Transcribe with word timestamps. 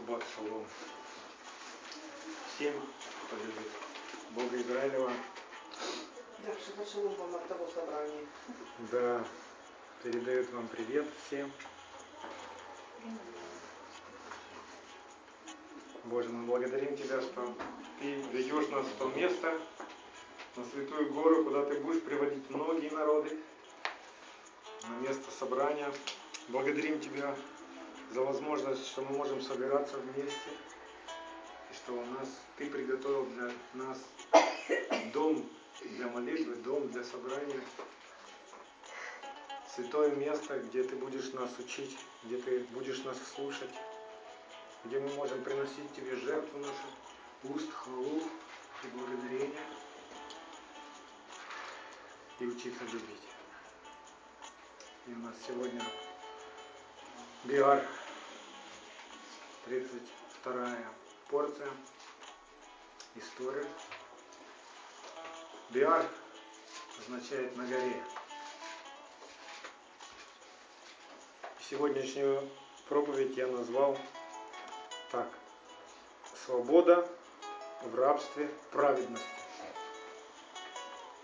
Шаббат 0.00 0.22
шалом. 0.34 0.64
Всем, 2.54 2.72
кто 3.26 3.36
любит 3.36 3.70
Бога 4.30 4.56
Израилева. 4.56 5.12
Да, 6.38 6.52
шаббат 6.54 6.88
шалом 6.88 7.14
вам 7.16 7.34
от 7.34 7.48
того 7.48 7.68
собрания. 7.68 8.26
Да, 8.90 9.24
передает 10.02 10.50
вам 10.52 10.68
привет 10.68 11.06
всем. 11.26 11.52
Боже, 16.04 16.30
мы 16.30 16.46
благодарим 16.46 16.96
Тебя, 16.96 17.20
что 17.20 17.54
Ты 18.00 18.22
ведешь 18.32 18.68
нас 18.68 18.86
в 18.86 18.96
то 18.96 19.08
место, 19.08 19.60
на 20.56 20.64
Святую 20.64 21.12
Гору, 21.12 21.44
куда 21.44 21.66
Ты 21.66 21.78
будешь 21.78 22.02
приводить 22.02 22.48
многие 22.48 22.88
народы, 22.88 23.38
на 24.88 24.94
место 25.06 25.30
собрания. 25.30 25.92
Благодарим 26.48 27.00
Тебя 27.00 27.36
за 28.10 28.22
возможность, 28.22 28.86
что 28.88 29.02
мы 29.02 29.16
можем 29.16 29.40
собираться 29.40 29.96
вместе, 29.98 30.50
и 31.70 31.74
что 31.74 31.92
у 31.92 32.04
нас 32.06 32.28
Ты 32.56 32.66
приготовил 32.66 33.26
для 33.26 33.50
нас 33.74 33.98
дом 35.12 35.48
для 35.82 36.08
молитвы, 36.08 36.56
дом 36.56 36.88
для 36.90 37.04
собрания, 37.04 37.60
святое 39.74 40.14
место, 40.16 40.58
где 40.58 40.82
Ты 40.82 40.96
будешь 40.96 41.32
нас 41.32 41.50
учить, 41.58 41.96
где 42.24 42.38
Ты 42.38 42.60
будешь 42.72 43.02
нас 43.04 43.16
слушать, 43.34 43.70
где 44.84 44.98
мы 44.98 45.08
можем 45.14 45.42
приносить 45.42 45.94
Тебе 45.94 46.16
жертву 46.16 46.58
наших 46.58 47.54
уст, 47.54 47.72
хвалу 47.72 48.22
и 48.82 48.86
благодарение 48.88 49.60
и 52.40 52.46
учиться 52.46 52.82
любить. 52.84 53.28
И 55.06 55.12
у 55.12 55.18
нас 55.18 55.34
сегодня 55.46 55.82
Биар, 57.44 57.82
32 59.70 60.78
порция, 61.28 61.68
история. 63.14 63.64
Биар 65.70 66.04
означает 66.98 67.56
на 67.56 67.64
горе. 67.66 68.02
Сегодняшнюю 71.60 72.50
проповедь 72.88 73.36
я 73.36 73.46
назвал 73.46 73.96
так. 75.12 75.28
Свобода 76.44 77.08
в 77.84 77.94
рабстве 77.94 78.48
праведности. 78.72 79.24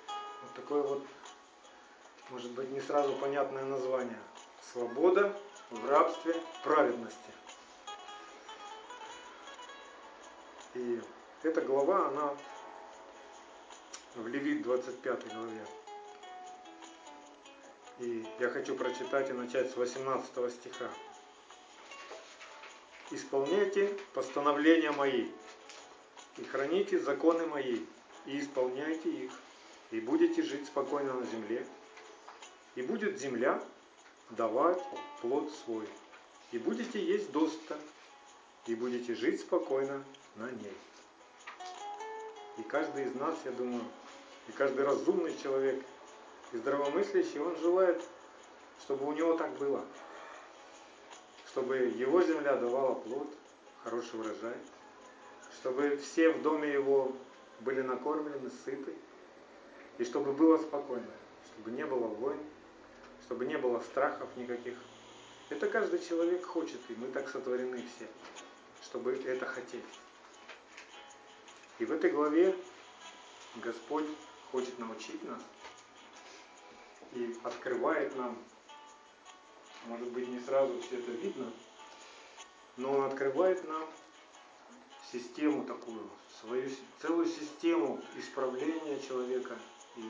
Вот 0.06 0.55
такое 0.55 0.83
вот, 0.83 1.05
может 2.30 2.52
быть, 2.52 2.70
не 2.70 2.80
сразу 2.80 3.12
понятное 3.14 3.64
название. 3.64 4.20
Свобода 4.72 5.36
в 5.70 5.91
рабстве 5.91 6.41
праведности. 6.62 7.36
И 10.77 11.00
эта 11.42 11.62
глава, 11.62 12.08
она 12.08 12.36
в 14.14 14.27
Левит 14.28 14.62
25 14.62 15.33
главе. 15.33 15.66
И 18.00 18.27
я 18.38 18.50
хочу 18.50 18.77
прочитать 18.77 19.30
и 19.30 19.33
начать 19.33 19.70
с 19.70 19.77
18 19.77 20.52
стиха. 20.52 20.91
«Исполняйте 23.10 23.96
постановления 24.12 24.91
мои, 24.91 25.28
и 26.36 26.44
храните 26.44 26.98
законы 26.98 27.46
мои, 27.46 27.80
и 28.27 28.38
исполняйте 28.38 29.08
их, 29.08 29.33
и 29.92 30.00
будете 30.00 30.42
жить 30.42 30.66
спокойно 30.66 31.14
на 31.14 31.24
земле, 31.24 31.66
и 32.74 32.83
будет 32.83 33.18
земля 33.18 33.62
давать 34.30 34.83
плод 35.22 35.50
свой, 35.64 35.88
и 36.52 36.58
будете 36.58 37.02
есть 37.02 37.30
доста, 37.30 37.78
и 38.66 38.74
будете 38.74 39.14
жить 39.14 39.40
спокойно 39.40 40.05
на 40.37 40.51
ней. 40.51 40.77
И 42.59 42.62
каждый 42.62 43.05
из 43.05 43.15
нас, 43.15 43.37
я 43.45 43.53
думаю, 43.53 43.84
и 44.48 44.52
каждый 44.52 44.85
разумный 44.85 45.36
человек 45.42 45.83
и 46.52 46.57
здравомыслящий, 46.57 47.41
он 47.41 47.57
желает, 47.57 48.02
чтобы 48.80 49.07
у 49.07 49.13
него 49.13 49.36
так 49.36 49.51
было. 49.58 49.85
Чтобы 51.48 51.77
его 51.77 52.23
земля 52.23 52.57
давала 52.57 52.95
плод, 52.95 53.29
хороший 53.83 54.20
урожай, 54.20 54.57
чтобы 55.61 55.96
все 55.96 56.30
в 56.30 56.42
доме 56.42 56.73
его 56.73 57.13
были 57.61 57.80
накормлены, 57.80 58.51
сыты, 58.64 58.95
и 59.98 60.05
чтобы 60.05 60.33
было 60.33 60.58
спокойно, 60.58 61.11
чтобы 61.46 61.70
не 61.77 61.85
было 61.85 62.07
войн, 62.07 62.41
чтобы 63.25 63.46
не 63.46 63.57
было 63.57 63.80
страхов 63.80 64.29
никаких. 64.36 64.77
Это 65.48 65.69
каждый 65.69 66.01
человек 66.01 66.45
хочет, 66.45 66.80
и 66.89 66.95
мы 66.95 67.08
так 67.08 67.29
сотворены 67.29 67.83
все, 67.96 68.07
чтобы 68.83 69.14
это 69.14 69.46
хотеть. 69.46 69.85
И 71.79 71.85
в 71.85 71.92
этой 71.92 72.11
главе 72.11 72.57
Господь 73.57 74.07
хочет 74.51 74.79
научить 74.79 75.23
нас 75.25 75.42
и 77.13 77.37
открывает 77.42 78.17
нам, 78.17 78.39
может 79.87 80.09
быть 80.09 80.29
не 80.29 80.41
сразу 80.41 80.81
все 80.81 80.98
это 80.98 81.11
видно, 81.11 81.53
но 82.77 82.92
Он 82.92 83.05
открывает 83.05 83.67
нам 83.69 83.85
систему 85.13 85.64
такую, 85.64 86.11
свою 86.41 86.70
целую 87.01 87.27
систему 87.27 88.01
исправления 88.17 88.98
человека 89.01 89.58
и 89.97 90.08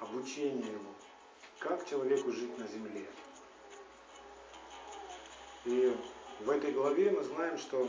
обучения 0.00 0.72
его, 0.72 0.92
как 1.58 1.88
человеку 1.88 2.32
жить 2.32 2.58
на 2.58 2.66
земле. 2.66 3.06
И 5.64 5.96
в 6.40 6.50
этой 6.50 6.72
главе 6.72 7.10
мы 7.10 7.22
знаем, 7.22 7.56
что 7.56 7.88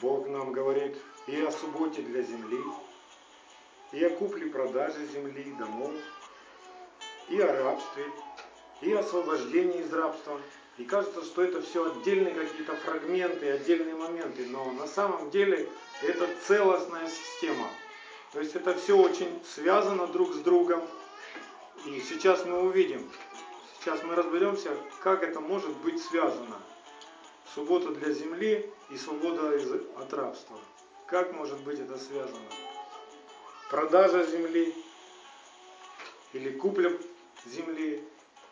Бог 0.00 0.28
нам 0.28 0.52
говорит 0.52 0.94
и 1.26 1.40
о 1.40 1.50
субботе 1.50 2.02
для 2.02 2.20
земли, 2.20 2.60
и 3.92 4.04
о 4.04 4.10
купле-продаже 4.10 5.06
земли, 5.06 5.54
домов, 5.58 5.92
и 7.30 7.40
о 7.40 7.62
рабстве, 7.62 8.04
и 8.82 8.92
о 8.92 9.00
освобождении 9.00 9.80
из 9.80 9.92
рабства. 9.92 10.38
И 10.76 10.84
кажется, 10.84 11.24
что 11.24 11.42
это 11.42 11.62
все 11.62 11.90
отдельные 11.90 12.34
какие-то 12.34 12.76
фрагменты, 12.76 13.50
отдельные 13.50 13.94
моменты, 13.94 14.46
но 14.48 14.70
на 14.72 14.86
самом 14.86 15.30
деле 15.30 15.66
это 16.02 16.28
целостная 16.46 17.08
система. 17.08 17.70
То 18.32 18.40
есть 18.40 18.54
это 18.54 18.74
все 18.74 18.98
очень 18.98 19.42
связано 19.54 20.06
друг 20.08 20.34
с 20.34 20.38
другом. 20.40 20.82
И 21.86 22.00
сейчас 22.00 22.44
мы 22.44 22.60
увидим, 22.60 23.10
сейчас 23.80 24.02
мы 24.02 24.14
разберемся, 24.14 24.76
как 25.00 25.22
это 25.22 25.40
может 25.40 25.74
быть 25.78 26.02
связано. 26.02 26.60
Суббота 27.54 27.90
для 27.90 28.12
земли 28.12 28.70
и 28.90 28.96
свобода 28.96 29.58
от 29.96 30.12
рабства. 30.12 30.58
Как 31.06 31.32
может 31.32 31.60
быть 31.62 31.78
это 31.78 31.96
связано? 31.98 32.48
продажа 33.70 34.24
земли 34.26 34.74
или 36.32 36.50
купля 36.56 36.92
земли 37.46 38.02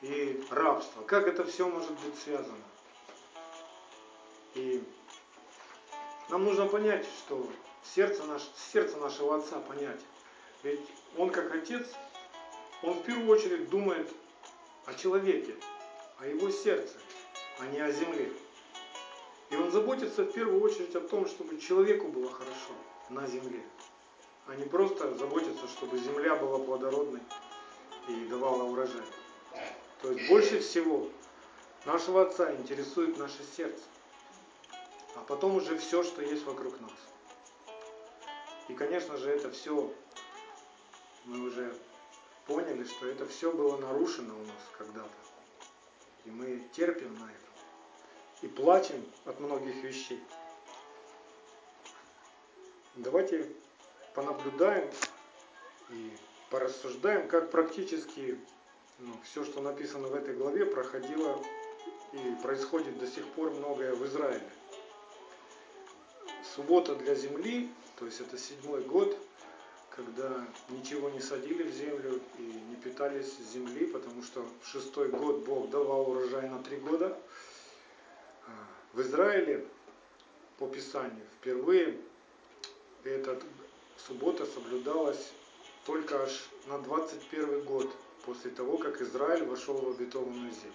и 0.03 0.45
рабство. 0.51 1.03
Как 1.03 1.27
это 1.27 1.45
все 1.45 1.69
может 1.69 1.93
быть 2.01 2.19
связано? 2.19 2.65
И 4.55 4.83
нам 6.29 6.45
нужно 6.45 6.67
понять, 6.67 7.07
что 7.19 7.49
сердце, 7.83 8.25
наше, 8.25 8.47
сердце 8.73 8.97
нашего 8.99 9.37
отца 9.37 9.59
понять. 9.61 10.01
Ведь 10.63 10.81
он 11.17 11.31
как 11.31 11.55
отец, 11.55 11.87
он 12.83 12.95
в 12.95 13.03
первую 13.03 13.29
очередь 13.29 13.69
думает 13.69 14.11
о 14.87 14.95
человеке, 14.95 15.55
о 16.19 16.27
его 16.27 16.51
сердце, 16.51 16.95
а 17.59 17.67
не 17.67 17.81
о 17.81 17.91
земле. 17.91 18.31
И 19.55 19.57
он 19.57 19.71
заботится 19.71 20.25
в 20.25 20.33
первую 20.33 20.61
очередь 20.61 20.95
о 20.97 21.01
том, 21.01 21.27
чтобы 21.27 21.59
человеку 21.59 22.09
было 22.09 22.31
хорошо 22.31 22.75
на 23.09 23.27
земле 23.27 23.63
а 24.47 24.55
не 24.57 24.65
просто 24.65 25.15
заботиться, 25.15 25.67
чтобы 25.69 25.99
земля 25.99 26.37
была 26.37 26.59
плодородной 26.59 27.21
и 28.09 28.27
давала 28.27 28.65
урожай. 28.65 29.07
То 30.03 30.11
есть 30.13 30.29
больше 30.29 30.61
всего 30.61 31.09
нашего 31.87 32.23
Отца 32.23 32.55
интересует 32.55 33.19
наше 33.19 33.43
сердце, 33.57 33.83
а 35.15 35.21
потом 35.21 35.57
уже 35.57 35.79
все, 35.79 36.03
что 36.03 36.23
есть 36.23 36.45
вокруг 36.45 36.79
нас. 36.81 36.93
И, 38.69 38.75
конечно 38.75 39.17
же, 39.17 39.31
это 39.31 39.51
все, 39.51 39.93
мы 41.25 41.47
уже 41.47 41.75
поняли, 42.47 42.85
что 42.85 43.07
это 43.07 43.27
все 43.27 43.51
было 43.51 43.79
нарушено 43.79 44.35
у 44.35 44.45
нас 44.45 44.63
когда-то. 44.77 45.09
И 46.27 46.31
мы 46.31 46.63
терпим 46.73 47.15
на 47.19 47.25
это. 47.25 47.44
И 48.45 48.47
плачем 48.47 49.03
от 49.25 49.41
многих 49.41 49.75
вещей. 49.83 50.23
Давайте 52.95 53.49
понаблюдаем 54.15 54.91
и 55.89 56.13
порассуждаем, 56.51 57.27
как 57.27 57.51
практически 57.51 58.39
ну, 58.99 59.15
все, 59.25 59.47
что 59.47 59.63
написано 59.63 60.09
в 60.09 60.15
этой 60.15 60.37
главе, 60.37 60.67
проходило 60.67 61.43
и 62.13 62.35
происходит 62.43 62.99
до 62.99 63.07
сих 63.07 63.27
пор 63.29 63.51
многое 63.51 63.95
в 63.95 64.05
Израиле. 64.05 64.51
Суббота 66.55 66.97
для 66.97 67.15
земли, 67.15 67.71
то 67.99 68.05
есть 68.05 68.21
это 68.21 68.37
седьмой 68.37 68.83
год, 68.83 69.17
когда 69.89 70.47
ничего 70.69 71.09
не 71.09 71.21
садили 71.21 71.63
в 71.63 71.73
землю 71.73 72.21
и 72.39 72.43
не 72.43 72.77
питались 72.77 73.39
земли, 73.55 73.87
потому 73.87 74.23
что 74.23 74.47
в 74.61 74.69
шестой 74.69 75.09
год 75.09 75.47
Бог 75.47 75.71
давал 75.71 76.11
урожай 76.11 76.47
на 76.51 76.63
три 76.63 76.77
года, 76.77 77.19
В 78.95 79.01
Израиле 79.01 79.67
по 80.57 80.69
Писанию 80.69 81.27
впервые 81.41 81.99
эта 83.03 83.37
суббота 84.07 84.47
соблюдалась 84.47 85.33
только 85.85 86.23
аж 86.23 86.49
на 86.69 86.79
21 86.79 87.65
год 87.65 87.93
после 88.25 88.53
того, 88.53 88.79
как 88.79 89.01
Израиль 89.01 89.47
вошел 89.47 89.75
в 89.75 89.89
обетованную 89.89 90.53
землю. 90.53 90.75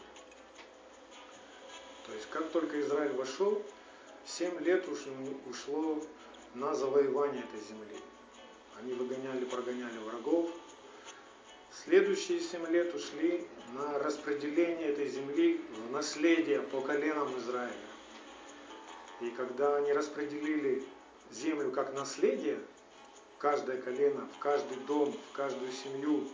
То 2.07 2.13
есть 2.13 2.30
как 2.30 2.50
только 2.51 2.81
Израиль 2.81 3.13
вошел, 3.13 3.63
7 4.25 4.60
лет 4.66 4.86
ушло 5.50 6.04
на 6.56 6.75
завоевание 6.75 7.42
этой 7.42 7.62
земли. 7.62 7.95
Они 8.81 8.94
выгоняли, 8.95 9.45
прогоняли 9.45 9.98
врагов. 10.00 10.51
Следующие 11.86 12.42
7 12.42 12.68
лет 12.68 12.94
ушли 12.94 13.48
на 13.74 13.98
распределение 14.00 14.89
этой 14.89 15.07
земли 15.07 15.62
в 15.88 15.92
наследие 15.92 16.60
по 16.63 16.81
коленам 16.81 17.38
Израиля. 17.38 17.88
И 19.19 19.30
когда 19.31 19.75
они 19.75 19.92
распределили 19.92 20.83
землю 21.31 21.71
как 21.71 21.94
наследие, 21.94 22.60
каждое 23.38 23.81
колено, 23.81 24.27
в 24.36 24.39
каждый 24.39 24.77
дом, 24.88 25.12
в 25.12 25.36
каждую 25.36 25.71
семью 25.71 26.27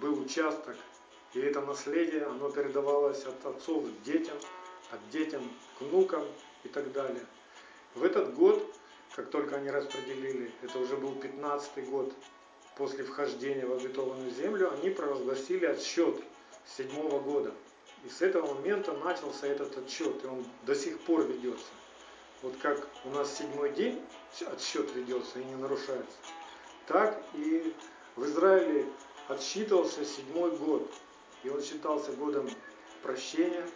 был 0.00 0.20
участок, 0.20 0.76
и 1.34 1.40
это 1.40 1.60
наследие, 1.60 2.24
оно 2.24 2.50
передавалось 2.50 3.24
от 3.24 3.44
отцов 3.44 3.84
к 3.84 4.02
детям, 4.02 4.36
от 4.90 5.10
детям 5.10 5.42
к 5.78 5.82
внукам 5.82 6.24
и 6.64 6.68
так 6.68 6.92
далее. 6.92 7.24
В 7.94 8.04
этот 8.04 8.34
год, 8.34 8.64
как 9.16 9.30
только 9.30 9.56
они 9.56 9.70
распределили, 9.70 10.52
это 10.62 10.78
уже 10.78 10.96
был 10.96 11.14
15 11.16 11.88
год 11.88 12.12
после 12.76 13.04
вхождения 13.04 13.66
в 13.66 13.72
обетованную 13.72 14.30
землю, 14.30 14.72
они 14.72 14.90
провозгласили 14.90 15.66
отсчет 15.66 16.22
седьмого 16.76 17.18
года. 17.18 17.52
И 18.04 18.08
с 18.08 18.22
этого 18.22 18.54
момента 18.54 18.92
начался 18.92 19.46
этот 19.46 19.76
отсчет, 19.76 20.24
и 20.24 20.26
он 20.26 20.44
до 20.64 20.74
сих 20.74 20.98
пор 21.00 21.24
ведется. 21.24 21.66
Вот 22.42 22.56
как 22.62 22.88
у 23.04 23.10
нас 23.10 23.36
седьмой 23.36 23.70
день 23.72 24.02
отсчет 24.50 24.90
ведется 24.94 25.40
и 25.40 25.44
не 25.44 25.56
нарушается, 25.56 26.16
так 26.86 27.22
и 27.34 27.74
в 28.16 28.24
Израиле 28.24 28.86
отсчитывался 29.28 30.04
седьмой 30.06 30.56
год. 30.56 30.90
И 31.42 31.50
он 31.50 31.62
считался 31.62 32.12
годом 32.12 32.48
прощения, 33.02 33.66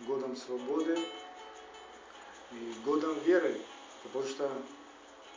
годом 0.00 0.36
свободы 0.36 0.98
и 2.52 2.74
годом 2.84 3.18
веры. 3.20 3.60
Потому 4.02 4.24
что, 4.24 4.50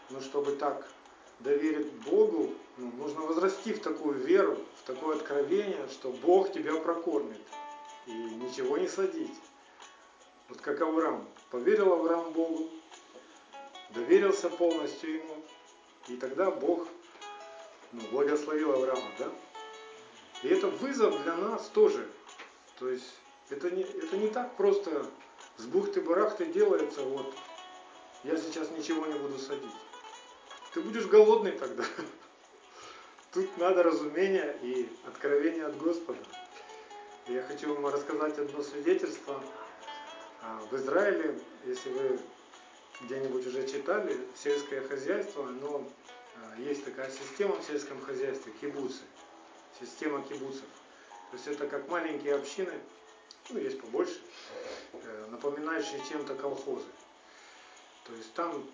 ну, 0.10 0.22
чтобы 0.22 0.56
так 0.56 0.88
доверить 1.40 1.92
Богу, 2.04 2.54
ну, 2.78 2.92
нужно 2.98 3.22
возрасти 3.22 3.74
в 3.74 3.82
такую 3.82 4.16
веру, 4.20 4.58
в 4.84 4.88
такое 4.88 5.16
откровение, 5.16 5.88
что 5.90 6.12
Бог 6.12 6.52
тебя 6.52 6.76
прокормит 6.76 7.42
и 8.06 8.12
ничего 8.12 8.78
не 8.78 8.88
садить. 8.88 9.36
Вот 10.50 10.60
как 10.62 10.82
Авраам. 10.82 11.26
Поверил 11.52 11.94
Авраам 11.94 12.32
Богу, 12.32 12.70
доверился 13.90 14.50
полностью 14.50 15.16
Ему, 15.16 15.44
и 16.08 16.16
тогда 16.16 16.52
Бог 16.52 16.88
ну, 17.92 18.02
благословил 18.12 18.74
Авраама, 18.74 19.12
да? 19.18 19.32
И 20.44 20.48
это 20.48 20.68
вызов 20.68 21.22
для 21.24 21.36
нас 21.36 21.68
тоже. 21.70 22.08
То 22.78 22.90
есть 22.90 23.16
это 23.50 23.72
не, 23.72 23.82
это 23.82 24.16
не 24.18 24.28
так 24.28 24.56
просто 24.56 25.06
с 25.58 25.66
бухты-барахты 25.66 26.46
делается, 26.46 27.02
вот, 27.02 27.34
я 28.24 28.38
сейчас 28.38 28.70
ничего 28.72 29.06
не 29.08 29.18
буду 29.18 29.40
садить. 29.40 29.76
Ты 30.74 30.82
будешь 30.82 31.08
голодный 31.08 31.54
тогда. 31.54 31.84
Тут 33.34 33.58
надо 33.58 33.84
разумение 33.84 34.58
и 34.62 34.90
откровение 35.08 35.66
от 35.66 35.78
Господа. 35.78 36.20
Я 37.28 37.42
хочу 37.44 37.74
вам 37.74 37.88
рассказать 37.88 38.38
одно 38.38 38.62
свидетельство. 38.62 39.42
А, 40.42 40.60
в 40.70 40.76
Израиле, 40.76 41.40
если 41.66 41.90
вы 41.90 42.20
где-нибудь 43.02 43.46
уже 43.46 43.68
читали, 43.68 44.18
сельское 44.36 44.82
хозяйство, 44.82 45.48
оно 45.48 45.88
а, 46.36 46.60
есть 46.60 46.86
такая 46.86 47.12
система 47.12 47.56
в 47.56 47.64
сельском 47.64 48.02
хозяйстве, 48.02 48.54
кибуцы, 48.62 49.02
система 49.80 50.22
кибуцев. 50.24 50.66
То 51.32 51.38
есть 51.38 51.48
это 51.48 51.68
как 51.68 51.88
маленькие 51.90 52.36
общины, 52.36 52.74
ну 53.50 53.60
есть 53.60 53.80
побольше, 53.80 54.20
э, 54.94 55.26
напоминающие 55.30 56.02
чем-то 56.10 56.36
колхозы. 56.36 56.88
То 58.06 58.14
есть 58.14 58.34
там 58.34 58.66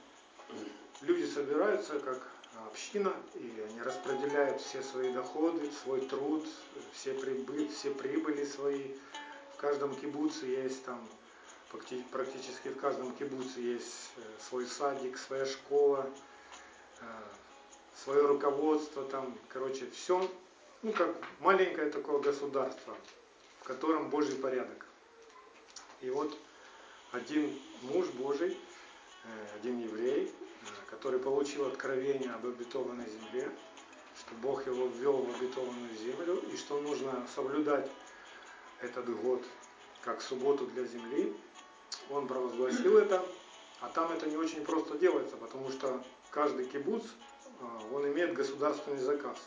люди 1.01 1.25
собираются 1.25 1.99
как 1.99 2.21
община, 2.67 3.13
и 3.35 3.65
они 3.69 3.81
распределяют 3.81 4.61
все 4.61 4.81
свои 4.81 5.11
доходы, 5.11 5.69
свой 5.83 6.01
труд, 6.01 6.45
все, 6.93 7.13
прибыль, 7.13 7.69
все 7.69 7.91
прибыли 7.91 8.45
свои. 8.45 8.93
В 9.53 9.57
каждом 9.57 9.95
кибуце 9.95 10.45
есть 10.45 10.83
там 10.85 11.05
практически 12.11 12.69
в 12.69 12.79
каждом 12.79 13.13
кибуце 13.15 13.59
есть 13.59 14.11
э, 14.17 14.21
свой 14.47 14.65
садик, 14.65 15.17
своя 15.17 15.45
школа, 15.45 16.09
э, 17.01 17.05
свое 18.03 18.25
руководство, 18.25 19.03
там, 19.05 19.37
короче, 19.49 19.89
все, 19.91 20.29
ну, 20.81 20.91
как 20.93 21.15
маленькое 21.39 21.89
такое 21.89 22.19
государство, 22.19 22.95
в 23.61 23.63
котором 23.63 24.09
Божий 24.09 24.35
порядок. 24.35 24.85
И 26.01 26.09
вот 26.09 26.37
один 27.11 27.57
муж 27.81 28.07
Божий, 28.09 28.57
э, 29.23 29.27
один 29.57 29.79
еврей, 29.79 30.31
который 30.89 31.19
получил 31.19 31.67
откровение 31.67 32.31
об 32.31 32.45
обетованной 32.45 33.09
земле, 33.09 33.49
что 34.17 34.33
Бог 34.35 34.65
его 34.65 34.87
ввел 34.87 35.17
в 35.17 35.35
обетованную 35.35 35.95
землю, 35.95 36.43
и 36.51 36.57
что 36.57 36.79
нужно 36.81 37.27
соблюдать 37.35 37.89
этот 38.81 39.09
год 39.21 39.43
как 40.01 40.21
субботу 40.21 40.67
для 40.67 40.85
земли, 40.85 41.35
он 42.09 42.27
провозгласил 42.27 42.97
это, 42.97 43.25
а 43.81 43.89
там 43.89 44.11
это 44.11 44.27
не 44.27 44.37
очень 44.37 44.63
просто 44.63 44.97
делается, 44.97 45.37
потому 45.37 45.69
что 45.69 46.03
каждый 46.31 46.65
кибуц, 46.65 47.03
а, 47.61 47.81
он 47.93 48.07
имеет 48.07 48.33
государственный 48.33 48.99
заказ. 48.99 49.37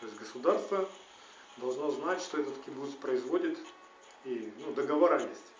То 0.00 0.06
есть 0.06 0.18
государство 0.18 0.88
должно 1.56 1.90
знать, 1.90 2.20
что 2.20 2.40
этот 2.40 2.56
кибуц 2.64 2.90
производит, 2.94 3.58
и 4.24 4.52
ну, 4.58 4.72
договора 4.72 5.22
есть. 5.22 5.52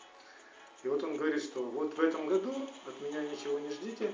И 0.82 0.88
вот 0.88 1.02
он 1.02 1.16
говорит, 1.16 1.42
что 1.42 1.62
вот 1.62 1.96
в 1.96 2.00
этом 2.00 2.26
году 2.26 2.52
от 2.86 3.00
меня 3.00 3.22
ничего 3.22 3.58
не 3.58 3.70
ждите, 3.70 4.12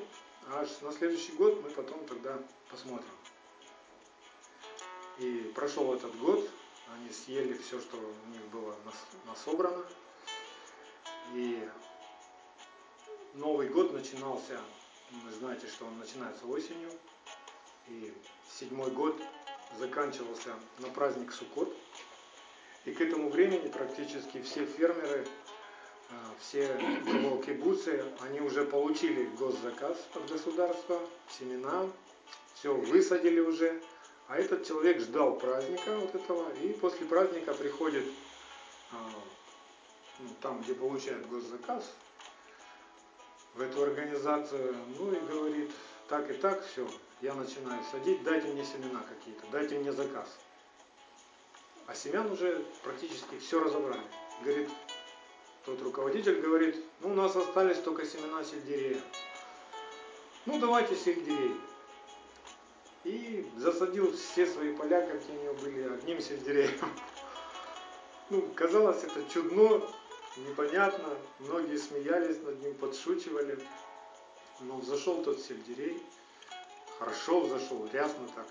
а 0.49 0.67
на 0.81 0.93
следующий 0.93 1.33
год 1.33 1.63
мы 1.63 1.71
потом 1.71 2.05
тогда 2.07 2.39
посмотрим. 2.71 3.11
И 5.19 5.53
прошел 5.55 5.95
этот 5.95 6.17
год, 6.19 6.49
они 6.95 7.11
съели 7.11 7.55
все, 7.55 7.81
что 7.81 7.97
у 7.97 8.31
них 8.31 8.43
было 8.53 8.75
насобрано, 9.27 9.85
и 11.33 11.69
Новый 13.35 13.69
год 13.69 13.93
начинался, 13.93 14.61
вы 15.11 15.33
знаете, 15.33 15.67
что 15.67 15.87
он 15.87 15.99
начинается 15.99 16.47
осенью. 16.47 16.91
И 17.89 18.13
седьмой 18.49 18.91
год 18.91 19.21
заканчивался 19.79 20.51
на 20.79 20.89
праздник 20.89 21.33
Суккот. 21.33 21.75
И 22.85 22.93
к 22.93 23.01
этому 23.01 23.31
времени 23.31 23.69
практически 23.69 24.43
все 24.43 24.67
фермеры, 24.67 25.27
а, 26.11 26.15
все 26.41 26.77
кибуцы, 27.47 28.05
они 28.21 28.41
уже 28.41 28.65
получили 28.65 29.25
госзаказ 29.39 29.97
от 30.15 30.31
государства, 30.31 31.01
семена, 31.39 31.89
все 32.55 32.75
высадили 32.75 33.41
уже. 33.41 33.81
А 34.29 34.37
этот 34.37 34.67
человек 34.67 35.01
ждал 35.01 35.37
праздника 35.37 35.97
вот 35.97 36.15
этого, 36.15 36.53
и 36.57 36.73
после 36.75 37.07
праздника 37.07 37.55
приходит 37.55 38.05
а, 38.91 39.11
ну, 40.19 40.29
там, 40.41 40.63
где 40.63 40.75
получает 40.75 41.29
госзаказ, 41.29 41.93
в 43.55 43.61
эту 43.61 43.83
организацию, 43.83 44.75
ну 44.99 45.13
и 45.13 45.21
говорит, 45.21 45.71
так 46.09 46.31
и 46.31 46.35
так, 46.35 46.65
все, 46.67 46.89
я 47.21 47.35
начинаю 47.35 47.83
садить, 47.91 48.23
дайте 48.23 48.49
мне 48.49 48.65
семена 48.65 49.03
какие-то, 49.09 49.47
дайте 49.53 49.79
мне 49.79 49.93
заказ. 49.93 50.29
А 51.87 51.95
семян 51.95 52.31
уже 52.31 52.65
практически 52.83 53.39
все 53.39 53.63
разобрали. 53.63 54.03
Говорит, 54.43 54.71
тот 55.65 55.83
руководитель 55.83 56.41
говорит, 56.41 56.77
ну 57.01 57.11
у 57.11 57.15
нас 57.15 57.37
остались 57.37 57.79
только 57.79 58.07
семена 58.07 58.43
сельдерея. 58.45 59.01
Ну 60.47 60.59
давайте 60.59 60.97
сельдерей. 60.97 61.55
И 63.05 63.49
засадил 63.57 64.13
все 64.17 64.47
свои 64.47 64.75
поля, 64.75 65.07
какие 65.07 65.37
у 65.37 65.43
него 65.43 65.55
были, 65.55 65.83
одним 65.83 66.21
сельдереем. 66.21 66.79
Ну, 68.31 68.49
казалось 68.55 69.05
это 69.05 69.23
чудно, 69.29 69.83
непонятно, 70.37 71.17
многие 71.39 71.77
смеялись 71.77 72.43
над 72.43 72.61
ним, 72.63 72.75
подшучивали. 72.75 73.59
Но 74.61 74.77
взошел 74.77 75.23
тот 75.25 75.41
сельдерей, 75.41 76.01
хорошо 76.99 77.41
взошел, 77.41 77.89
рясно 77.93 78.29
так. 78.35 78.47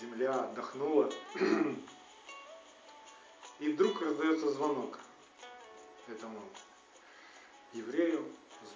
Земля 0.00 0.32
отдохнула. 0.32 1.12
И 3.60 3.72
вдруг 3.72 4.00
раздается 4.02 4.50
звонок 4.50 4.98
этому 6.08 6.40
еврею, 7.72 8.24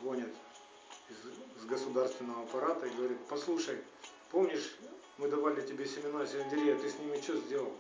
звонит 0.01 0.35
из, 1.09 1.61
из 1.61 1.67
государственного 1.67 2.43
аппарата 2.43 2.87
и 2.87 2.95
говорит, 2.95 3.19
послушай, 3.29 3.79
помнишь, 4.31 4.77
мы 5.19 5.29
давали 5.29 5.65
тебе 5.67 5.87
семена 5.87 6.27
сельдерея, 6.27 6.77
ты 6.79 6.91
с 6.91 6.99
ними 6.99 7.21
что 7.21 7.37
сделал? 7.37 7.73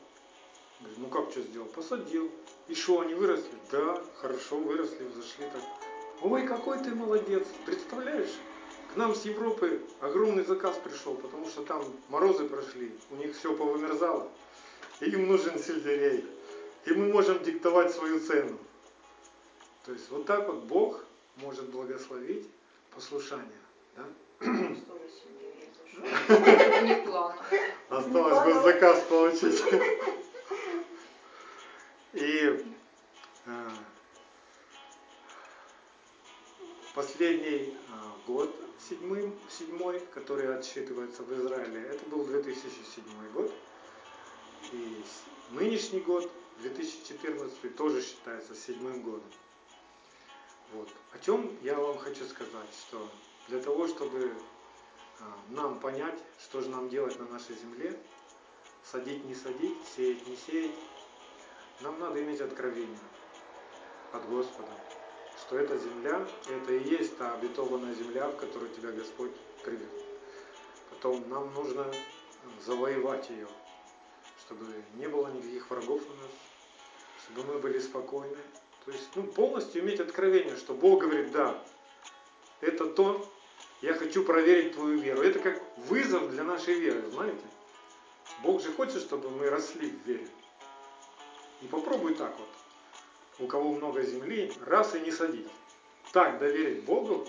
Говорит, 0.80 0.98
ну 0.98 1.08
как 1.08 1.30
что 1.30 1.40
сделал? 1.42 1.68
Посадил. 1.68 2.30
И 2.68 2.74
что, 2.74 3.00
они 3.00 3.14
выросли? 3.14 3.58
Да, 3.70 4.02
хорошо, 4.20 4.56
выросли, 4.56 5.04
взошли 5.04 5.46
так. 5.52 5.62
Ой, 6.22 6.46
какой 6.46 6.78
ты 6.78 6.94
молодец, 6.94 7.46
представляешь? 7.66 8.32
К 8.92 8.96
нам 8.96 9.14
с 9.14 9.24
Европы 9.24 9.82
огромный 10.00 10.44
заказ 10.44 10.76
пришел, 10.84 11.14
потому 11.14 11.48
что 11.48 11.62
там 11.62 11.84
морозы 12.08 12.44
прошли, 12.44 12.92
у 13.10 13.16
них 13.16 13.36
все 13.36 13.56
повымерзало, 13.56 14.28
и 15.00 15.06
им 15.06 15.28
нужен 15.28 15.58
сельдерей. 15.58 16.24
И 16.84 16.92
мы 16.92 17.08
можем 17.08 17.42
диктовать 17.42 17.92
свою 17.92 18.20
цену. 18.20 18.58
То 19.84 19.92
есть 19.92 20.10
вот 20.10 20.26
так 20.26 20.46
вот 20.46 20.64
Бог 20.64 21.04
может 21.36 21.70
благословить 21.70 22.46
послушание. 22.94 23.46
Да? 23.96 24.04
Осталось 27.88 28.44
бы 28.54 28.62
заказ 28.62 29.00
получить. 29.08 29.62
И 32.12 32.64
э, 33.46 33.70
последний 36.94 37.74
э, 37.74 37.76
год, 38.26 38.54
седьмой, 38.86 39.32
седьмой, 39.48 40.00
который 40.12 40.54
отсчитывается 40.54 41.22
в 41.22 41.32
Израиле, 41.32 41.80
это 41.80 42.04
был 42.10 42.26
2007 42.26 43.04
год. 43.32 43.52
И 44.72 45.02
нынешний 45.50 46.00
год, 46.00 46.30
2014, 46.60 47.76
тоже 47.76 48.02
считается 48.02 48.54
седьмым 48.54 49.00
годом. 49.02 49.32
Вот. 50.72 50.88
О 51.12 51.18
чем 51.18 51.50
я 51.62 51.76
вам 51.76 51.98
хочу 51.98 52.26
сказать, 52.26 52.68
что 52.86 53.10
для 53.48 53.60
того, 53.60 53.88
чтобы 53.88 54.32
а, 55.20 55.38
нам 55.48 55.80
понять, 55.80 56.18
что 56.40 56.60
же 56.60 56.68
нам 56.68 56.88
делать 56.88 57.18
на 57.18 57.26
нашей 57.26 57.56
земле, 57.56 57.98
садить, 58.84 59.24
не 59.24 59.34
садить, 59.34 59.76
сеять, 59.94 60.26
не 60.26 60.36
сеять, 60.36 60.74
нам 61.82 61.98
надо 61.98 62.22
иметь 62.22 62.40
откровение 62.40 62.98
от 64.12 64.28
Господа, 64.28 64.70
что 65.38 65.58
эта 65.58 65.76
земля, 65.78 66.26
это 66.48 66.72
и 66.72 66.88
есть 66.88 67.16
та 67.18 67.34
обетованная 67.34 67.94
земля, 67.94 68.28
в 68.28 68.36
которую 68.36 68.70
тебя 68.70 68.92
Господь 68.92 69.32
привел. 69.64 69.88
Потом 70.90 71.28
нам 71.28 71.52
нужно 71.54 71.86
завоевать 72.64 73.28
ее, 73.30 73.48
чтобы 74.40 74.66
не 74.94 75.08
было 75.08 75.28
никаких 75.28 75.68
врагов 75.70 76.02
у 76.02 76.14
нас, 76.22 76.30
чтобы 77.24 77.52
мы 77.52 77.58
были 77.58 77.78
спокойны. 77.78 78.36
То 78.84 78.90
есть 78.92 79.08
ну, 79.14 79.24
полностью 79.24 79.82
иметь 79.82 80.00
откровение, 80.00 80.56
что 80.56 80.74
Бог 80.74 81.02
говорит, 81.02 81.32
да, 81.32 81.62
это 82.60 82.86
то, 82.86 83.28
я 83.80 83.94
хочу 83.94 84.24
проверить 84.24 84.74
твою 84.74 84.98
веру. 85.00 85.22
Это 85.22 85.40
как 85.40 85.60
вызов 85.88 86.30
для 86.30 86.44
нашей 86.44 86.74
веры, 86.78 87.02
знаете. 87.10 87.44
Бог 88.42 88.60
же 88.62 88.72
хочет, 88.72 89.02
чтобы 89.02 89.30
мы 89.30 89.50
росли 89.50 89.90
в 89.90 90.06
вере. 90.06 90.28
И 91.62 91.66
попробуй 91.66 92.14
так 92.14 92.36
вот. 92.38 92.48
У 93.38 93.46
кого 93.46 93.72
много 93.72 94.02
земли, 94.02 94.52
раз 94.66 94.94
и 94.94 95.00
не 95.00 95.10
садить. 95.10 95.48
Так 96.12 96.38
доверить 96.38 96.84
Богу, 96.84 97.26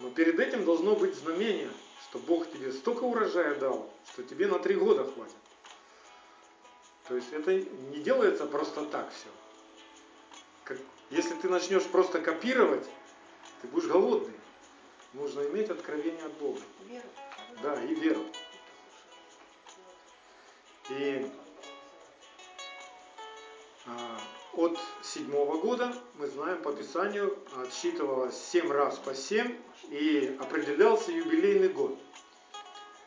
но 0.00 0.10
перед 0.10 0.38
этим 0.40 0.64
должно 0.64 0.96
быть 0.96 1.14
знамение, 1.14 1.70
что 2.08 2.18
Бог 2.18 2.50
тебе 2.50 2.72
столько 2.72 3.04
урожая 3.04 3.56
дал, 3.56 3.90
что 4.12 4.22
тебе 4.22 4.46
на 4.46 4.58
три 4.58 4.74
года 4.74 5.04
хватит. 5.04 5.34
То 7.08 7.16
есть 7.16 7.32
это 7.32 7.54
не 7.54 7.98
делается 7.98 8.46
просто 8.46 8.84
так 8.86 9.12
все. 9.12 9.28
Как, 10.64 10.78
если 11.10 11.34
ты 11.34 11.48
начнешь 11.48 11.84
просто 11.84 12.20
копировать, 12.20 12.88
ты 13.60 13.68
будешь 13.68 13.88
голодный. 13.88 14.34
Нужно 15.12 15.42
иметь 15.42 15.68
откровение 15.68 16.24
от 16.24 16.32
Бога. 16.34 16.60
Вера. 16.88 17.04
Да, 17.62 17.82
и 17.82 17.94
веру. 17.94 18.24
И 20.90 21.30
от 24.54 24.78
седьмого 25.02 25.58
года, 25.58 25.94
мы 26.18 26.26
знаем 26.26 26.62
по 26.62 26.72
Писанию, 26.72 27.38
отсчитывалось 27.56 28.36
семь 28.36 28.70
раз 28.70 28.98
по 28.98 29.14
семь 29.14 29.56
и 29.88 30.36
определялся 30.40 31.10
юбилейный 31.10 31.68
год. 31.68 31.98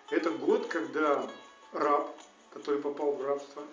Это 0.10 0.32
год, 0.32 0.68
когда 0.68 1.28
раб, 1.72 2.16
который 2.52 2.82
попал 2.82 3.14
в 3.14 3.26
рабство, 3.26 3.64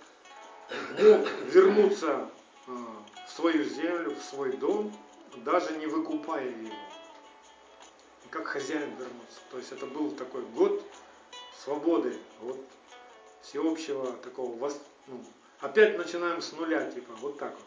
мог 0.99 1.28
вернуться 1.47 2.28
а, 2.66 2.71
в 3.26 3.32
свою 3.32 3.64
землю, 3.64 4.14
в 4.14 4.23
свой 4.23 4.56
дом, 4.56 4.94
даже 5.37 5.76
не 5.76 5.87
выкупая 5.87 6.47
его. 6.47 6.75
Как 8.30 8.47
хозяин 8.47 8.90
вернуться. 8.97 9.40
То 9.50 9.59
есть 9.59 9.73
это 9.73 9.87
был 9.87 10.11
такой 10.12 10.42
год 10.42 10.82
свободы, 11.62 12.18
вот 12.40 12.59
всеобщего 13.42 14.12
такого, 14.14 14.73
ну, 15.06 15.23
опять 15.62 15.97
начинаем 15.97 16.42
с 16.42 16.52
нуля, 16.52 16.90
типа, 16.90 17.14
вот 17.21 17.38
так 17.38 17.54
вот. 17.54 17.66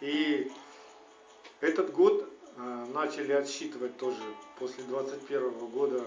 И 0.00 0.52
этот 1.60 1.92
год 1.92 2.28
э, 2.56 2.86
начали 2.94 3.32
отсчитывать 3.32 3.96
тоже 3.96 4.22
после 4.58 4.84
21 4.84 5.50
года, 5.68 6.04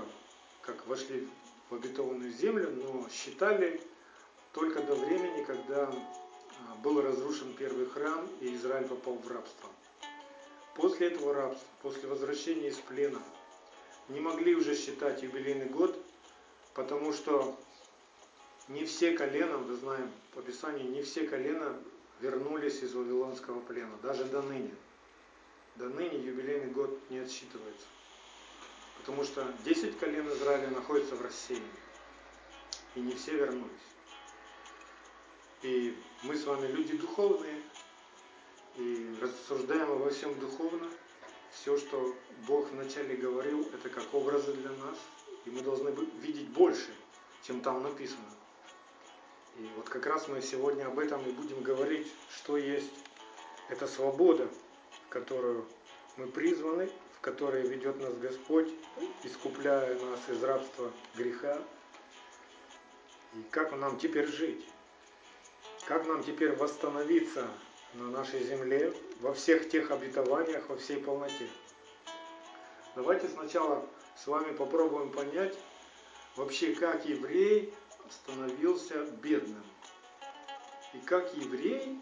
как 0.62 0.88
вошли 0.88 1.27
в 1.69 1.75
обетованную 1.75 2.31
землю, 2.31 2.71
но 2.71 3.07
считали 3.09 3.81
только 4.53 4.81
до 4.83 4.95
времени, 4.95 5.43
когда 5.43 5.85
а, 5.88 6.75
был 6.83 7.01
разрушен 7.01 7.53
первый 7.53 7.88
храм 7.88 8.27
и 8.39 8.55
Израиль 8.55 8.88
попал 8.88 9.15
в 9.15 9.27
рабство. 9.27 9.69
После 10.75 11.07
этого 11.07 11.33
рабства, 11.33 11.67
после 11.81 12.07
возвращения 12.07 12.69
из 12.69 12.77
плена, 12.77 13.21
не 14.09 14.19
могли 14.19 14.55
уже 14.55 14.75
считать 14.75 15.23
юбилейный 15.23 15.65
год, 15.65 15.97
потому 16.75 17.13
что 17.13 17.57
не 18.67 18.86
все 18.86 19.12
колена, 19.13 19.58
мы 19.58 19.75
знаем 19.75 20.12
по 20.34 20.41
Писанию, 20.41 20.89
не 20.89 21.01
все 21.01 21.27
колена 21.27 21.77
вернулись 22.22 22.82
из 22.82 22.93
Вавилонского 22.93 23.60
плена, 23.62 23.98
даже 24.01 24.25
до 24.25 24.41
ныне. 24.41 24.74
До 25.75 25.89
ныне 25.89 26.20
юбилейный 26.20 26.72
год 26.72 26.98
не 27.10 27.20
отсчитывается. 27.20 27.88
Потому 29.00 29.24
что 29.24 29.46
10 29.65 29.98
колен 29.98 30.29
Израиля 30.29 30.70
находятся 30.70 31.15
в 31.15 31.22
рассеянии. 31.22 31.67
И 32.96 33.01
не 33.01 33.13
все 33.15 33.36
вернулись. 33.36 33.72
И 35.63 35.98
мы 36.22 36.38
с 36.38 36.46
вами 36.46 36.67
люди 36.67 36.96
духовные, 36.96 37.62
и 38.77 39.15
рассуждаем 39.20 39.91
обо 39.91 40.10
всем 40.10 40.38
духовно. 40.39 40.89
Все, 41.51 41.77
что 41.77 42.15
Бог 42.48 42.70
вначале 42.72 43.15
говорил, 43.15 43.62
это 43.74 43.89
как 43.89 44.13
образы 44.13 44.53
для 44.53 44.72
нас, 44.72 44.98
и 45.46 45.50
мы 45.50 45.62
должны 45.62 45.89
видеть 46.22 46.50
больше, 46.50 46.93
чем 47.43 47.62
там 47.62 47.84
написано. 47.84 48.25
И 49.57 49.69
вот 49.75 49.88
как 49.88 50.05
раз 50.07 50.27
мы 50.27 50.41
сегодня 50.41 50.88
об 50.88 50.98
этом 50.98 51.24
и 51.27 51.31
будем 51.31 51.62
говорить, 51.62 52.12
что 52.36 52.57
есть 52.57 52.91
эта 53.69 53.88
свобода, 53.88 54.48
в 55.05 55.10
которую 55.10 55.65
мы 56.17 56.27
призваны, 56.27 56.89
в 57.17 57.22
которой 57.22 57.62
ведет 57.67 58.00
нас 58.01 58.13
Господь, 58.17 58.69
искупляя 59.24 60.00
нас 60.00 60.19
из 60.29 60.43
рабства 60.43 60.91
греха. 61.15 61.62
И 63.36 63.43
как 63.51 63.72
нам 63.77 63.98
теперь 64.00 64.27
жить? 64.27 64.65
Как 65.86 66.07
нам 66.07 66.24
теперь 66.24 66.53
восстановиться 66.53 67.48
на 67.93 68.07
нашей 68.07 68.43
земле 68.43 68.93
во 69.22 69.33
всех 69.33 69.69
тех 69.69 69.91
обетованиях, 69.91 70.67
во 70.69 70.77
всей 70.77 70.98
полноте? 70.98 71.48
Давайте 72.95 73.27
сначала 73.27 73.86
с 74.15 74.27
вами 74.27 74.55
попробуем 74.55 75.12
понять 75.12 75.57
вообще, 76.36 76.74
как 76.74 77.05
еврей 77.05 77.74
становился 78.10 79.03
бедным. 79.22 79.63
И 80.93 81.00
как 81.00 81.33
еврей, 81.36 82.00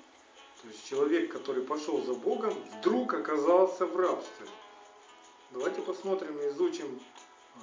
то 0.61 0.67
есть 0.67 0.87
человек, 0.87 1.31
который 1.31 1.63
пошел 1.63 2.03
за 2.03 2.13
Богом, 2.13 2.53
вдруг 2.77 3.13
оказался 3.13 3.85
в 3.85 3.95
рабстве. 3.95 4.47
Давайте 5.51 5.81
посмотрим 5.81 6.39
и 6.39 6.49
изучим, 6.49 7.01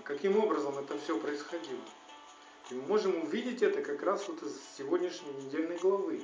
каким 0.05 0.39
образом 0.39 0.79
это 0.79 0.99
все 0.99 1.19
происходило. 1.19 1.81
И 2.71 2.75
мы 2.75 2.83
можем 2.83 3.23
увидеть 3.23 3.63
это 3.63 3.83
как 3.83 4.03
раз 4.03 4.29
вот 4.29 4.43
из 4.43 4.59
сегодняшней 4.77 5.33
недельной 5.33 5.79
главы. 5.79 6.23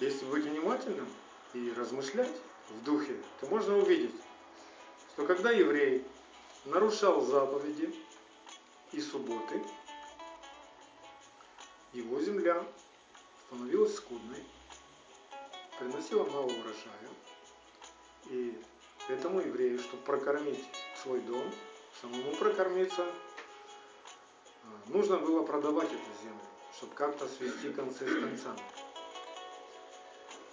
Если 0.00 0.24
быть 0.26 0.44
внимательным 0.44 1.08
и 1.54 1.72
размышлять 1.76 2.34
в 2.68 2.84
духе, 2.84 3.16
то 3.40 3.46
можно 3.46 3.78
увидеть, 3.78 4.14
что 5.12 5.24
когда 5.24 5.50
еврей 5.52 6.04
нарушал 6.64 7.20
заповеди 7.20 7.94
и 8.92 9.00
субботы, 9.00 9.62
его 11.92 12.20
земля 12.20 12.64
становилась 13.46 13.96
скудной, 13.96 14.44
приносила 15.78 16.24
мало 16.24 16.46
урожая, 16.46 17.10
и 18.26 18.58
этому 19.08 19.40
еврею, 19.40 19.78
чтобы 19.78 20.02
прокормить 20.04 20.64
свой 21.02 21.20
дом, 21.20 21.44
самому 22.00 22.34
прокормиться, 22.36 23.04
а, 24.64 24.90
нужно 24.90 25.18
было 25.18 25.42
продавать 25.42 25.88
эту 25.88 26.22
землю, 26.22 26.40
чтобы 26.76 26.94
как-то 26.94 27.28
свести 27.28 27.72
концы 27.72 28.06
с 28.06 28.20
концами. 28.20 28.60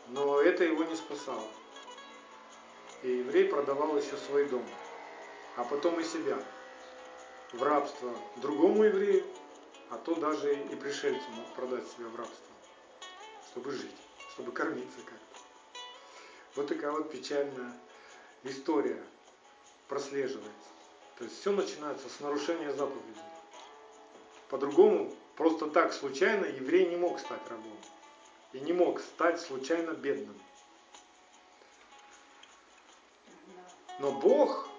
Но 0.10 0.42
это 0.42 0.64
его 0.64 0.84
не 0.84 0.96
спасало. 0.96 1.48
И 3.04 3.10
еврей 3.18 3.46
продавал 3.46 3.98
еще 3.98 4.18
свой 4.18 4.46
дом, 4.50 4.66
а 5.56 5.64
потом 5.64 6.00
и 6.00 6.04
себя 6.04 6.44
в 7.54 7.64
рабство 7.64 8.14
другому 8.38 8.84
еврею, 8.84 9.26
а 9.90 9.98
то 9.98 10.16
даже 10.16 10.54
и 10.56 10.76
пришельцу 10.76 11.30
мог 11.32 11.48
продать 11.56 11.88
себя 11.88 12.08
в 12.08 12.16
рабство. 12.16 12.46
чтобы 13.52 13.72
жить, 13.72 13.96
чтобы 14.34 14.52
кормиться 14.52 15.00
как-то. 15.00 15.42
Вот 16.56 16.68
такая 16.68 16.92
вот 16.92 17.12
печальная 17.12 17.74
история 18.44 19.04
прослеживается. 19.88 20.70
То 21.18 21.24
есть 21.26 21.40
все 21.42 21.52
начинается 21.52 22.08
с 22.08 22.20
нарушения 22.20 22.72
заповедей. 22.72 23.22
По-другому, 24.50 25.14
просто 25.36 25.68
так 25.68 25.94
случайно 25.94 26.46
еврей 26.46 26.88
не 26.88 26.96
мог 26.96 27.20
стать 27.20 27.42
рабом. 27.50 27.78
И 28.54 28.60
не 28.60 28.74
мог 28.74 29.00
стать 29.00 29.42
случайно 29.42 29.92
бедным. 29.92 30.40
Но 34.00 34.12
Бог, 34.12 34.70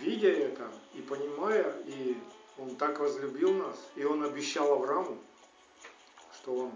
видя 0.00 0.28
это 0.28 0.70
и 0.94 1.02
понимая, 1.02 1.74
и 1.86 2.16
Он 2.58 2.76
так 2.76 3.00
возлюбил 3.00 3.52
нас, 3.54 3.76
и 3.96 4.04
Он 4.04 4.22
обещал 4.24 4.72
Аврааму, 4.72 5.18
что 6.40 6.54
Он 6.56 6.72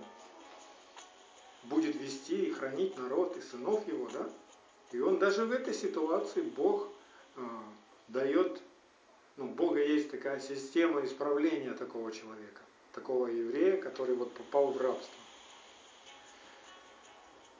будет 1.64 1.96
вести 1.96 2.46
и 2.46 2.52
хранить 2.52 2.96
народ 2.96 3.37
и 3.37 3.40
сынов 3.40 3.87
его, 3.88 4.08
да? 4.12 4.28
И 4.92 5.00
он 5.00 5.18
даже 5.18 5.44
в 5.44 5.52
этой 5.52 5.75
ситуации 5.75 6.40
Бог 6.42 6.88
э, 7.37 7.40
дает, 8.08 8.62
ну, 9.37 9.49
Бога 9.49 9.82
есть 9.82 10.11
такая 10.11 10.40
система 10.40 11.04
исправления 11.04 11.73
такого 11.73 12.12
человека, 12.12 12.61
такого 12.92 13.26
еврея, 13.26 13.76
который 13.78 14.14
вот 14.14 14.32
попал 14.32 14.68
в 14.68 14.80
рабство. 14.80 15.14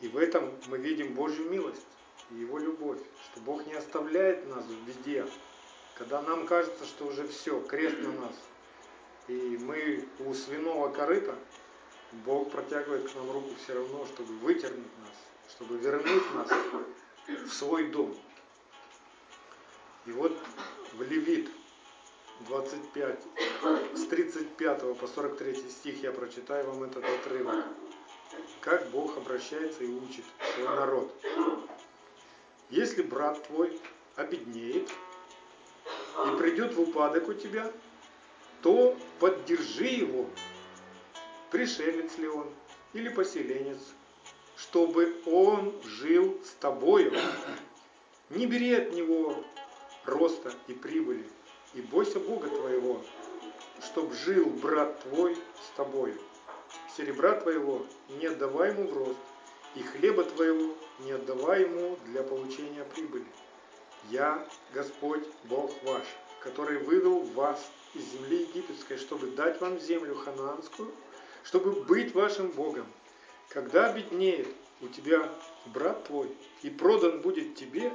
И 0.01 0.09
в 0.09 0.17
этом 0.17 0.53
мы 0.69 0.79
видим 0.79 1.15
Божью 1.15 1.51
милость 1.51 1.87
и 2.31 2.37
Его 2.37 2.59
любовь, 2.59 3.01
что 3.25 3.41
Бог 3.41 3.67
не 3.67 3.75
оставляет 3.75 4.47
нас 4.49 4.65
в 4.65 4.87
беде, 4.87 5.27
когда 5.97 6.21
нам 6.23 6.47
кажется, 6.47 6.85
что 6.85 7.07
уже 7.07 7.27
все, 7.27 7.61
крест 7.61 7.99
на 7.99 8.13
нас, 8.13 8.35
и 9.29 9.59
мы 9.61 10.07
у 10.21 10.35
свиного 10.35 10.91
корыта, 10.91 11.35
Бог 12.25 12.51
протягивает 12.51 13.11
к 13.11 13.15
нам 13.15 13.31
руку 13.31 13.51
все 13.63 13.75
равно, 13.75 14.07
чтобы 14.07 14.35
вытернуть 14.35 14.99
нас, 14.99 15.55
чтобы 15.55 15.79
вернуть 15.79 16.35
нас 16.35 16.49
в 17.27 17.51
свой 17.51 17.89
дом. 17.89 18.17
И 20.07 20.13
вот 20.13 20.37
в 20.93 21.03
Левит 21.03 21.51
25, 22.41 23.19
с 23.95 24.07
35 24.07 24.99
по 24.99 25.07
43 25.07 25.55
стих 25.71 26.03
я 26.03 26.13
прочитаю 26.13 26.67
вам 26.67 26.85
этот 26.85 27.05
отрывок. 27.05 27.65
Как 28.61 28.89
Бог 28.91 29.17
обращается 29.17 29.83
и 29.83 29.89
учит 29.89 30.25
свой 30.55 30.69
народ. 30.69 31.13
Если 32.69 33.03
брат 33.03 33.43
твой 33.47 33.81
обеднеет 34.17 34.91
и 36.25 36.37
придет 36.39 36.75
в 36.75 36.81
упадок 36.81 37.29
у 37.29 37.35
тебя, 37.35 37.71
то 38.63 38.97
поддержи 39.21 39.87
его 39.87 40.27
пришелец 41.51 42.19
ли 42.19 42.29
он 42.29 42.47
или 42.93 43.09
поселенец, 43.09 43.79
чтобы 44.57 45.17
он 45.27 45.75
жил 45.85 46.39
с 46.45 46.51
тобою. 46.61 47.13
Не 48.31 48.47
бери 48.47 48.75
от 48.75 48.93
него 48.93 49.45
роста 50.05 50.53
и 50.67 50.73
прибыли, 50.73 51.27
и 51.75 51.81
бойся 51.81 52.19
Бога 52.19 52.49
твоего, 52.49 53.03
чтоб 53.83 54.13
жил 54.13 54.47
брат 54.47 55.03
твой 55.03 55.35
с 55.35 55.77
тобою. 55.77 56.19
Серебра 56.97 57.33
твоего 57.41 57.87
не 58.09 58.27
отдавай 58.27 58.71
ему 58.71 58.89
в 58.89 58.97
рост, 58.97 59.19
и 59.75 59.83
хлеба 59.83 60.25
твоего 60.25 60.75
не 61.01 61.13
отдавай 61.13 61.63
ему 61.63 61.99
для 62.07 62.23
получения 62.23 62.85
прибыли. 62.85 63.27
Я, 64.11 64.47
Господь, 64.73 65.25
Бог 65.45 65.73
ваш, 65.83 66.05
который 66.41 66.79
вывел 66.79 67.21
вас 67.35 67.71
из 67.95 68.05
земли 68.13 68.43
египетской, 68.43 68.99
чтобы 68.99 69.29
дать 69.29 69.61
вам 69.61 69.81
землю 69.81 70.15
ханаанскую, 70.15 70.93
чтобы 71.43 71.73
быть 71.85 72.15
вашим 72.15 72.49
Богом. 72.51 72.87
Когда 73.49 73.91
обеднеет 73.91 74.49
у 74.81 74.89
тебя 74.89 75.29
брат 75.67 76.05
твой 76.05 76.29
и 76.63 76.71
продан 76.71 77.21
будет 77.21 77.55
тебе, 77.57 77.93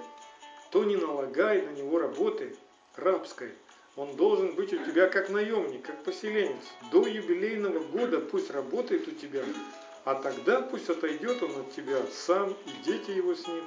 то 0.71 0.83
не 0.83 0.95
налагай 0.95 1.61
на 1.61 1.69
него 1.71 1.99
работы 1.99 2.55
рабской. 2.95 3.53
Он 3.95 4.15
должен 4.15 4.53
быть 4.55 4.73
у 4.73 4.83
тебя 4.85 5.07
как 5.07 5.29
наемник, 5.29 5.85
как 5.85 6.03
поселенец. 6.03 6.63
До 6.91 7.05
юбилейного 7.05 7.79
года 7.79 8.19
пусть 8.19 8.49
работает 8.51 9.07
у 9.07 9.11
тебя, 9.11 9.43
а 10.05 10.15
тогда 10.15 10.61
пусть 10.61 10.89
отойдет 10.89 11.43
он 11.43 11.51
от 11.61 11.73
тебя 11.73 12.01
сам 12.11 12.51
и 12.51 12.83
дети 12.83 13.11
его 13.11 13.35
с 13.35 13.45
ним, 13.47 13.63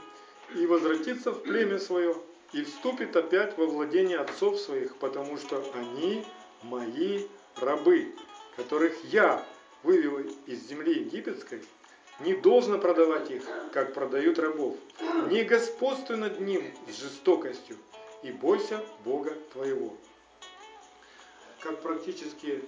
и 0.56 0.66
возвратится 0.66 1.32
в 1.32 1.42
племя 1.42 1.78
свое, 1.78 2.16
и 2.54 2.62
вступит 2.62 3.16
опять 3.16 3.58
во 3.58 3.66
владение 3.66 4.18
отцов 4.18 4.60
своих, 4.60 4.96
потому 4.96 5.36
что 5.38 5.62
они 5.74 6.24
мои 6.62 7.26
рабы, 7.56 8.14
которых 8.56 9.04
я 9.04 9.44
вывел 9.82 10.20
из 10.46 10.66
земли 10.68 11.00
египетской, 11.00 11.62
не 12.20 12.32
должно 12.32 12.78
продавать 12.78 13.28
их, 13.32 13.42
как 13.72 13.92
продают 13.92 14.38
рабов. 14.38 14.76
Не 15.30 15.42
господствуй 15.42 16.16
над 16.16 16.38
ним 16.38 16.64
с 16.88 16.94
жестокостью, 16.94 17.76
и 18.22 18.30
бойся 18.30 18.84
Бога 19.04 19.36
твоего. 19.52 19.92
Как 21.58 21.82
практически 21.82 22.62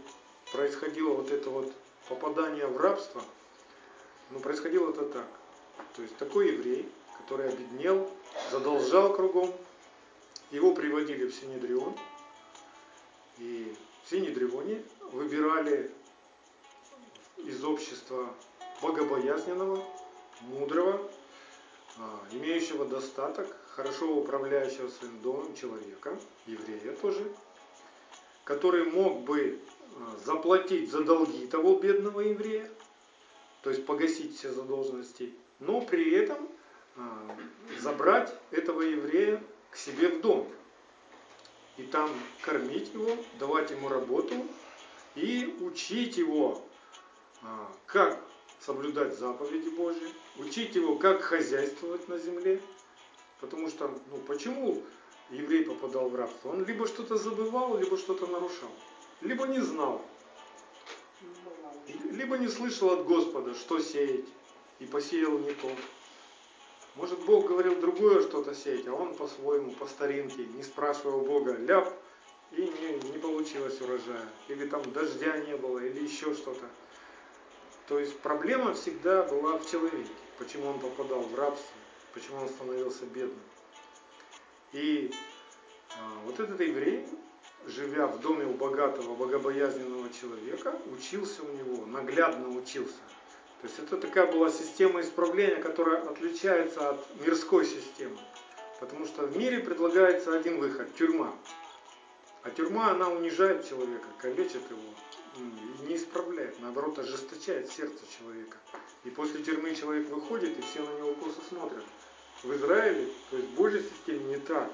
происходило 0.52 1.14
вот 1.14 1.30
это 1.30 1.48
вот 1.48 1.72
попадание 2.08 2.66
в 2.66 2.76
рабство, 2.76 3.22
ну, 4.30 4.40
происходило 4.40 4.90
это 4.90 5.04
так. 5.04 5.26
То 5.94 6.02
есть 6.02 6.16
такой 6.16 6.52
еврей, 6.54 6.88
который 7.18 7.50
обеднел, 7.50 8.10
задолжал 8.50 9.14
кругом, 9.14 9.54
его 10.50 10.74
приводили 10.74 11.26
в 11.26 11.34
Синедрион, 11.34 11.94
и 13.38 13.74
в 14.04 14.10
Синедрионе 14.10 14.82
выбирали 15.12 15.90
из 17.38 17.64
общества 17.64 18.32
богобоязненного, 18.82 19.84
мудрого, 20.42 21.10
а, 21.98 22.20
имеющего 22.32 22.84
достаток, 22.84 23.54
хорошо 23.70 24.16
управляющего 24.16 24.88
своим 24.88 25.20
домом 25.20 25.54
человека, 25.54 26.18
еврея 26.46 26.94
тоже, 26.96 27.30
который 28.44 28.84
мог 28.84 29.22
бы 29.22 29.58
а, 29.96 30.16
заплатить 30.24 30.90
за 30.90 31.04
долги 31.04 31.46
того 31.46 31.76
бедного 31.76 32.20
еврея, 32.20 32.70
то 33.62 33.70
есть 33.70 33.84
погасить 33.84 34.36
все 34.38 34.52
задолженности, 34.52 35.34
но 35.58 35.80
при 35.80 36.14
этом 36.14 36.48
а, 36.96 37.36
забрать 37.80 38.32
этого 38.50 38.82
еврея 38.82 39.42
к 39.76 39.78
себе 39.78 40.08
в 40.08 40.22
дом. 40.22 40.48
И 41.76 41.82
там 41.82 42.10
кормить 42.40 42.92
его, 42.94 43.10
давать 43.38 43.70
ему 43.70 43.88
работу 43.88 44.34
и 45.14 45.54
учить 45.60 46.16
его 46.16 46.64
а, 47.42 47.70
как 47.84 48.18
соблюдать 48.60 49.18
заповеди 49.18 49.68
Божьи, 49.68 50.08
учить 50.38 50.74
его, 50.74 50.96
как 50.96 51.20
хозяйствовать 51.20 52.08
на 52.08 52.18
земле. 52.18 52.62
Потому 53.42 53.68
что, 53.68 53.88
ну 54.10 54.16
почему 54.26 54.82
еврей 55.28 55.66
попадал 55.66 56.08
в 56.08 56.16
рабство? 56.16 56.52
Он 56.52 56.64
либо 56.64 56.86
что-то 56.86 57.18
забывал, 57.18 57.76
либо 57.76 57.98
что-то 57.98 58.26
нарушал. 58.26 58.70
Либо 59.20 59.46
не 59.46 59.60
знал. 59.60 60.02
Либо 62.10 62.38
не 62.38 62.48
слышал 62.48 62.90
от 62.94 63.04
Господа, 63.04 63.54
что 63.54 63.78
сеять, 63.78 64.24
и 64.78 64.86
посеял 64.86 65.38
не 65.38 65.52
то. 65.52 65.70
Может 66.96 67.18
Бог 67.26 67.46
говорил 67.46 67.78
другое 67.78 68.22
что-то 68.22 68.54
сеять, 68.54 68.86
а 68.88 68.94
он 68.94 69.14
по-своему, 69.14 69.72
по 69.72 69.86
старинке, 69.86 70.46
не 70.46 70.62
спрашивая 70.62 71.18
Бога, 71.18 71.52
ляп, 71.52 71.92
и 72.52 72.62
не, 72.62 73.10
не 73.10 73.18
получилось 73.18 73.78
урожая. 73.82 74.26
Или 74.48 74.66
там 74.66 74.82
дождя 74.92 75.36
не 75.38 75.56
было, 75.56 75.78
или 75.78 76.02
еще 76.02 76.34
что-то. 76.34 76.66
То 77.86 77.98
есть 77.98 78.18
проблема 78.20 78.72
всегда 78.72 79.24
была 79.24 79.58
в 79.58 79.70
человеке, 79.70 80.10
почему 80.38 80.68
он 80.68 80.80
попадал 80.80 81.20
в 81.20 81.34
рабство, 81.34 81.76
почему 82.14 82.38
он 82.38 82.48
становился 82.48 83.04
бедным. 83.04 83.42
И 84.72 85.12
а, 85.98 86.24
вот 86.24 86.40
этот 86.40 86.58
еврей, 86.60 87.06
живя 87.66 88.06
в 88.06 88.20
доме 88.20 88.46
у 88.46 88.54
богатого, 88.54 89.14
богобоязненного 89.14 90.08
человека, 90.10 90.80
учился 90.90 91.42
у 91.42 91.52
него, 91.52 91.84
наглядно 91.84 92.48
учился. 92.48 93.00
То 93.60 93.68
есть 93.68 93.78
это 93.78 93.96
такая 93.96 94.30
была 94.30 94.50
система 94.50 95.00
исправления, 95.00 95.56
которая 95.56 96.02
отличается 96.02 96.90
от 96.90 97.20
мирской 97.24 97.64
системы. 97.64 98.18
Потому 98.80 99.06
что 99.06 99.22
в 99.26 99.36
мире 99.36 99.60
предлагается 99.60 100.36
один 100.36 100.58
выход– 100.58 100.94
тюрьма. 100.98 101.34
А 102.42 102.50
тюрьма, 102.50 102.90
она 102.90 103.08
унижает 103.08 103.68
человека, 103.68 104.06
калечит 104.18 104.62
его, 104.70 104.80
и 105.36 105.88
не 105.88 105.96
исправляет, 105.96 106.60
наоборот, 106.60 106.98
ожесточает 106.98 107.70
сердце 107.70 108.04
человека. 108.18 108.58
И 109.04 109.10
после 109.10 109.42
тюрьмы 109.42 109.74
человек 109.74 110.08
выходит, 110.10 110.58
и 110.58 110.62
все 110.62 110.80
на 110.80 110.98
него 110.98 111.14
косо 111.14 111.40
смотрят. 111.48 111.84
В 112.42 112.52
Израиле, 112.54 113.08
то 113.30 113.36
есть 113.36 113.48
в 113.48 113.54
Божьей 113.54 113.82
системе 113.82 114.24
не 114.24 114.36
так. 114.36 114.70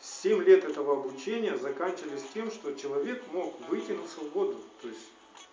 Семь 0.00 0.42
лет 0.42 0.64
этого 0.64 0.94
обучения 0.94 1.56
заканчивались 1.58 2.24
тем, 2.32 2.50
что 2.50 2.72
человек 2.72 3.22
мог 3.32 3.60
выйти 3.68 3.92
на 3.92 4.06
свободу, 4.08 4.58
то 4.80 4.88
есть 4.88 5.10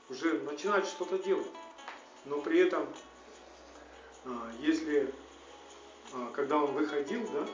уже 0.09 0.39
начинать 0.39 0.85
что-то 0.85 1.17
делать. 1.19 1.47
Но 2.25 2.39
при 2.39 2.59
этом, 2.59 2.87
а, 4.25 4.51
если, 4.59 5.13
а, 6.13 6.31
когда 6.33 6.57
он 6.57 6.73
выходил, 6.73 7.27
да, 7.33 7.47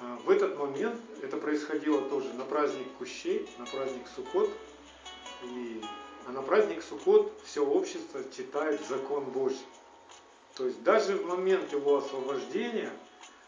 а, 0.00 0.18
в 0.24 0.30
этот 0.30 0.56
момент, 0.58 1.00
это 1.22 1.36
происходило 1.36 2.02
тоже 2.08 2.32
на 2.34 2.44
праздник 2.44 2.86
Кущей, 2.98 3.48
на 3.58 3.66
праздник 3.66 4.06
Суккот, 4.14 4.50
и 5.42 5.82
А 6.26 6.32
на 6.32 6.40
праздник 6.40 6.82
Суккот 6.82 7.30
все 7.44 7.62
общество 7.62 8.20
читает 8.34 8.80
закон 8.88 9.24
Божий. 9.24 9.66
То 10.54 10.64
есть 10.64 10.82
даже 10.82 11.16
в 11.18 11.26
момент 11.26 11.70
его 11.70 11.98
освобождения 11.98 12.90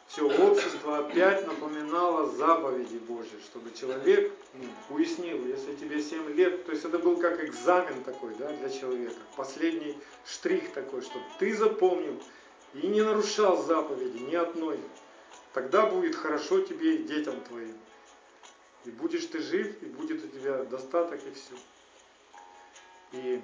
все 0.08 0.28
общество 0.28 0.98
опять 0.98 1.46
напоминало 1.46 2.30
заповеди 2.30 2.98
Божьи, 2.98 3.38
чтобы 3.44 3.72
человек 3.72 4.32
ну, 4.54 4.68
уяснил, 4.90 5.44
если 5.46 5.74
тебе 5.74 6.00
7 6.00 6.30
лет, 6.34 6.64
то 6.64 6.72
есть 6.72 6.84
это 6.84 6.98
был 6.98 7.16
как 7.16 7.42
экзамен 7.44 8.04
такой 8.04 8.34
да, 8.36 8.48
для 8.52 8.70
человека, 8.70 9.16
последний 9.36 9.98
штрих 10.24 10.72
такой, 10.72 11.02
чтобы 11.02 11.24
ты 11.38 11.56
запомнил 11.56 12.22
и 12.74 12.86
не 12.86 13.02
нарушал 13.02 13.62
заповеди 13.62 14.18
ни 14.18 14.34
одной. 14.34 14.78
Тогда 15.52 15.86
будет 15.86 16.14
хорошо 16.14 16.60
тебе 16.60 16.96
и 16.96 17.04
детям 17.04 17.40
твоим. 17.42 17.76
И 18.84 18.90
будешь 18.90 19.26
ты 19.26 19.40
жив, 19.40 19.82
и 19.82 19.86
будет 19.86 20.24
у 20.24 20.28
тебя 20.28 20.62
достаток, 20.64 21.20
и 21.26 21.32
все. 21.32 21.56
И 23.12 23.42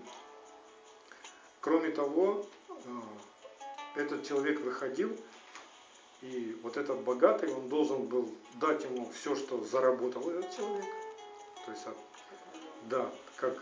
кроме 1.60 1.90
того, 1.90 2.46
э, 2.68 2.74
этот 3.96 4.26
человек 4.26 4.60
выходил, 4.60 5.16
и 6.22 6.56
вот 6.62 6.76
этот 6.76 7.00
богатый, 7.00 7.52
он 7.52 7.68
должен 7.68 8.06
был 8.06 8.32
дать 8.54 8.84
ему 8.84 9.10
все, 9.12 9.34
что 9.34 9.62
заработал 9.64 10.30
этот 10.30 10.54
человек. 10.54 10.84
То 11.66 11.72
есть, 11.72 11.86
да, 12.88 13.10
как 13.36 13.60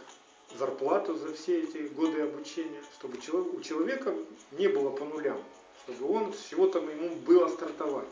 зарплату 0.58 1.14
за 1.14 1.32
все 1.32 1.62
эти 1.62 1.88
годы 1.88 2.20
обучения, 2.20 2.82
чтобы 2.94 3.16
у 3.16 3.60
человека 3.62 4.14
не 4.52 4.68
было 4.68 4.90
по 4.90 5.04
нулям, 5.04 5.42
чтобы 5.84 6.12
он 6.12 6.34
с 6.34 6.48
чего-то 6.48 6.80
ему 6.80 7.16
было 7.16 7.48
стартовать. 7.48 8.08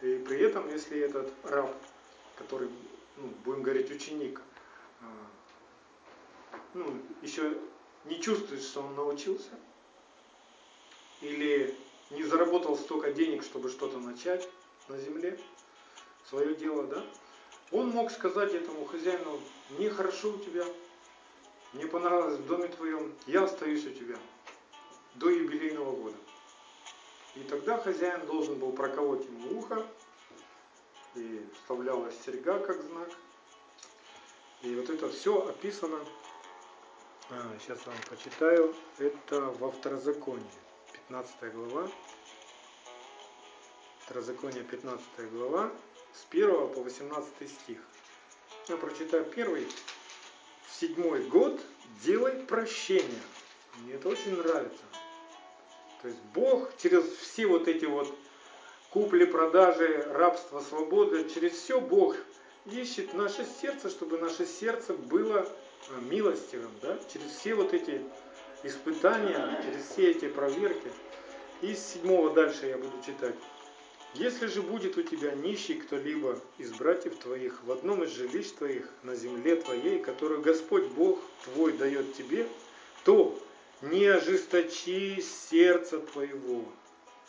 И 0.00 0.16
при 0.26 0.38
этом, 0.40 0.68
если 0.70 1.00
этот 1.00 1.30
раб, 1.44 1.74
который, 2.36 2.70
ну, 3.18 3.28
будем 3.44 3.62
говорить, 3.62 3.90
ученик, 3.90 4.40
а, 5.02 6.58
ну, 6.72 6.98
еще 7.20 7.58
не 8.06 8.20
чувствует, 8.20 8.62
что 8.62 8.80
он 8.80 8.94
научился, 8.94 9.50
или 11.20 11.74
не 12.14 12.22
заработал 12.22 12.76
столько 12.76 13.12
денег, 13.12 13.42
чтобы 13.42 13.68
что-то 13.70 13.98
начать 13.98 14.48
на 14.88 14.98
земле, 14.98 15.38
свое 16.28 16.54
дело, 16.54 16.84
да, 16.84 17.04
он 17.70 17.90
мог 17.90 18.10
сказать 18.10 18.54
этому 18.54 18.84
хозяину, 18.84 19.40
мне 19.70 19.90
хорошо 19.90 20.30
у 20.30 20.38
тебя, 20.38 20.64
мне 21.72 21.86
понравилось 21.86 22.38
в 22.38 22.46
доме 22.46 22.68
твоем, 22.68 23.12
я 23.26 23.44
остаюсь 23.44 23.86
у 23.86 23.90
тебя 23.90 24.16
до 25.14 25.28
юбилейного 25.30 25.96
года. 25.96 26.16
И 27.34 27.40
тогда 27.40 27.78
хозяин 27.78 28.26
должен 28.26 28.58
был 28.58 28.72
проколоть 28.72 29.24
ему 29.26 29.58
ухо, 29.58 29.84
и 31.16 31.44
вставлялась 31.54 32.14
серьга 32.24 32.58
как 32.58 32.80
знак. 32.80 33.10
И 34.62 34.74
вот 34.74 34.88
это 34.88 35.08
все 35.10 35.46
описано, 35.46 35.98
а, 37.30 37.56
сейчас 37.60 37.84
вам 37.86 37.96
почитаю, 38.08 38.74
это 38.98 39.40
во 39.58 39.70
Второзаконии, 39.70 40.46
15 41.14 41.54
глава. 41.54 41.88
Второзаконие, 44.00 44.64
15 44.64 45.30
глава, 45.30 45.70
с 46.12 46.26
1 46.32 46.48
по 46.74 46.82
18 46.82 47.32
стих. 47.48 47.78
Я 48.68 48.76
прочитаю 48.76 49.24
первый. 49.24 49.68
В 50.68 50.74
седьмой 50.74 51.22
год 51.28 51.60
делай 52.02 52.32
прощение. 52.32 53.22
Мне 53.78 53.94
это 53.94 54.08
очень 54.08 54.36
нравится. 54.36 54.82
То 56.02 56.08
есть 56.08 56.20
Бог 56.34 56.76
через 56.78 57.04
все 57.18 57.46
вот 57.46 57.68
эти 57.68 57.84
вот 57.84 58.12
купли-продажи, 58.90 60.08
рабство, 60.10 60.60
свободы, 60.62 61.30
через 61.30 61.52
все 61.52 61.80
Бог 61.80 62.16
ищет 62.66 63.14
наше 63.14 63.46
сердце, 63.60 63.88
чтобы 63.88 64.18
наше 64.18 64.46
сердце 64.46 64.94
было 64.94 65.48
а, 65.90 66.00
милостивым, 66.00 66.72
да? 66.82 66.98
через 67.12 67.30
все 67.30 67.54
вот 67.54 67.72
эти 67.72 68.02
испытания, 68.64 69.60
через 69.64 69.86
все 69.86 70.10
эти 70.10 70.26
проверки. 70.28 70.90
И 71.60 71.74
с 71.74 71.78
седьмого 71.78 72.30
дальше 72.30 72.66
я 72.66 72.76
буду 72.76 72.94
читать. 73.06 73.34
Если 74.14 74.46
же 74.46 74.62
будет 74.62 74.96
у 74.96 75.02
тебя 75.02 75.32
нищий 75.32 75.74
кто-либо 75.74 76.38
из 76.58 76.72
братьев 76.72 77.16
твоих 77.16 77.62
в 77.64 77.72
одном 77.72 78.04
из 78.04 78.10
жилищ 78.10 78.50
твоих 78.52 78.88
на 79.02 79.16
земле 79.16 79.56
твоей, 79.56 79.98
которую 79.98 80.40
Господь 80.40 80.84
Бог 80.84 81.18
твой 81.44 81.72
дает 81.72 82.14
тебе, 82.14 82.46
то 83.04 83.36
не 83.82 84.06
ожесточи 84.06 85.20
сердце 85.20 85.98
твоего 85.98 86.64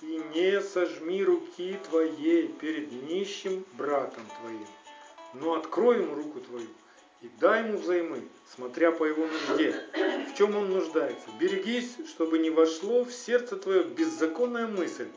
и 0.02 0.22
не 0.34 0.62
сожми 0.62 1.24
руки 1.24 1.80
твоей 1.90 2.48
перед 2.50 2.92
нищим 2.92 3.66
братом 3.74 4.24
твоим, 4.40 4.68
но 5.34 5.56
открой 5.56 5.98
ему 5.98 6.14
руку 6.14 6.40
твою 6.40 6.68
и 7.26 7.30
дай 7.40 7.64
ему 7.64 7.80
взаймы, 7.80 8.22
смотря 8.54 8.92
по 8.92 9.04
его 9.04 9.26
нужде, 9.26 9.84
в 10.30 10.38
чем 10.38 10.56
он 10.56 10.70
нуждается. 10.70 11.28
Берегись, 11.40 11.96
чтобы 12.08 12.38
не 12.38 12.52
вошло 12.52 13.04
в 13.04 13.12
сердце 13.12 13.56
твое 13.56 13.84
беззаконная 13.84 14.68
мысль. 14.68 15.08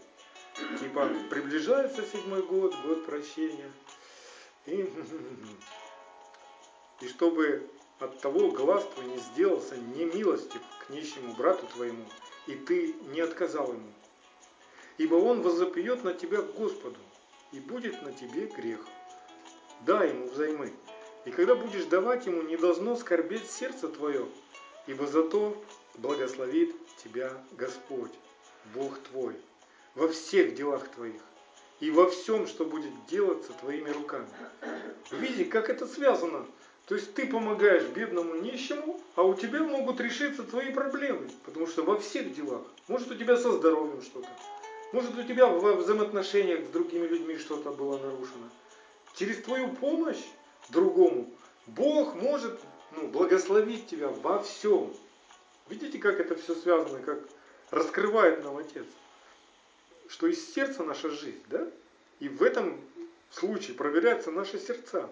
Типа, 0.81 1.11
приближается 1.29 2.03
седьмой 2.11 2.43
год, 2.43 2.75
год 2.83 3.05
прощения. 3.05 3.71
И, 4.65 4.91
и 7.03 7.09
чтобы 7.09 7.69
от 7.99 8.19
того 8.21 8.53
глаз 8.53 8.87
твой 8.95 9.07
не 9.07 9.19
сделался 9.19 9.77
немилостив 9.77 10.63
к 10.87 10.91
нищему 10.91 11.35
брату 11.35 11.67
твоему, 11.67 12.07
и 12.47 12.55
ты 12.55 12.95
не 13.13 13.21
отказал 13.21 13.75
ему. 13.75 13.93
Ибо 14.97 15.17
он 15.17 15.43
возопьет 15.43 16.05
на 16.05 16.15
тебя 16.15 16.41
к 16.41 16.55
Господу, 16.55 16.99
и 17.53 17.61
будет 17.61 18.01
на 18.03 18.13
тебе 18.13 18.47
грех. 18.47 18.81
Дай 19.83 20.09
ему 20.09 20.29
взаймы. 20.29 20.73
И 21.25 21.31
когда 21.31 21.55
будешь 21.55 21.85
давать 21.85 22.27
ему, 22.27 22.43
не 22.43 22.57
должно 22.57 22.97
скорбеть 22.97 23.51
сердце 23.51 23.89
твое, 23.89 24.27
ибо 24.87 25.07
зато 25.07 25.57
благословит 25.97 26.75
тебя 27.03 27.33
Господь, 27.53 28.13
Бог 28.75 28.99
твой, 29.11 29.37
во 29.95 30.09
всех 30.09 30.55
делах 30.55 30.89
твоих 30.89 31.21
и 31.81 31.91
во 31.91 32.09
всем, 32.11 32.47
что 32.47 32.65
будет 32.65 32.93
делаться 33.07 33.53
твоими 33.53 33.91
руками. 33.91 34.29
Видите, 35.11 35.45
как 35.45 35.71
это 35.71 35.87
связано 35.87 36.47
то 36.89 36.95
есть 36.95 37.13
ты 37.13 37.27
помогаешь 37.27 37.85
бедному 37.85 38.37
нищему, 38.37 38.99
а 39.15 39.23
у 39.23 39.35
тебя 39.35 39.63
могут 39.63 40.01
решиться 40.01 40.43
твои 40.43 40.73
проблемы. 40.73 41.29
Потому 41.45 41.67
что 41.67 41.83
во 41.83 41.99
всех 41.99 42.35
делах. 42.35 42.63
Может 42.89 43.11
у 43.11 43.15
тебя 43.15 43.37
со 43.37 43.53
здоровьем 43.53 44.01
что-то. 44.01 44.29
Может 44.93 45.15
у 45.19 45.23
тебя 45.23 45.49
в 45.49 45.77
взаимоотношениях 45.77 46.65
с 46.65 46.69
другими 46.69 47.07
людьми 47.07 47.37
что-то 47.37 47.73
было 47.73 47.99
нарушено. 47.99 48.49
Через 49.17 49.43
твою 49.43 49.69
помощь 49.69 50.25
другому 50.71 51.31
Бог 51.67 52.15
может 52.15 52.59
ну, 52.93 53.09
благословить 53.09 53.87
тебя 53.87 54.09
во 54.09 54.43
всем. 54.43 54.95
Видите, 55.69 55.99
как 55.99 56.19
это 56.19 56.35
все 56.35 56.55
связано, 56.55 57.01
как 57.01 57.21
раскрывает 57.71 58.43
нам 58.43 58.57
Отец. 58.57 58.87
Что 60.09 60.27
из 60.27 60.53
сердца 60.55 60.83
наша 60.83 61.11
жизнь, 61.11 61.43
да? 61.49 61.69
И 62.21 62.29
в 62.29 62.43
этом 62.43 62.81
случае 63.31 63.77
проверяются 63.77 64.31
наши 64.31 64.59
сердца. 64.59 65.09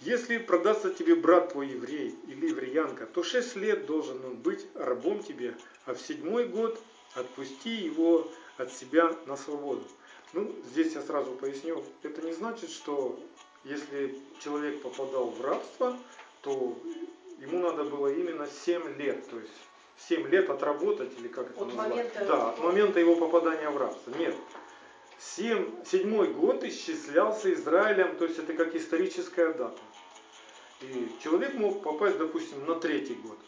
Если 0.00 0.36
продастся 0.36 0.92
тебе 0.92 1.14
брат 1.14 1.52
твой 1.52 1.68
еврей 1.68 2.14
или 2.28 2.48
евреянка, 2.48 3.06
то 3.06 3.22
шесть 3.22 3.56
лет 3.56 3.86
должен 3.86 4.22
он 4.22 4.36
быть 4.36 4.66
рабом 4.74 5.22
тебе, 5.22 5.56
а 5.86 5.94
в 5.94 6.00
седьмой 6.00 6.46
год 6.46 6.78
отпусти 7.14 7.70
его 7.70 8.30
от 8.58 8.70
себя 8.70 9.16
на 9.24 9.38
свободу. 9.38 9.84
Ну, 10.32 10.52
здесь 10.70 10.94
я 10.94 11.02
сразу 11.02 11.32
поясню, 11.32 11.82
это 12.02 12.22
не 12.22 12.32
значит, 12.32 12.70
что 12.70 13.18
если 13.64 14.18
человек 14.42 14.82
попадал 14.82 15.30
в 15.30 15.40
рабство, 15.40 15.96
то 16.42 16.76
ему 17.40 17.60
надо 17.60 17.84
было 17.84 18.12
именно 18.12 18.46
7 18.46 18.98
лет, 18.98 19.28
то 19.28 19.38
есть 19.38 19.52
7 20.08 20.28
лет 20.28 20.50
отработать, 20.50 21.10
или 21.18 21.28
как 21.28 21.50
это 21.50 21.60
от 21.60 21.66
назвать? 21.68 21.90
Момента... 21.90 22.24
Да, 22.26 22.48
от 22.50 22.58
момента 22.58 23.00
его 23.00 23.16
попадания 23.16 23.70
в 23.70 23.76
рабство. 23.76 24.10
Нет, 24.18 24.34
Семь, 25.18 25.70
седьмой 25.84 26.28
год 26.28 26.62
исчислялся 26.64 27.52
Израилем, 27.52 28.16
то 28.16 28.26
есть 28.26 28.38
это 28.38 28.52
как 28.52 28.74
историческая 28.74 29.52
дата. 29.54 29.80
И 30.82 31.10
человек 31.22 31.54
мог 31.54 31.82
попасть, 31.82 32.18
допустим, 32.18 32.66
на 32.66 32.74
третий 32.74 33.14
год. 33.14 33.38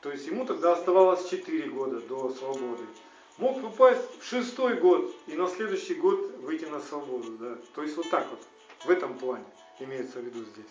То 0.00 0.10
есть 0.10 0.26
ему 0.26 0.46
тогда 0.46 0.72
оставалось 0.72 1.28
4 1.28 1.68
года 1.68 2.00
до 2.00 2.30
свободы. 2.30 2.84
Мог 3.38 3.60
попасть 3.60 4.02
в 4.18 4.24
шестой 4.24 4.76
год 4.76 5.14
и 5.26 5.34
на 5.34 5.46
следующий 5.48 5.94
год 5.94 6.36
выйти 6.38 6.64
на 6.64 6.80
свободу. 6.80 7.32
Да? 7.32 7.58
То 7.74 7.82
есть 7.82 7.96
вот 7.96 8.08
так 8.08 8.26
вот, 8.30 8.40
в 8.84 8.90
этом 8.90 9.18
плане 9.18 9.44
имеется 9.78 10.20
в 10.20 10.24
виду 10.24 10.42
здесь. 10.44 10.64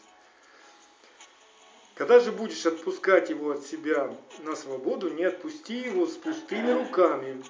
Когда 1.93 2.19
же 2.19 2.32
будешь 2.32 2.65
отпускать 2.65 3.30
его 3.30 3.51
от 3.51 3.65
себя 3.65 4.13
на 4.43 4.56
свободу, 4.56 5.10
не 5.10 5.23
отпусти 5.23 5.75
его 5.75 6.08
с 6.08 6.17
пустыми 6.17 6.71
руками, 6.71 7.41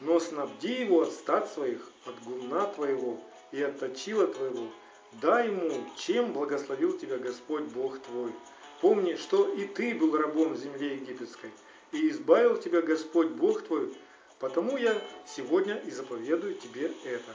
но 0.00 0.20
снабди 0.20 0.72
его 0.72 1.02
от 1.02 1.12
стад 1.12 1.52
своих, 1.52 1.90
от 2.06 2.22
гумна 2.22 2.66
твоего 2.66 3.20
и 3.52 3.60
от 3.60 3.78
точила 3.80 4.26
твоего. 4.26 4.68
Дай 5.20 5.48
ему, 5.48 5.84
чем 5.96 6.32
благословил 6.32 6.96
тебя 6.96 7.18
Господь 7.18 7.64
Бог 7.64 7.98
твой. 7.98 8.32
Помни, 8.80 9.16
что 9.16 9.52
и 9.52 9.66
ты 9.66 9.94
был 9.94 10.16
рабом 10.16 10.54
в 10.54 10.58
земле 10.58 10.94
египетской, 10.94 11.50
и 11.92 12.08
избавил 12.08 12.56
тебя 12.56 12.80
Господь 12.80 13.28
Бог 13.28 13.62
твой, 13.62 13.92
потому 14.40 14.76
я 14.76 15.00
сегодня 15.26 15.76
и 15.76 15.90
заповедую 15.90 16.54
тебе 16.54 16.90
это. 17.04 17.34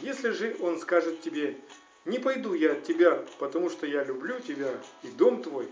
Если 0.00 0.30
же 0.30 0.56
он 0.60 0.78
скажет 0.80 1.20
тебе, 1.20 1.56
Не 2.04 2.18
пойду 2.18 2.54
я 2.54 2.72
от 2.72 2.84
тебя, 2.84 3.22
потому 3.38 3.68
что 3.68 3.86
я 3.86 4.02
люблю 4.02 4.40
тебя 4.40 4.72
и 5.02 5.08
дом 5.08 5.42
твой, 5.42 5.68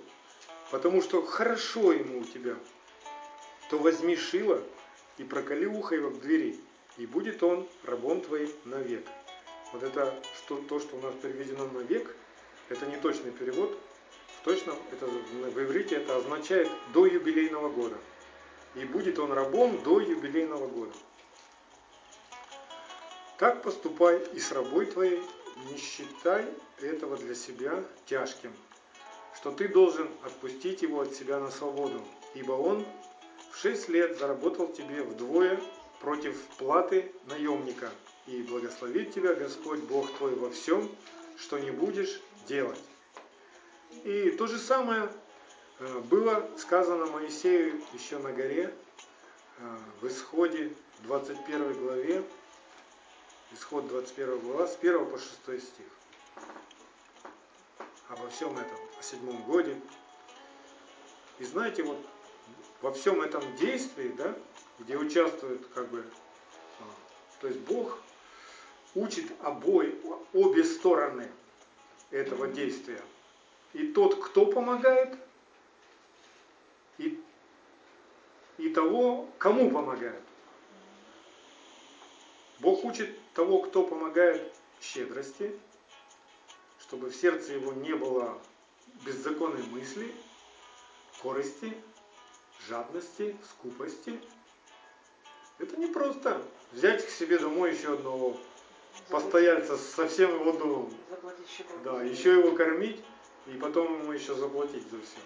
потому 0.70 1.00
что 1.00 1.24
хорошо 1.24 1.92
ему 1.92 2.20
у 2.20 2.24
тебя, 2.24 2.56
то 3.70 3.78
возьми 3.78 4.16
шило 4.16 4.62
и 5.16 5.24
проколи 5.24 5.64
ухо 5.64 5.94
его 5.94 6.10
к 6.10 6.20
двери, 6.20 6.58
и 6.98 7.06
будет 7.06 7.42
он 7.42 7.66
рабом 7.84 8.20
твоим 8.20 8.50
навек. 8.64 9.06
Вот 9.72 9.82
это 9.82 10.14
что, 10.36 10.56
то, 10.68 10.78
что 10.78 10.96
у 10.96 11.00
нас 11.00 11.14
переведено 11.22 11.66
навек, 11.68 12.14
это 12.68 12.84
не 12.84 12.96
точный 12.96 13.30
перевод. 13.30 13.78
В 14.40 14.44
точном, 14.44 14.76
это 14.92 15.06
в 15.06 15.62
иврите 15.62 15.96
это 15.96 16.16
означает 16.16 16.68
до 16.92 17.06
юбилейного 17.06 17.70
года. 17.70 17.96
И 18.76 18.84
будет 18.84 19.18
он 19.18 19.32
рабом 19.32 19.82
до 19.82 20.00
юбилейного 20.00 20.68
года. 20.68 20.92
Так 23.38 23.62
поступай 23.62 24.22
и 24.32 24.38
с 24.38 24.52
рабой 24.52 24.86
твоей, 24.86 25.22
не 25.70 25.76
считай 25.78 26.46
этого 26.80 27.16
для 27.16 27.34
себя 27.34 27.82
тяжким, 28.06 28.52
что 29.34 29.50
ты 29.50 29.68
должен 29.68 30.08
отпустить 30.22 30.82
его 30.82 31.00
от 31.00 31.14
себя 31.14 31.40
на 31.40 31.50
свободу, 31.50 32.02
ибо 32.34 32.52
он 32.52 32.86
в 33.50 33.58
шесть 33.58 33.88
лет 33.88 34.18
заработал 34.18 34.68
тебе 34.68 35.02
вдвое 35.02 35.60
против 36.00 36.38
платы 36.58 37.12
наемника, 37.26 37.90
и 38.26 38.42
благословит 38.42 39.14
тебя 39.14 39.34
Господь 39.34 39.80
Бог 39.80 40.10
твой 40.18 40.34
во 40.34 40.50
всем, 40.50 40.90
что 41.38 41.58
не 41.58 41.70
будешь 41.70 42.20
делать. 42.46 42.80
И 44.04 44.30
то 44.30 44.46
же 44.46 44.58
самое 44.58 45.10
было 45.78 46.48
сказано 46.56 47.06
Моисею 47.06 47.80
еще 47.92 48.18
на 48.18 48.32
горе, 48.32 48.74
э, 49.58 49.78
в 50.00 50.08
исходе 50.08 50.72
21 51.02 51.74
главе, 51.74 52.24
Исход 53.52 53.86
21 53.86 54.38
глава, 54.40 54.66
с 54.66 54.76
1 54.76 55.06
по 55.06 55.18
6 55.18 55.62
стих. 55.62 55.86
Обо 58.08 58.28
всем 58.28 58.58
этом, 58.58 58.78
о 58.98 59.02
седьмом 59.02 59.42
годе. 59.44 59.80
И 61.38 61.44
знаете, 61.44 61.82
вот 61.82 61.98
во 62.82 62.92
всем 62.92 63.20
этом 63.20 63.42
действии, 63.56 64.08
да, 64.16 64.34
где 64.78 64.96
участвуют 64.96 65.66
как 65.74 65.88
бы, 65.88 66.04
а, 66.80 66.84
то 67.40 67.48
есть 67.48 67.60
Бог 67.60 67.98
учит 68.94 69.30
обои, 69.42 69.94
обе 70.32 70.64
стороны 70.64 71.30
этого 72.10 72.48
действия. 72.48 73.02
И 73.74 73.88
тот, 73.88 74.24
кто 74.24 74.46
помогает, 74.46 75.16
и, 76.98 77.20
и 78.58 78.68
того, 78.70 79.28
кому 79.38 79.70
помогает. 79.70 80.22
Бог 82.60 82.84
учит 82.84 83.18
того, 83.34 83.60
кто 83.60 83.84
помогает 83.84 84.52
щедрости, 84.80 85.58
чтобы 86.80 87.10
в 87.10 87.16
сердце 87.16 87.54
его 87.54 87.72
не 87.72 87.94
было 87.94 88.38
беззаконной 89.04 89.62
мысли, 89.64 90.14
корысти, 91.22 91.76
жадности, 92.68 93.36
скупости. 93.50 94.20
Это 95.58 95.76
не 95.76 95.86
просто 95.86 96.42
взять 96.72 97.04
к 97.06 97.10
себе 97.10 97.38
домой 97.38 97.74
еще 97.74 97.94
одного 97.94 98.36
постояльца 99.08 99.76
со 99.76 100.08
всем 100.08 100.34
его 100.40 100.52
домом. 100.52 100.94
Да, 101.84 102.02
еще 102.02 102.38
его 102.38 102.56
кормить 102.56 103.02
и 103.46 103.52
потом 103.58 104.02
ему 104.02 104.12
еще 104.12 104.34
заплатить 104.34 104.88
за 104.90 105.00
все. 105.00 105.18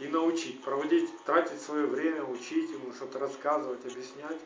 И 0.00 0.08
научить, 0.08 0.62
проводить, 0.62 1.10
тратить 1.24 1.60
свое 1.60 1.86
время, 1.86 2.24
учить 2.24 2.70
ему, 2.70 2.92
что-то 2.92 3.18
рассказывать, 3.18 3.84
объяснять. 3.84 4.38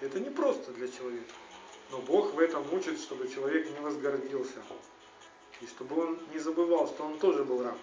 Это 0.00 0.20
не 0.20 0.30
просто 0.30 0.70
для 0.72 0.86
человека. 0.86 1.32
Но 1.90 1.98
Бог 1.98 2.34
в 2.34 2.38
этом 2.38 2.62
учит, 2.74 3.00
чтобы 3.00 3.28
человек 3.28 3.70
не 3.70 3.80
возгордился. 3.80 4.62
И 5.60 5.66
чтобы 5.66 6.02
он 6.02 6.18
не 6.32 6.38
забывал, 6.38 6.86
что 6.86 7.04
он 7.04 7.18
тоже 7.18 7.42
был 7.44 7.62
раб. 7.64 7.78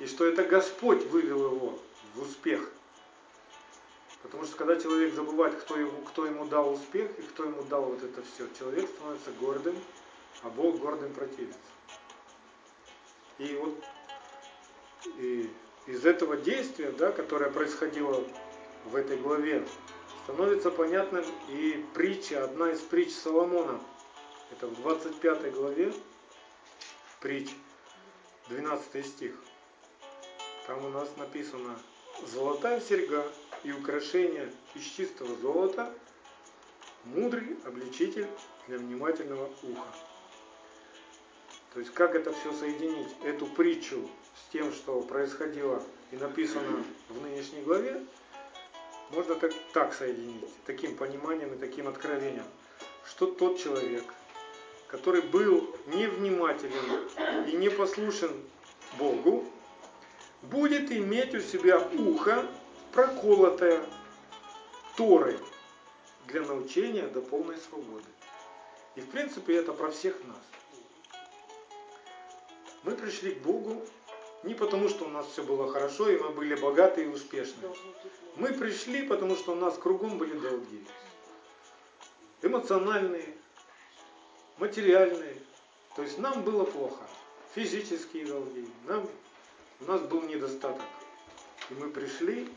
И 0.00 0.06
что 0.06 0.26
это 0.26 0.42
Господь 0.44 1.04
вывел 1.06 1.52
его 1.52 1.78
в 2.14 2.22
успех. 2.22 2.68
Потому 4.22 4.44
что 4.44 4.56
когда 4.56 4.76
человек 4.76 5.14
забывает, 5.14 5.54
кто 5.54 5.76
ему, 5.76 6.02
кто 6.02 6.26
ему 6.26 6.44
дал 6.46 6.72
успех 6.72 7.16
и 7.18 7.22
кто 7.22 7.44
ему 7.44 7.62
дал 7.62 7.84
вот 7.84 8.02
это 8.02 8.22
все, 8.22 8.48
человек 8.58 8.90
становится 8.90 9.30
гордым, 9.40 9.76
а 10.42 10.50
Бог 10.50 10.78
гордым 10.80 11.12
противится. 11.14 11.58
И 13.38 13.54
вот 13.54 13.80
и 15.16 15.48
из 15.88 16.04
этого 16.04 16.36
действия, 16.36 16.92
да, 16.92 17.10
которое 17.10 17.50
происходило 17.50 18.22
в 18.84 18.94
этой 18.94 19.16
главе, 19.16 19.66
становится 20.24 20.70
понятным 20.70 21.24
и 21.48 21.84
притча, 21.94 22.44
одна 22.44 22.70
из 22.70 22.80
притч 22.80 23.14
Соломона. 23.14 23.80
Это 24.52 24.66
в 24.66 24.76
25 24.82 25.52
главе 25.54 25.92
притч, 27.20 27.50
12 28.50 29.06
стих. 29.06 29.34
Там 30.66 30.84
у 30.84 30.90
нас 30.90 31.08
написано 31.16 31.78
«Золотая 32.26 32.80
серьга 32.80 33.24
и 33.64 33.72
украшение 33.72 34.52
из 34.74 34.82
чистого 34.82 35.34
золота, 35.36 35.92
мудрый 37.04 37.56
обличитель 37.64 38.26
для 38.66 38.76
внимательного 38.76 39.50
уха». 39.62 40.17
То 41.78 41.82
есть 41.82 41.94
как 41.94 42.16
это 42.16 42.32
все 42.32 42.52
соединить, 42.52 43.06
эту 43.22 43.46
притчу 43.46 44.10
с 44.34 44.52
тем, 44.52 44.72
что 44.72 45.00
происходило 45.00 45.80
и 46.10 46.16
написано 46.16 46.82
в 47.08 47.22
нынешней 47.22 47.62
главе, 47.62 48.04
можно 49.12 49.36
так, 49.36 49.52
так 49.72 49.94
соединить, 49.94 50.44
таким 50.66 50.96
пониманием 50.96 51.54
и 51.54 51.56
таким 51.56 51.86
откровением, 51.86 52.42
что 53.06 53.26
тот 53.26 53.60
человек, 53.60 54.02
который 54.88 55.22
был 55.22 55.72
невнимателен 55.86 57.46
и 57.46 57.52
не 57.52 57.68
послушен 57.68 58.32
Богу, 58.98 59.44
будет 60.42 60.90
иметь 60.90 61.32
у 61.36 61.40
себя 61.40 61.78
ухо, 61.78 62.44
проколотое 62.90 63.86
Торой 64.96 65.38
для 66.26 66.40
научения 66.40 67.06
до 67.06 67.20
полной 67.20 67.56
свободы. 67.58 68.08
И 68.96 69.00
в 69.00 69.08
принципе 69.10 69.54
это 69.54 69.72
про 69.72 69.92
всех 69.92 70.16
нас. 70.24 70.57
Мы 72.88 72.96
пришли 72.96 73.32
к 73.32 73.42
Богу 73.42 73.84
не 74.44 74.54
потому, 74.54 74.88
что 74.88 75.04
у 75.04 75.08
нас 75.08 75.26
все 75.26 75.42
было 75.42 75.70
хорошо, 75.70 76.08
и 76.08 76.16
мы 76.16 76.30
были 76.30 76.54
богаты 76.54 77.04
и 77.04 77.06
успешны. 77.06 77.68
Мы 78.36 78.54
пришли, 78.54 79.06
потому 79.06 79.36
что 79.36 79.52
у 79.52 79.56
нас 79.56 79.76
кругом 79.76 80.16
были 80.16 80.38
долги. 80.38 80.86
Эмоциональные, 82.40 83.36
материальные. 84.56 85.36
То 85.96 86.02
есть 86.02 86.16
нам 86.16 86.42
было 86.42 86.64
плохо. 86.64 87.06
Физические 87.54 88.24
долги. 88.24 88.66
Нам, 88.86 89.06
у 89.82 89.84
нас 89.84 90.00
был 90.00 90.22
недостаток. 90.22 90.80
И 91.68 91.74
мы 91.74 91.90
пришли, 91.90 92.50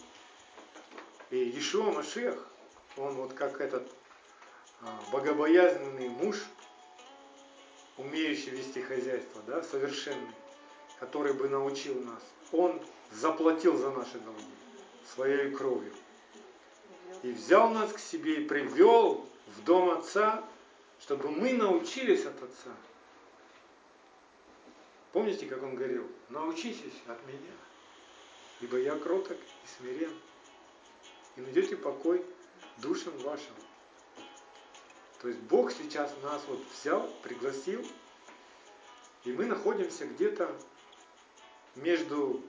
и 1.29 1.39
Ешуа 1.39 1.91
Машех, 1.91 2.47
он 2.95 3.15
вот 3.15 3.33
как 3.33 3.59
этот 3.59 3.85
а, 4.79 4.97
богобоязненный 5.11 6.07
муж, 6.07 6.37
умеющий 8.01 8.51
вести 8.51 8.81
хозяйство, 8.81 9.41
да, 9.47 9.61
совершенный, 9.63 10.31
который 10.99 11.33
бы 11.33 11.49
научил 11.49 11.99
нас. 12.03 12.21
Он 12.51 12.81
заплатил 13.11 13.77
за 13.77 13.91
наши 13.91 14.19
долги 14.19 14.45
своей 15.13 15.51
кровью. 15.51 15.93
И 17.23 17.31
взял 17.31 17.69
нас 17.69 17.91
к 17.93 17.99
себе 17.99 18.41
и 18.41 18.45
привел 18.45 19.27
в 19.47 19.63
дом 19.63 19.91
Отца, 19.91 20.43
чтобы 21.01 21.29
мы 21.29 21.53
научились 21.53 22.25
от 22.25 22.41
Отца. 22.41 22.71
Помните, 25.11 25.45
как 25.45 25.61
он 25.61 25.75
говорил? 25.75 26.07
Научитесь 26.29 26.93
от 27.07 27.25
меня, 27.27 27.51
ибо 28.61 28.77
я 28.77 28.97
кроток 28.97 29.37
и 29.37 29.77
смирен, 29.77 30.13
и 31.35 31.41
найдете 31.41 31.75
покой 31.75 32.25
душам 32.77 33.15
вашим. 33.19 33.53
То 35.21 35.27
есть 35.27 35.39
Бог 35.41 35.71
сейчас 35.71 36.11
нас 36.23 36.41
вот 36.47 36.59
взял, 36.73 37.07
пригласил, 37.21 37.85
и 39.23 39.31
мы 39.31 39.45
находимся 39.45 40.07
где-то 40.07 40.51
между 41.75 42.41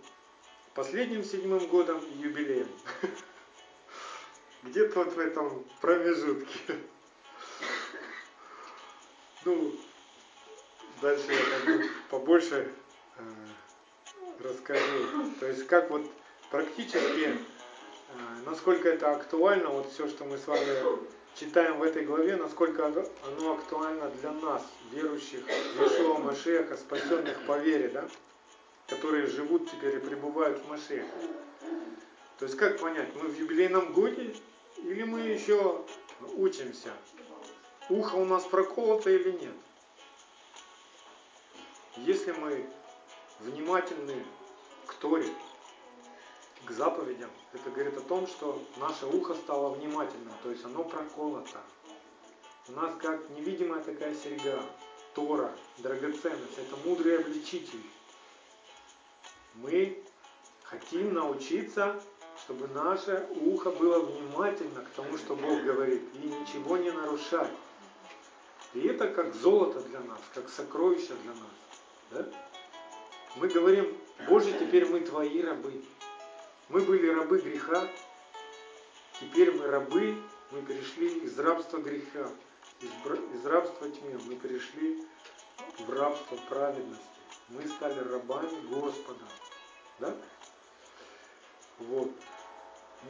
последним 0.73 1.23
седьмым 1.23 1.67
годом 1.67 1.99
и 1.99 2.15
юбилеем. 2.15 2.69
Где-то 4.63 5.05
вот 5.05 5.13
в 5.13 5.19
этом 5.19 5.65
промежутке. 5.81 6.59
Ну, 9.45 9.75
дальше 11.01 11.33
я 11.33 11.41
как 11.45 11.65
бы 11.65 11.91
побольше 12.11 12.73
э, 13.17 13.23
расскажу. 14.39 15.33
То 15.41 15.49
есть 15.49 15.67
как 15.67 15.91
вот 15.91 16.09
практически, 16.49 17.25
э, 17.25 17.37
насколько 18.47 18.89
это 18.89 19.11
актуально, 19.11 19.71
вот 19.71 19.91
все, 19.91 20.07
что 20.07 20.25
мы 20.25 20.39
с 20.39 20.47
вами 20.47 21.03
читаем 21.35 21.79
в 21.79 21.83
этой 21.83 22.05
главе, 22.05 22.37
насколько 22.37 22.87
оно 22.87 23.53
актуально 23.53 24.11
для 24.11 24.33
нас, 24.33 24.63
верующих 24.91 25.45
в 25.47 25.83
Ишуа 25.83 26.19
Машеха, 26.19 26.77
спасенных 26.77 27.45
по 27.47 27.59
вере, 27.59 27.89
да? 27.89 28.09
которые 28.89 29.27
живут 29.27 29.71
теперь 29.71 29.97
и 29.97 30.01
пребывают 30.01 30.59
в 30.59 30.69
Машехе. 30.69 31.07
То 32.39 32.47
есть 32.47 32.57
как 32.57 32.79
понять, 32.79 33.15
мы 33.15 33.29
в 33.29 33.39
юбилейном 33.39 33.93
годе 33.93 34.35
или 34.79 35.03
мы 35.05 35.21
еще 35.21 35.85
учимся? 36.35 36.91
Ухо 37.89 38.17
у 38.17 38.25
нас 38.25 38.45
проколото 38.45 39.11
или 39.11 39.33
нет? 39.33 39.55
если 41.97 42.33
мы 42.33 42.67
внимательны 43.41 44.25
к 44.87 44.95
Торе, 44.95 45.29
к 46.65 46.71
заповедям, 46.71 47.31
это 47.53 47.71
говорит 47.71 47.97
о 47.97 48.03
том, 48.03 48.27
что 48.27 48.63
наше 48.77 49.07
ухо 49.07 49.35
стало 49.35 49.75
внимательным, 49.75 50.33
то 50.43 50.51
есть 50.51 50.65
оно 50.65 50.85
проколото. 50.85 51.61
У 52.69 52.73
нас 52.73 52.95
как 53.01 53.29
невидимая 53.31 53.83
такая 53.83 54.15
серьга, 54.15 54.63
Тора, 55.15 55.53
драгоценность, 55.79 56.59
это 56.59 56.77
мудрый 56.85 57.19
обличитель. 57.19 57.83
Мы 59.55 60.03
хотим 60.63 61.13
научиться, 61.13 62.01
чтобы 62.39 62.69
наше 62.69 63.29
ухо 63.43 63.71
было 63.71 64.01
внимательно 64.01 64.83
к 64.83 64.89
тому, 64.91 65.19
что 65.19 65.37
Бог 65.37 65.63
говорит, 65.63 66.03
и 66.15 66.27
ничего 66.27 66.77
не 66.79 66.91
нарушать. 66.91 67.51
И 68.75 68.87
это 68.87 69.09
как 69.09 69.35
золото 69.35 69.81
для 69.83 70.01
нас, 70.01 70.21
как 70.35 70.49
сокровище 70.49 71.15
для 71.23 71.33
нас. 71.33 71.51
Да? 72.11 72.27
Мы 73.37 73.49
говорим, 73.49 73.97
Боже, 74.29 74.53
теперь 74.59 74.87
мы 74.87 75.01
Твои 75.01 75.43
рабы. 75.43 75.83
Мы 76.73 76.81
были 76.81 77.07
рабы 77.07 77.39
греха, 77.39 77.87
теперь 79.21 79.53
мы 79.53 79.67
рабы, 79.67 80.17
мы 80.51 80.63
перешли 80.63 81.19
из 81.19 81.39
рабства 81.39 81.77
греха, 81.77 82.31
из, 82.81 83.45
рабства 83.45 83.91
тьмы, 83.91 84.19
мы 84.25 84.37
перешли 84.37 85.07
в 85.81 85.91
рабство 85.93 86.35
праведности. 86.49 87.05
Мы 87.51 87.69
стали 87.69 88.01
рабами 88.01 88.59
Господа. 88.71 89.21
Да? 89.99 90.17
Вот. 91.79 92.11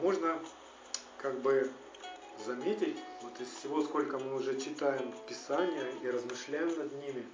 Можно 0.01 0.37
как 1.19 1.39
бы 1.39 1.71
заметить, 2.45 2.97
вот 3.21 3.39
из 3.39 3.47
всего, 3.47 3.81
сколько 3.83 4.19
мы 4.19 4.35
уже 4.35 4.59
читаем 4.59 5.13
Писания 5.29 5.89
и 6.01 6.09
размышляем 6.09 6.67
над 6.77 6.91
ними, 7.01 7.25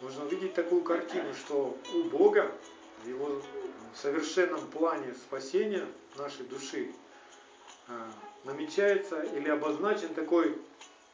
можно 0.00 0.24
увидеть 0.24 0.54
такую 0.54 0.80
картину, 0.80 1.34
что 1.34 1.76
у 1.92 2.04
Бога 2.04 2.50
в 3.04 3.08
его 3.08 3.42
совершенном 3.96 4.66
плане 4.68 5.14
спасения 5.14 5.86
нашей 6.16 6.44
души 6.46 6.92
а, 7.88 8.10
намечается 8.44 9.22
или 9.22 9.48
обозначен 9.48 10.14
такой, 10.14 10.56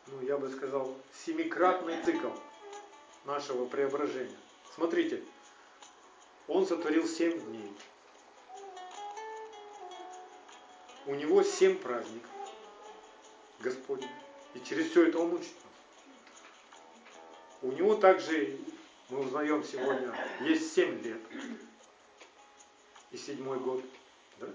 ну 0.08 0.20
я 0.22 0.37
бы 0.37 0.50
сказал, 0.50 0.94
семикратный 1.24 2.02
цикл 2.04 2.30
нашего 3.24 3.66
преображения. 3.66 4.37
Смотрите, 4.74 5.22
он 6.48 6.66
сотворил 6.66 7.06
семь 7.06 7.40
дней. 7.40 7.72
У 11.06 11.14
него 11.14 11.42
семь 11.42 11.76
праздников. 11.76 12.30
Господь. 13.60 14.04
И 14.54 14.60
через 14.60 14.90
все 14.90 15.08
это 15.08 15.18
Он 15.18 15.34
учит 15.34 15.52
нас. 15.54 15.72
У 17.62 17.72
него 17.72 17.94
также, 17.96 18.58
мы 19.08 19.20
узнаем 19.20 19.64
сегодня, 19.64 20.14
есть 20.40 20.74
семь 20.74 21.02
лет. 21.02 21.20
И 23.14 23.16
седьмой 23.16 23.61
год. 23.61 23.81
Да? 24.40 24.48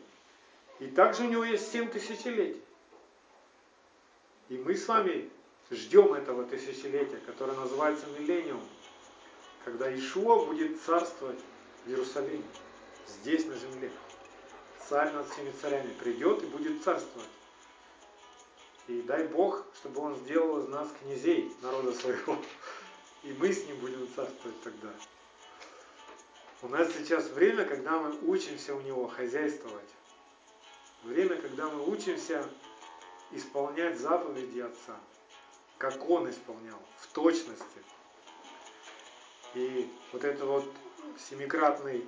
И 0.80 0.88
также 0.88 1.24
у 1.24 1.30
него 1.30 1.45
есть 1.45 1.72
семь 1.72 1.89
тысячелетий. 1.89 2.62
И 4.50 4.58
мы 4.58 4.76
с 4.76 4.86
вами 4.86 5.30
ждем 5.72 6.13
этого 6.13 6.43
тысячелетия, 6.43 7.22
которое 7.26 7.54
называется 7.54 8.06
миллениум, 8.08 8.62
когда 9.63 9.89
Ишуа 9.95 10.45
будет 10.45 10.82
царствовать 10.82 11.39
в 11.86 11.89
Иерусалиме, 11.89 12.43
здесь 13.08 13.45
на 13.45 13.56
земле. 13.56 13.91
Царь 14.89 15.13
над 15.13 15.30
всеми 15.30 15.52
царями 15.62 15.93
придет 15.93 16.43
и 16.43 16.48
будет 16.48 16.84
царствовать. 16.84 17.30
И 18.89 19.02
дай 19.04 19.26
Бог, 19.28 19.63
чтобы 19.76 20.02
Он 20.02 20.17
сделал 20.17 20.63
из 20.63 20.67
нас 20.67 20.89
князей 21.02 21.50
народа 21.62 21.93
своего. 21.93 22.38
И 23.24 23.32
мы 23.39 23.54
с 23.54 23.65
Ним 23.67 23.78
будем 23.78 24.06
царствовать 24.13 24.62
тогда. 24.63 24.89
У 26.62 26.67
нас 26.67 26.91
сейчас 26.91 27.30
время, 27.30 27.63
когда 27.63 28.00
мы 28.00 28.17
учимся 28.28 28.76
у 28.76 28.82
Него 28.82 29.08
хозяйствовать. 29.08 29.89
Время, 31.04 31.38
когда 31.38 31.69
мы 31.69 31.89
учимся 31.89 32.45
исполнять 33.32 33.98
заповеди 33.98 34.60
Отца, 34.60 34.98
как 35.78 36.10
Он 36.10 36.30
исполнял, 36.30 36.80
в 36.98 37.08
точности. 37.08 37.63
И 39.54 39.89
вот 40.12 40.26
это 40.26 40.45
вот 40.45 40.65
семикратный 41.30 42.06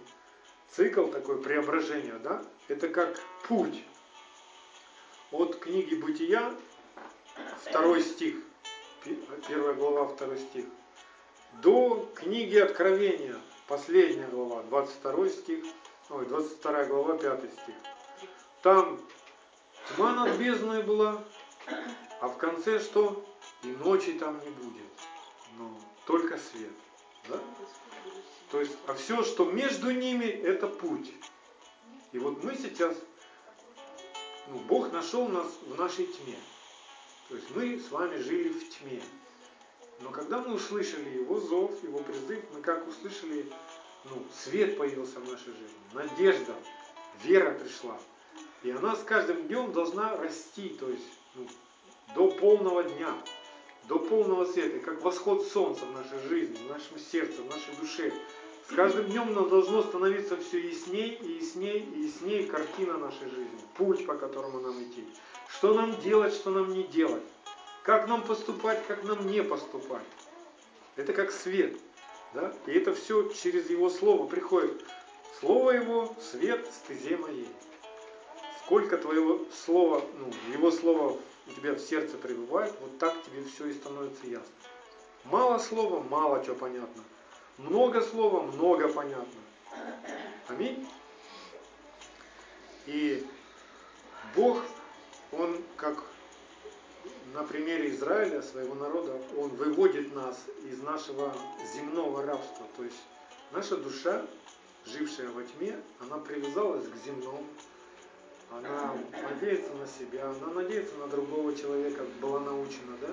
цикл 0.70 1.08
такой 1.08 1.42
преображения, 1.42 2.20
да, 2.20 2.44
это 2.68 2.90
как 2.90 3.18
путь 3.48 3.82
от 5.32 5.60
книги 5.60 5.96
Бытия 5.96 6.54
второй 7.62 8.04
стих, 8.04 8.36
первая 9.48 9.76
глава, 9.76 10.08
второй 10.08 10.40
стих, 10.40 10.66
до 11.62 12.12
книги 12.16 12.58
Откровения, 12.58 13.38
последняя 13.72 14.28
глава, 14.28 14.64
22 14.64 15.30
стих, 15.30 15.64
ой, 16.10 16.26
22 16.26 16.84
глава, 16.86 17.18
5 17.18 17.40
стих. 17.40 17.76
Там 18.62 19.00
тьма 19.88 20.12
над 20.12 20.38
бездной 20.38 20.84
была, 20.84 21.24
а 22.20 22.28
в 22.28 22.36
конце 22.36 22.82
что? 22.82 23.26
И 23.64 23.68
ночи 23.68 24.12
там 24.20 24.42
не 24.44 24.50
будет, 24.50 24.92
но 25.58 25.80
только 26.06 26.38
свет. 26.38 26.74
Да? 27.30 27.40
То 28.52 28.60
есть, 28.60 28.76
а 28.88 28.94
все, 28.94 29.24
что 29.24 29.46
между 29.46 29.90
ними, 29.92 30.26
это 30.26 30.68
путь. 30.68 31.14
И 32.12 32.20
вот 32.20 32.44
мы 32.44 32.56
сейчас, 32.58 32.94
ну, 34.50 34.60
Бог 34.68 34.92
нашел 34.92 35.30
нас 35.30 35.48
в 35.66 35.80
нашей 35.80 36.08
тьме. 36.08 36.36
То 37.30 37.36
есть 37.36 37.56
мы 37.56 37.80
с 37.80 37.90
вами 37.90 38.18
жили 38.18 38.50
в 38.50 38.70
тьме. 38.70 39.02
Но 40.02 40.10
когда 40.10 40.42
мы 40.42 40.56
услышали 40.56 41.10
Его 41.10 41.40
зов, 41.40 41.72
Его 41.84 42.00
призыв, 42.00 42.44
мы 42.54 42.62
как 42.62 42.88
услышали, 42.88 43.46
ну, 44.06 44.24
свет 44.34 44.78
появился 44.78 45.20
в 45.20 45.30
нашей 45.30 45.54
жизни, 45.54 45.80
надежда, 45.94 46.56
вера 47.24 47.52
пришла. 47.54 48.00
И 48.64 48.72
она 48.72 48.96
с 48.96 49.04
каждым 49.04 49.48
днем 49.48 49.72
должна 49.72 50.16
расти, 50.18 50.70
то 50.80 50.90
есть 50.90 51.08
ну, 51.36 51.48
до 52.16 52.30
полного 52.32 52.84
дня, 52.84 53.14
до 53.88 54.00
полного 54.00 54.46
света, 54.46 54.80
как 54.80 55.02
восход 55.02 55.46
солнца 55.46 55.86
в 55.86 55.92
нашей 55.94 56.20
жизни, 56.28 56.56
в 56.56 56.70
нашем 56.70 57.00
сердце, 57.00 57.42
в 57.42 57.50
нашей 57.50 57.76
душе. 57.80 58.14
С 58.70 58.74
каждым 58.74 59.08
днем 59.08 59.34
нам 59.34 59.50
должно 59.50 59.82
становиться 59.82 60.38
все 60.38 60.60
ясней 60.60 61.16
и 61.16 61.34
ясней 61.34 61.80
и 61.80 62.04
ясней 62.04 62.46
картина 62.46 62.98
нашей 62.98 63.30
жизни, 63.30 63.60
путь, 63.76 64.06
по 64.06 64.16
которому 64.16 64.62
нам 64.62 64.82
идти. 64.84 65.06
Что 65.50 65.74
нам 65.74 66.00
делать, 66.02 66.34
что 66.34 66.52
нам 66.52 66.72
не 66.72 66.84
делать. 66.84 67.24
Как 67.84 68.08
нам 68.08 68.24
поступать, 68.24 68.86
как 68.88 69.04
нам 69.04 69.28
не 69.28 69.44
поступать. 69.44 70.06
Это 70.96 71.14
как 71.14 71.32
свет. 71.32 71.78
Да? 72.34 72.54
И 72.68 72.72
это 72.72 72.94
все 72.94 73.30
через 73.30 73.70
Его 73.70 73.90
Слово 73.90 74.28
приходит. 74.28 74.86
Слово 75.40 75.72
Его– 75.72 76.16
свет 76.32 76.68
стезе 76.72 77.18
моей. 77.18 77.50
Сколько 78.64 78.98
твоего 78.98 79.42
слова, 79.52 80.04
ну, 80.20 80.32
Его 80.54 80.70
Слово 80.70 81.18
у 81.48 81.52
тебя 81.52 81.74
в 81.74 81.80
сердце 81.80 82.18
пребывает, 82.18 82.74
вот 82.80 82.98
так 83.00 83.16
тебе 83.24 83.44
все 83.44 83.66
и 83.66 83.74
становится 83.74 84.28
ясно. 84.28 84.54
Мало 85.26 85.58
слова, 85.58 86.02
мало 86.02 86.44
чего 86.46 86.56
понятно. 86.56 87.04
Много 87.58 88.02
слова, 88.02 88.44
много 88.44 88.88
понятно. 88.88 89.42
Аминь. 90.48 90.88
И 92.86 93.26
Бог 94.36 94.64
он 95.32 95.62
как 95.76 96.04
на 97.34 97.44
примере 97.44 97.92
Израиля, 97.92 98.42
своего 98.42 98.76
народа, 98.76 99.20
он 99.38 99.50
выводит 99.50 100.14
нас 100.14 100.38
из 100.70 100.82
нашего 100.82 101.34
земного 101.74 102.26
рабства. 102.26 102.66
То 102.78 102.84
есть 102.84 103.02
наша 103.52 103.78
душа, 103.78 104.26
жившая 104.86 105.30
во 105.30 105.44
тьме, 105.44 105.80
она 106.00 106.18
привязалась 106.18 106.86
к 106.88 107.06
земному, 107.06 107.46
она 108.52 108.98
надеется 109.30 109.74
на 109.74 109.88
себя, 109.88 110.30
она 110.30 110.54
надеется 110.62 110.96
на 110.96 111.08
другого 111.08 111.56
человека, 111.56 112.04
была 112.20 112.40
научена, 112.40 112.98
да? 113.00 113.08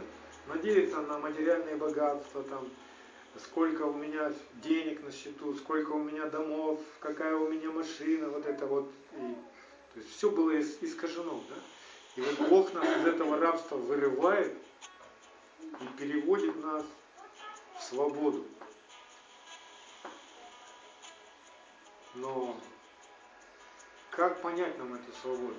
Надеется 0.49 1.01
на 1.03 1.19
материальные 1.19 1.77
богатства, 1.77 2.43
там, 2.45 2.69
сколько 3.45 3.83
у 3.83 3.93
меня 3.93 4.33
денег 4.63 5.05
на 5.05 5.13
счету, 5.13 5.55
сколько 5.55 5.93
у 5.93 6.03
меня 6.03 6.27
домов, 6.27 6.81
какая 6.99 7.37
у 7.37 7.49
меня 7.49 7.71
машина, 7.71 8.29
вот 8.31 8.47
это 8.47 8.67
вот. 8.67 8.91
И, 9.13 9.35
то 9.95 10.01
есть 10.01 10.17
все 10.17 10.31
было 10.31 10.59
искажено, 10.61 11.41
да? 11.49 11.57
И 12.19 12.21
вот 12.21 12.49
Бог 12.49 12.75
нас 12.75 12.85
из 12.85 13.07
этого 13.07 13.39
рабства 13.39 13.77
вырывает 13.77 14.53
и 15.81 15.87
переводит 15.97 16.57
нас 16.57 16.85
в 17.79 17.83
свободу. 17.85 18.45
Но 22.17 22.59
как 24.11 24.43
понять 24.43 24.77
нам 24.79 24.95
эту 24.95 25.13
свободу? 25.23 25.55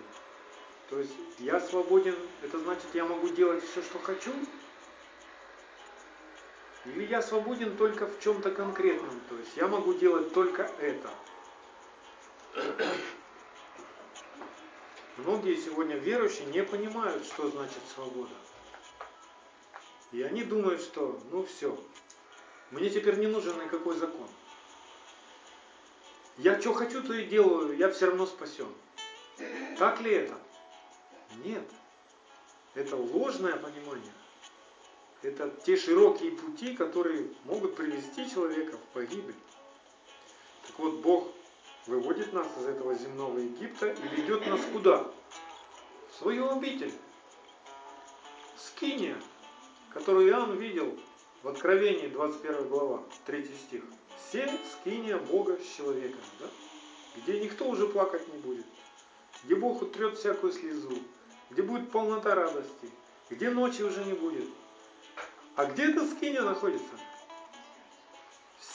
То 0.89 0.99
есть 0.99 1.13
я 1.37 1.61
свободен, 1.61 2.17
это 2.41 2.59
значит 2.59 2.87
я 2.93 3.05
могу 3.05 3.29
делать 3.29 3.63
все, 3.63 3.81
что 3.81 3.97
хочу? 3.99 4.33
Или 6.83 7.05
я 7.05 7.21
свободен 7.21 7.77
только 7.77 8.05
в 8.05 8.19
чем-то 8.19 8.51
конкретном? 8.51 9.17
То 9.29 9.37
есть 9.37 9.55
я 9.55 9.65
могу 9.69 9.93
делать 9.93 10.33
только 10.33 10.63
это. 10.81 11.09
Многие 15.25 15.57
сегодня 15.57 15.97
верующие 15.97 16.45
не 16.45 16.63
понимают, 16.63 17.25
что 17.25 17.49
значит 17.49 17.81
свобода. 17.93 18.33
И 20.13 20.21
они 20.21 20.43
думают, 20.43 20.81
что 20.81 21.19
ну 21.31 21.43
все, 21.43 21.77
Мне 22.71 22.89
теперь 22.89 23.17
не 23.17 23.27
нужен 23.27 23.61
никакой 23.61 23.97
закон. 23.97 24.27
Я 26.37 26.59
что 26.61 26.73
хочу, 26.73 27.03
то 27.03 27.13
и 27.13 27.25
делаю, 27.25 27.75
я 27.77 27.89
все 27.89 28.05
равно 28.05 28.25
спасен. 28.25 28.73
Так 29.77 29.99
ли 30.01 30.11
это? 30.11 30.37
Нет. 31.43 31.67
Это 32.75 32.95
ложное 32.95 33.57
понимание. 33.57 34.13
Это 35.21 35.49
те 35.65 35.75
широкие 35.75 36.31
пути, 36.31 36.77
которые 36.77 37.29
могут 37.43 37.75
привести 37.75 38.29
человека 38.31 38.77
в 38.77 38.93
погибель. 38.93 39.35
Так 40.65 40.79
вот, 40.79 41.01
Бог 41.01 41.27
выводит 41.87 42.33
нас 42.33 42.47
из 42.59 42.65
этого 42.65 42.93
земного 42.95 43.37
Египта 43.39 43.87
и 43.87 44.07
ведет 44.15 44.45
нас 44.47 44.61
куда? 44.71 45.05
В 46.11 46.15
свою 46.19 46.49
обитель. 46.49 46.93
Скиния, 48.57 49.17
которую 49.93 50.29
Иоанн 50.29 50.57
видел 50.57 50.97
в 51.43 51.47
Откровении 51.47 52.07
21 52.07 52.67
глава, 52.67 53.03
3 53.25 53.45
стих. 53.67 53.83
Все 54.17 54.51
скиния 54.73 55.17
Бога 55.17 55.57
с 55.57 55.77
человеком, 55.77 56.21
да? 56.39 56.45
где 57.17 57.39
никто 57.39 57.67
уже 57.67 57.87
плакать 57.87 58.27
не 58.31 58.39
будет, 58.39 58.65
где 59.43 59.55
Бог 59.55 59.81
утрет 59.81 60.17
всякую 60.17 60.53
слезу, 60.53 60.97
где 61.49 61.61
будет 61.61 61.89
полнота 61.91 62.35
радости, 62.35 62.89
где 63.29 63.49
ночи 63.49 63.81
уже 63.81 64.03
не 64.05 64.13
будет. 64.13 64.47
А 65.55 65.65
где 65.65 65.91
эта 65.91 66.05
скиния 66.05 66.43
находится? 66.43 66.85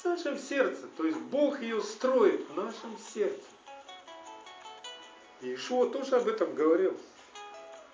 В 0.05 0.07
нашем 0.07 0.39
сердце. 0.39 0.87
То 0.99 1.07
есть 1.07 1.19
Бог 1.19 1.63
ее 1.63 1.81
строит 1.81 2.47
в 2.51 2.57
нашем 2.63 2.95
сердце. 3.15 3.41
И 5.41 5.57
тоже 5.57 6.17
об 6.17 6.29
этом 6.29 6.55
говорил. 6.55 6.95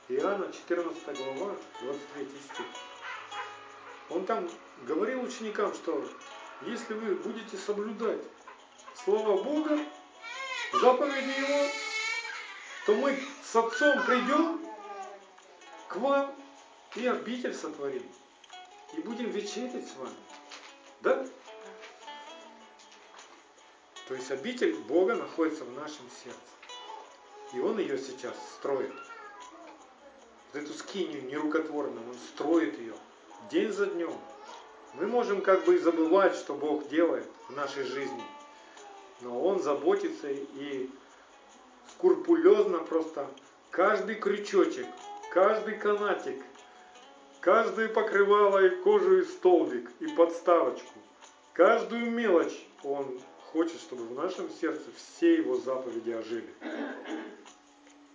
Иоанна 0.09 0.53
14 0.53 1.37
глава, 1.37 1.55
23 1.83 2.27
стих. 2.53 2.67
Он 4.09 4.27
там 4.27 4.51
говорил 4.89 5.23
ученикам, 5.23 5.73
что 5.73 6.05
если 6.63 6.95
вы 6.95 7.15
будете 7.15 7.57
соблюдать 7.57 8.21
Слово 9.05 9.41
Бога, 9.45 9.79
заповеди 10.73 11.41
Его, 11.41 11.71
то 12.87 12.95
мы 12.97 13.17
с 13.45 13.55
Отцом 13.55 14.05
придем 14.05 14.61
к 15.87 15.95
вам 15.95 16.35
и 16.97 17.07
обитель 17.07 17.55
сотворим. 17.55 18.03
И 18.97 19.01
будем 19.01 19.31
вечерить 19.31 19.89
с 19.89 19.95
вами. 19.95 20.17
Да? 21.03 21.25
То 24.11 24.17
есть 24.17 24.29
обитель 24.33 24.75
Бога 24.89 25.15
находится 25.15 25.63
в 25.63 25.73
нашем 25.75 26.05
сердце. 26.25 26.37
И 27.55 27.61
Он 27.61 27.79
ее 27.79 27.97
сейчас 27.97 28.35
строит. 28.59 28.93
Вот 30.53 30.65
эту 30.65 30.73
скинию 30.73 31.25
нерукотворную, 31.27 32.09
Он 32.09 32.17
строит 32.35 32.77
ее 32.77 32.95
день 33.53 33.71
за 33.71 33.87
днем. 33.87 34.13
Мы 34.95 35.07
можем 35.07 35.43
как 35.43 35.65
бы 35.65 35.77
и 35.77 35.79
забывать, 35.79 36.35
что 36.35 36.55
Бог 36.55 36.89
делает 36.89 37.29
в 37.49 37.55
нашей 37.55 37.85
жизни. 37.85 38.25
Но 39.21 39.41
Он 39.41 39.63
заботится 39.63 40.29
и 40.29 40.91
скрупулезно 41.93 42.79
просто 42.81 43.31
каждый 43.71 44.17
крючочек, 44.17 44.89
каждый 45.33 45.79
канатик, 45.79 46.43
каждое 47.41 47.87
покрывало 47.87 48.59
и 48.59 48.71
кожу 48.71 49.21
и 49.21 49.25
столбик, 49.25 49.89
и 50.01 50.09
подставочку, 50.09 50.99
каждую 51.53 52.11
мелочь 52.11 52.67
Он 52.83 53.21
хочет, 53.53 53.81
чтобы 53.81 54.05
в 54.05 54.15
нашем 54.15 54.49
сердце 54.51 54.85
все 54.97 55.37
Его 55.39 55.57
заповеди 55.57 56.11
ожили. 56.11 56.53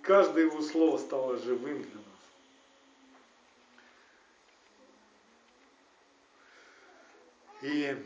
Каждое 0.01 0.45
Его 0.45 0.61
слово 0.61 0.97
стало 0.97 1.37
живым 1.37 1.83
для 1.83 1.95
нас. 1.95 2.05
И 7.61 7.97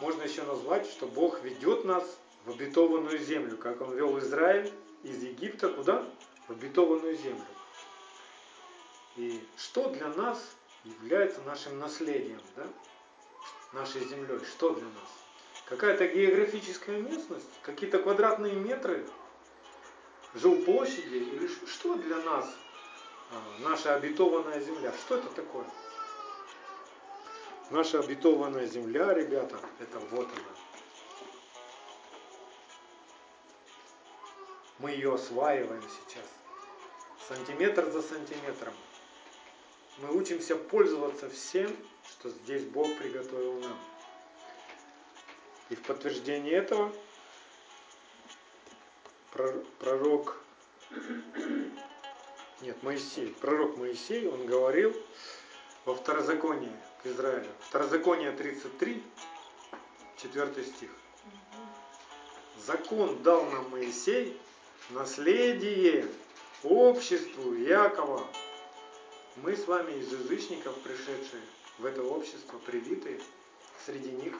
можно 0.00 0.22
еще 0.22 0.42
назвать, 0.42 0.86
что 0.86 1.06
Бог 1.06 1.42
ведет 1.42 1.84
нас 1.84 2.18
в 2.44 2.50
обетованную 2.50 3.18
землю, 3.18 3.56
как 3.56 3.80
Он 3.80 3.94
вел 3.94 4.18
Израиль 4.18 4.72
из 5.02 5.22
Египта 5.22 5.68
куда? 5.68 6.04
В 6.48 6.52
обетованную 6.52 7.16
землю. 7.16 7.44
И 9.16 9.40
что 9.56 9.90
для 9.90 10.08
нас 10.08 10.56
является 10.84 11.40
нашим 11.42 11.78
наследием, 11.78 12.40
да? 12.56 12.66
Нашей 13.72 14.04
землей? 14.04 14.40
Что 14.44 14.70
для 14.70 14.84
нас? 14.84 15.10
Какая-то 15.66 16.06
географическая 16.08 17.00
местность, 17.00 17.48
какие-то 17.62 18.00
квадратные 18.00 18.54
метры 18.54 19.06
жилплощади 20.34 21.16
или 21.16 21.48
что 21.66 21.94
для 21.94 22.16
нас 22.18 22.52
а, 23.30 23.40
наша 23.60 23.94
обетованная 23.94 24.60
земля? 24.60 24.92
Что 25.04 25.16
это 25.18 25.28
такое? 25.30 25.64
Наша 27.70 28.00
обетованная 28.00 28.66
земля, 28.66 29.14
ребята, 29.14 29.60
это 29.78 30.00
вот 30.10 30.26
она. 30.26 30.60
Мы 34.80 34.90
ее 34.90 35.14
осваиваем 35.14 35.82
сейчас. 35.82 36.24
Сантиметр 37.28 37.88
за 37.90 38.02
сантиметром. 38.02 38.74
Мы 39.98 40.16
учимся 40.16 40.56
пользоваться 40.56 41.30
всем, 41.30 41.70
что 42.10 42.30
здесь 42.30 42.64
Бог 42.64 42.86
приготовил 42.98 43.60
нам. 43.60 43.78
И 45.68 45.74
в 45.74 45.82
подтверждение 45.82 46.54
этого 46.54 46.92
пророк, 49.78 50.36
нет, 52.60 52.82
Моисей, 52.82 53.34
пророк 53.40 53.76
Моисей, 53.76 54.26
он 54.26 54.46
говорил 54.46 54.94
во 55.84 55.94
второзаконии, 55.94 56.72
к 57.02 57.06
Израилю. 57.06 57.48
Второзаконие 57.60 58.32
33, 58.32 59.02
4 60.16 60.64
стих. 60.64 60.90
Закон 62.66 63.22
дал 63.22 63.44
нам 63.46 63.70
Моисей, 63.70 64.38
наследие 64.90 66.06
обществу 66.62 67.54
Якова. 67.54 68.26
Мы 69.36 69.56
с 69.56 69.66
вами 69.66 69.92
из 69.92 70.12
язычников, 70.12 70.76
пришедшие 70.80 71.42
в 71.80 71.86
это 71.86 72.02
общество, 72.02 72.58
привитые 72.58 73.20
среди 73.86 74.10
них. 74.10 74.38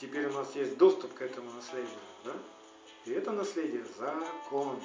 теперь 0.00 0.26
у 0.26 0.32
нас 0.32 0.54
есть 0.56 0.76
доступ 0.76 1.14
к 1.14 1.22
этому 1.22 1.52
наследию. 1.52 2.00
Да? 2.24 2.34
И 3.04 3.12
это 3.12 3.30
наследие– 3.30 3.84
закон. 3.98 4.82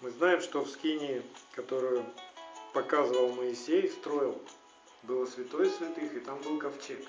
Мы 0.00 0.10
знаем, 0.10 0.40
что 0.42 0.60
в 0.60 0.68
скинии, 0.68 1.22
которую 1.52 2.04
показывал 2.74 3.32
Моисей, 3.32 3.88
строил, 3.90 4.40
было 5.02 5.26
святое 5.26 5.70
святых, 5.70 6.14
и 6.14 6.20
там 6.20 6.40
был 6.42 6.58
ковчег. 6.58 7.04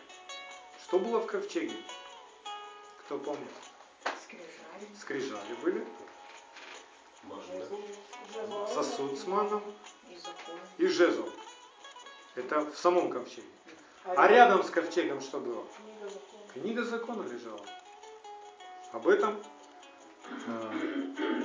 Что 0.83 0.99
было 0.99 1.19
в 1.19 1.25
ковчеге? 1.25 1.75
Кто 2.99 3.19
помнит? 3.19 3.51
Скрижали. 4.23 4.95
Скрижали 4.99 5.53
были. 5.63 5.85
Жезл. 7.51 7.79
Сосуд 8.73 9.19
с 9.19 9.27
маном 9.27 9.61
И 10.77 10.87
жезл. 10.87 11.29
Это 12.35 12.61
в 12.61 12.77
самом 12.77 13.09
ковчеге. 13.09 13.47
А 14.05 14.27
рядом 14.27 14.29
рядом 14.29 14.63
с 14.63 14.69
ковчегом 14.69 15.21
что 15.21 15.39
было? 15.39 15.65
книга 16.53 16.83
закона. 16.83 17.23
Лежала. 17.23 17.65
Об 18.91 19.07
этом, 19.07 19.41
а, 20.47 20.73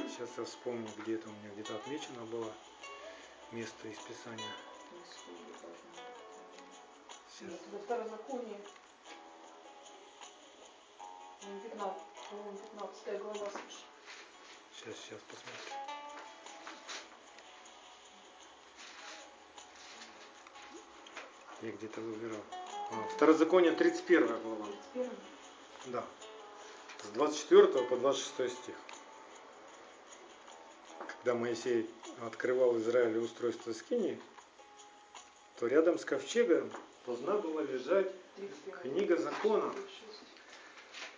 сейчас 0.08 0.30
я 0.38 0.44
вспомню, 0.44 0.88
где 0.98 1.14
это 1.14 1.28
у 1.28 1.32
меня 1.32 1.50
где-то 1.52 1.74
отмечено 1.74 2.24
было 2.26 2.50
место 3.52 3.88
из 3.88 3.98
Писания. 3.98 4.44
Сейчас. 7.38 7.52
Во 7.72 7.78
второзаконии. 7.80 8.60
По-моему, 11.40 11.60
15, 11.60 12.02
по-моему, 12.30 12.58
15 12.58 13.18
глава, 13.18 13.34
слушай. 13.34 13.84
Сейчас, 14.72 14.96
сейчас 14.96 15.20
посмотрим. 15.28 15.93
Я 21.64 21.72
где-то 21.72 21.98
выбирал. 22.02 22.42
А, 22.90 23.08
Второзаконие 23.16 23.72
31 23.72 24.26
глава. 24.26 24.66
31. 24.92 25.10
Да. 25.86 26.04
С 27.02 27.08
24 27.14 27.66
по 27.86 27.96
26 27.96 28.54
стих. 28.54 28.74
Когда 30.98 31.34
Моисей 31.34 31.88
открывал 32.20 32.76
Израилю 32.76 33.22
устройство 33.22 33.72
скинии, 33.72 34.20
то 35.58 35.66
рядом 35.66 35.98
с 35.98 36.04
ковчегом 36.04 36.70
должна 37.06 37.38
была 37.38 37.62
лежать 37.62 38.12
31. 38.36 38.80
книга 38.82 39.16
закона. 39.16 39.70
36. 39.72 40.22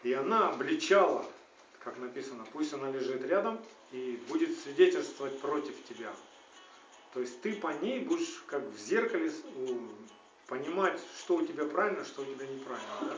И 0.05 0.13
она 0.13 0.51
обличала, 0.51 1.27
как 1.83 1.99
написано, 1.99 2.47
пусть 2.53 2.73
она 2.73 2.93
лежит 2.93 3.21
рядом 3.25 3.59
и 3.91 4.23
будет 4.29 4.57
свидетельствовать 4.61 5.41
против 5.41 5.75
тебя. 5.89 6.15
То 7.15 7.21
есть 7.21 7.41
ты 7.41 7.55
по 7.57 7.73
ней 7.73 7.99
будешь 7.99 8.45
как 8.47 8.63
в 8.63 8.79
зеркале 8.79 9.33
понимать, 10.47 11.01
что 11.19 11.37
у 11.37 11.47
тебя 11.47 11.65
правильно, 11.67 12.05
что 12.05 12.23
у 12.23 12.25
тебя 12.25 12.47
неправильно. 12.47 12.89
Да? 13.01 13.17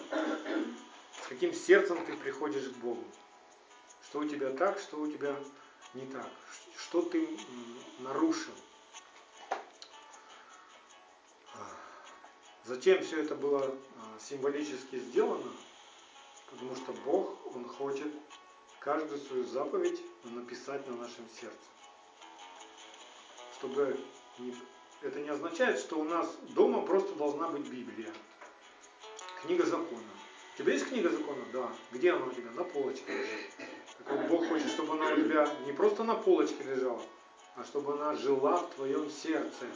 С 1.24 1.28
каким 1.28 1.52
сердцем 1.52 2.04
ты 2.06 2.16
приходишь 2.16 2.68
к 2.68 2.76
Богу. 2.76 3.04
Что 4.04 4.20
у 4.20 4.24
тебя 4.24 4.50
так, 4.50 4.78
что 4.78 4.98
у 4.98 5.10
тебя 5.10 5.36
не 5.94 6.06
так. 6.06 6.30
Что 6.76 7.02
ты 7.02 7.28
нарушил. 8.00 8.54
Зачем 12.64 13.02
все 13.02 13.22
это 13.22 13.34
было 13.34 13.64
а, 13.64 14.18
символически 14.20 14.98
сделано? 14.98 15.50
Потому 16.50 16.76
что 16.76 16.92
Бог, 17.04 17.56
Он 17.56 17.66
хочет 17.66 18.12
каждую 18.78 19.18
свою 19.20 19.44
заповедь 19.46 20.00
написать 20.24 20.86
на 20.86 20.96
нашем 20.96 21.26
сердце. 21.40 21.56
Чтобы 23.56 23.98
не, 24.38 24.54
это 25.02 25.20
не 25.20 25.28
означает, 25.28 25.78
что 25.78 25.98
у 25.98 26.04
нас 26.04 26.36
дома 26.50 26.82
просто 26.82 27.14
должна 27.14 27.48
быть 27.48 27.66
Библия. 27.68 28.10
Книга 29.42 29.64
закона. 29.64 30.02
У 30.54 30.58
тебя 30.58 30.72
есть 30.72 30.88
книга 30.88 31.08
закона? 31.08 31.44
Да. 31.52 31.70
Где 31.92 32.12
она 32.12 32.26
у 32.26 32.30
тебя? 32.30 32.50
На 32.50 32.64
полочке 32.64 33.12
лежит. 33.12 33.50
Так 33.98 34.12
вот 34.12 34.26
Бог 34.26 34.48
хочет, 34.48 34.68
чтобы 34.68 34.94
она 34.94 35.12
у 35.12 35.16
тебя 35.16 35.48
не 35.66 35.72
просто 35.72 36.02
на 36.02 36.14
полочке 36.14 36.64
лежала, 36.64 37.02
а 37.54 37.64
чтобы 37.64 37.92
она 37.94 38.14
жила 38.16 38.56
в 38.56 38.74
твоем 38.74 39.08
сердце. 39.10 39.66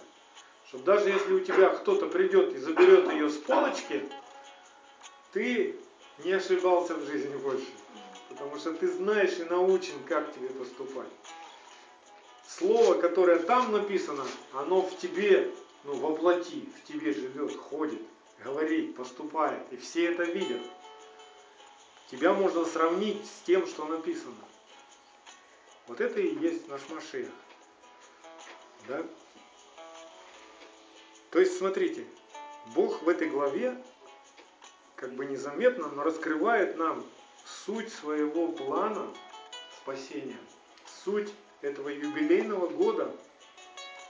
Чтобы 0.67 0.85
даже 0.85 1.11
если 1.11 1.35
у 1.35 1.41
тебя 1.41 1.69
кто-то 1.71 2.09
придет 2.09 2.55
и 2.55 2.59
заберет 2.59 3.13
ее 3.13 3.29
с 3.29 3.37
полочки, 3.37 4.09
ты 5.33 5.77
не 6.25 6.33
ошибался 6.33 6.95
в 6.95 7.07
жизни 7.07 7.37
больше. 7.37 7.67
Потому 8.29 8.57
что 8.57 8.73
ты 8.73 8.89
знаешь 8.89 9.39
и 9.39 9.45
научен, 9.45 10.03
как 10.09 10.35
тебе 10.35 10.49
поступать. 10.49 11.09
Слово, 12.47 12.95
которое 12.95 13.39
там 13.39 13.73
написано, 13.73 14.25
оно 14.53 14.83
в 14.83 14.97
тебе, 14.99 15.53
ну, 15.85 15.95
воплоти, 15.95 16.69
в 16.77 16.87
тебе 16.87 17.13
живет, 17.13 17.57
ходит, 17.57 18.03
говорит, 18.45 18.95
поступает. 18.97 19.73
И 19.73 19.77
все 19.77 20.13
это 20.13 20.25
видят. 20.25 20.61
Тебя 22.11 22.35
можно 22.35 22.65
сравнить 22.65 23.25
с 23.25 23.47
тем, 23.47 23.67
что 23.67 23.87
написано. 23.87 24.35
Вот 25.87 26.01
это 26.01 26.21
и 26.21 26.35
есть 26.39 26.69
наш 26.69 26.81
Машех. 26.91 27.29
Да? 28.87 29.03
То 31.31 31.41
есть, 31.41 31.57
смотрите, 31.57 32.07
Бог 32.75 33.03
в 33.03 33.09
этой 33.09 33.29
главе, 33.29 33.83
как 34.97 35.15
бы 35.15 35.25
незаметно, 35.25 35.89
но 35.89 36.03
раскрывает 36.03 36.77
нам 36.77 37.05
суть 37.45 37.93
своего 37.93 38.53
плана 38.53 39.09
спасения, 39.81 40.39
суть 41.05 41.33
этого 41.63 41.89
юбилейного 41.89 42.69
года, 42.69 43.11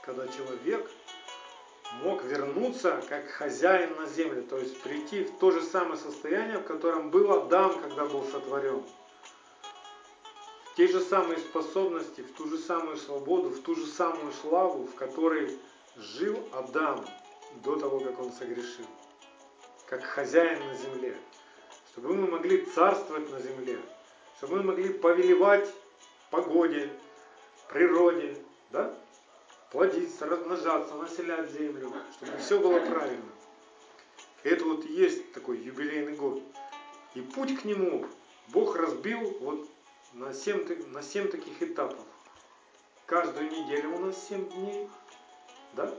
когда 0.01 0.27
человек 0.27 0.89
мог 2.03 2.23
вернуться 2.23 3.01
как 3.07 3.29
хозяин 3.29 3.95
на 3.95 4.07
землю, 4.07 4.43
то 4.43 4.57
есть 4.57 4.81
прийти 4.81 5.23
в 5.23 5.37
то 5.37 5.51
же 5.51 5.61
самое 5.61 5.97
состояние, 5.97 6.57
в 6.57 6.63
котором 6.63 7.09
был 7.09 7.31
Адам, 7.31 7.79
когда 7.79 8.05
был 8.05 8.23
сотворен. 8.25 8.83
В 10.65 10.75
те 10.75 10.87
же 10.87 10.99
самые 10.99 11.37
способности, 11.37 12.21
в 12.21 12.33
ту 12.33 12.49
же 12.49 12.57
самую 12.57 12.97
свободу, 12.97 13.49
в 13.49 13.61
ту 13.61 13.75
же 13.75 13.85
самую 13.85 14.33
славу, 14.33 14.87
в 14.87 14.95
которой 14.95 15.57
жил 15.95 16.37
Адам 16.51 17.05
до 17.63 17.75
того, 17.75 17.99
как 17.99 18.19
он 18.19 18.31
согрешил, 18.31 18.87
как 19.85 20.03
хозяин 20.03 20.59
на 20.65 20.75
земле 20.75 21.15
чтобы 21.93 22.15
мы 22.15 22.27
могли 22.27 22.65
царствовать 22.65 23.29
на 23.29 23.39
земле, 23.39 23.77
чтобы 24.37 24.57
мы 24.57 24.63
могли 24.63 24.93
повелевать 24.93 25.69
погоде, 26.31 26.89
природе, 27.73 28.37
да? 28.71 28.93
плодиться, 29.71 30.27
размножаться, 30.27 30.93
населять 30.93 31.51
землю, 31.51 31.91
чтобы 32.15 32.37
все 32.37 32.59
было 32.59 32.79
правильно. 32.79 33.31
Это 34.43 34.63
вот 34.65 34.85
и 34.85 34.93
есть 34.93 35.33
такой 35.33 35.57
юбилейный 35.57 36.15
год. 36.15 36.43
И 37.15 37.21
путь 37.21 37.59
к 37.59 37.65
нему 37.65 38.05
Бог 38.49 38.75
разбил 38.75 39.19
вот 39.39 39.67
на 40.13 40.31
семь, 40.33 40.63
на 40.91 41.01
семь 41.01 41.27
таких 41.27 41.61
этапов. 41.63 42.05
Каждую 43.07 43.49
неделю 43.49 43.95
у 43.95 43.99
нас 44.05 44.27
семь 44.27 44.47
дней, 44.49 44.87
да? 45.73 45.91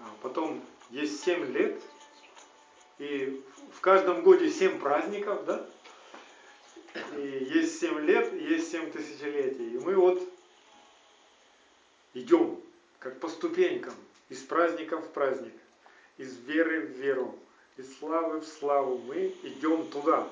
А 0.00 0.10
потом 0.22 0.60
есть 0.90 1.22
семь 1.22 1.44
лет, 1.52 1.80
и 2.98 3.44
в 3.72 3.80
каждом 3.80 4.22
годе 4.22 4.50
семь 4.50 4.80
праздников, 4.80 5.44
да? 5.44 5.64
И 6.94 7.48
есть 7.52 7.80
семь 7.80 8.00
лет, 8.00 8.32
и 8.32 8.44
есть 8.44 8.70
семь 8.70 8.90
тысячелетий. 8.90 9.74
И 9.74 9.78
мы 9.78 9.94
вот 9.96 10.22
идем, 12.14 12.60
как 12.98 13.18
по 13.20 13.28
ступенькам, 13.28 13.94
из 14.28 14.40
праздника 14.42 14.98
в 14.98 15.12
праздник, 15.12 15.54
из 16.16 16.36
веры 16.38 16.86
в 16.86 16.90
веру, 16.92 17.38
из 17.76 17.98
славы 17.98 18.40
в 18.40 18.46
славу. 18.46 18.98
Мы 18.98 19.34
идем 19.42 19.88
туда, 19.88 20.28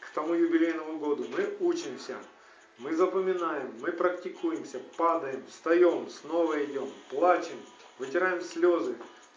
к 0.00 0.10
тому 0.10 0.34
юбилейному 0.34 0.98
году. 0.98 1.26
Мы 1.36 1.56
учимся, 1.60 2.16
мы 2.78 2.94
запоминаем, 2.94 3.72
мы 3.80 3.92
практикуемся, 3.92 4.80
падаем, 4.96 5.44
встаем, 5.48 6.08
снова 6.10 6.64
идем, 6.64 6.90
плачем, 7.10 7.56
вытираем 7.98 8.40
слезы, 8.42 8.96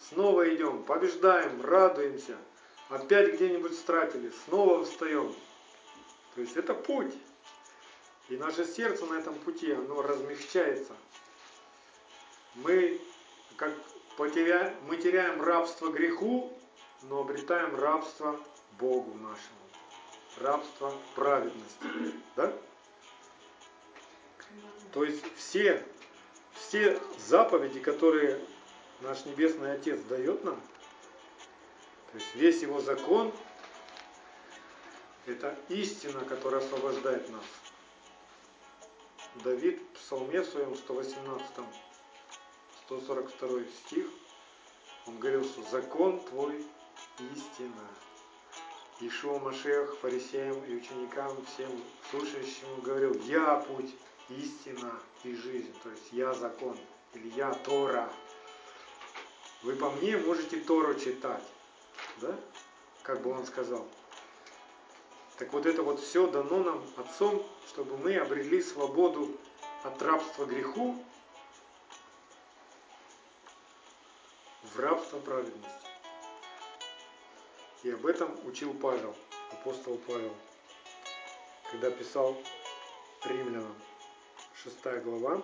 снова 0.10 0.54
идем, 0.54 0.84
побеждаем, 0.84 1.62
радуемся– 1.64 2.36
опять 2.90 3.36
где-нибудь 3.36 3.74
стратили, 3.74 4.32
снова 4.46 4.84
встаем. 4.84 5.34
То 6.36 6.42
есть 6.42 6.58
это 6.58 6.74
путь. 6.74 7.14
И 8.28 8.38
наше 8.38 8.66
сердце 8.66 9.06
на 9.06 9.16
этом 9.16 9.36
пути, 9.36 9.72
оно 9.72 10.02
размягчается. 10.02 10.94
Мы, 12.56 13.00
как 13.56 13.74
потеря... 14.18 14.76
мы 14.88 14.98
теряем 14.98 15.42
рабство 15.42 15.90
греху, 15.90 16.52
но 17.04 17.22
обретаем 17.22 17.76
рабство 17.76 18.40
Богу 18.80 19.14
нашему. 19.16 19.56
Рабство 20.42 20.94
праведности. 21.16 21.86
Да? 22.36 22.54
То 24.92 25.04
есть 25.04 25.24
все, 25.36 25.86
все 26.54 27.00
заповеди, 27.18 27.80
которые 27.80 28.42
наш 29.02 29.24
Небесный 29.26 29.74
Отец 29.74 30.02
дает 30.02 30.44
нам, 30.44 30.60
то 32.12 32.18
есть 32.18 32.36
весь 32.36 32.62
его 32.62 32.82
закон– 32.82 33.32
это 35.26 35.58
истина, 35.70 36.24
которая 36.26 36.62
освобождает 36.62 37.30
нас. 37.30 37.44
Давид 39.44 39.82
в 39.94 40.00
псалме 40.00 40.44
своем 40.44 40.76
118, 40.76 41.46
142 42.86 43.60
стих, 43.86 44.06
он 45.08 45.20
говорил, 45.20 45.44
что 45.44 45.62
закон 45.70 46.20
твой 46.26 46.66
истина. 47.34 47.88
Ишуа 49.02 49.40
Машех, 49.40 49.98
фарисеям 50.00 50.64
и 50.66 50.76
ученикам, 50.76 51.46
всем 51.48 51.70
слушающим 52.10 52.82
говорил, 52.82 53.14
я 53.24 53.58
путь, 53.58 53.94
истина 54.30 54.94
и 55.24 55.36
жизнь, 55.36 55.74
то 55.84 55.90
есть 55.90 56.14
я 56.14 56.34
закон, 56.34 56.78
или 57.14 57.28
я 57.30 57.54
Тора. 57.54 58.10
Вы 59.64 59.76
по 59.76 59.90
мне 59.92 60.18
можете 60.18 60.60
Тору 60.62 60.98
читать 60.98 61.44
да? 62.22 62.36
Как 63.04 63.22
бы 63.22 63.32
он 63.32 63.46
сказал. 63.46 63.86
Так 65.38 65.52
вот 65.52 65.66
это 65.66 65.84
вот 65.84 66.00
все 66.00 66.28
дано 66.28 66.64
нам 66.64 66.84
Отцом, 66.96 67.46
чтобы 67.68 67.98
мы 67.98 68.16
обрели 68.16 68.62
свободу 68.62 69.36
от 69.84 70.02
рабства 70.02 70.46
греху 70.46 70.96
в 74.64 74.80
рабство 74.80 75.20
праведности. 75.20 75.70
И 77.84 77.92
об 77.92 78.06
этом 78.06 78.34
учил 78.48 78.74
Павел, 78.74 79.14
апостол 79.52 79.98
Павел, 80.08 80.34
когда 81.70 81.92
писал 81.92 82.38
римлянам 83.26 83.76
6 84.64 85.04
глава, 85.04 85.42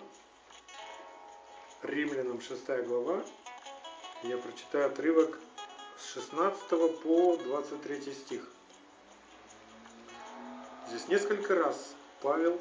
римлянам 1.82 2.40
6 2.40 2.66
глава, 2.86 3.22
я 4.22 4.38
прочитаю 4.38 4.86
отрывок 4.86 5.38
с 5.98 6.14
16 6.14 7.00
по 7.02 7.36
23 7.36 8.12
стих. 8.12 8.51
Здесь 10.92 11.08
несколько 11.08 11.54
раз 11.54 11.94
Павел 12.20 12.60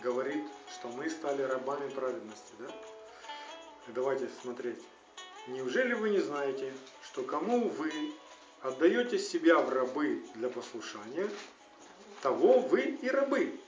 говорит, 0.00 0.44
что 0.72 0.86
мы 0.86 1.10
стали 1.10 1.42
рабами 1.42 1.88
праведности. 1.90 2.52
Да? 2.60 2.68
Давайте 3.88 4.28
смотреть. 4.40 4.80
Неужели 5.48 5.92
вы 5.94 6.10
не 6.10 6.20
знаете, 6.20 6.72
что 7.02 7.24
кому 7.24 7.68
вы 7.68 7.90
отдаете 8.62 9.18
себя 9.18 9.58
в 9.58 9.68
рабы 9.70 10.22
для 10.36 10.48
послушания, 10.48 11.28
того 12.22 12.60
вы 12.60 12.82
и 12.82 13.08
рабы. 13.08 13.58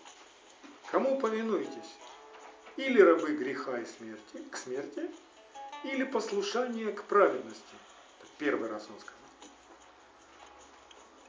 Кому 0.93 1.19
повинуетесь? 1.19 1.97
Или 2.77 3.01
рабы 3.01 3.35
греха 3.35 3.81
и 3.81 3.85
смерти, 3.85 4.45
к 4.53 4.57
смерти, 4.59 5.11
или 5.83 6.05
послушание 6.05 6.93
к 6.93 7.03
праведности. 7.03 7.75
Первый 8.39 8.71
раз 8.71 8.87
он 8.89 9.01
сказал. 9.01 9.28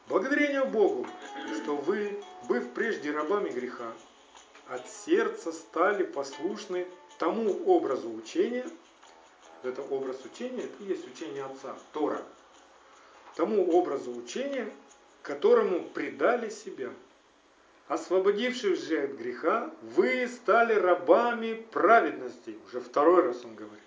Благодарение 0.09 0.65
Богу, 0.65 1.05
что 1.61 1.75
вы, 1.75 2.19
быв 2.47 2.71
прежде 2.73 3.11
рабами 3.11 3.49
греха, 3.49 3.93
от 4.67 4.89
сердца 4.89 5.51
стали 5.51 6.03
послушны 6.03 6.87
тому 7.19 7.51
образу 7.67 8.09
учения, 8.09 8.65
это 9.61 9.83
образ 9.83 10.25
учения, 10.25 10.63
это 10.63 10.83
и 10.83 10.87
есть 10.87 11.07
учение 11.07 11.45
Отца, 11.45 11.77
Тора, 11.93 12.23
тому 13.35 13.69
образу 13.71 14.11
учения, 14.11 14.73
которому 15.21 15.83
предали 15.83 16.49
себя. 16.49 16.89
Освободившись 17.87 18.81
же 18.81 19.03
от 19.03 19.11
греха, 19.11 19.71
вы 19.83 20.27
стали 20.27 20.73
рабами 20.73 21.53
праведности. 21.71 22.57
Уже 22.65 22.81
второй 22.81 23.27
раз 23.27 23.45
он 23.45 23.53
говорит. 23.53 23.83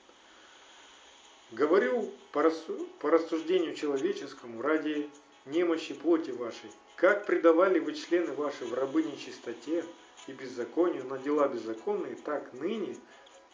говорю 1.51 2.13
по, 2.31 2.45
рассу- 2.45 2.87
по 3.01 3.11
рассуждению 3.11 3.75
человеческому 3.75 4.63
ради 4.63 5.11
немощи 5.47 5.95
плоти 5.95 6.31
вашей, 6.31 6.71
как 6.97 7.27
предавали 7.27 7.79
вы 7.79 7.95
члены 7.95 8.33
ваши 8.33 8.65
в 8.65 8.75
рабы 8.75 9.03
нечистоте 9.03 9.85
и 10.27 10.33
беззаконию 10.33 11.05
на 11.07 11.19
дела 11.19 11.49
беззаконные, 11.49 12.17
так 12.17 12.53
ныне 12.53 12.97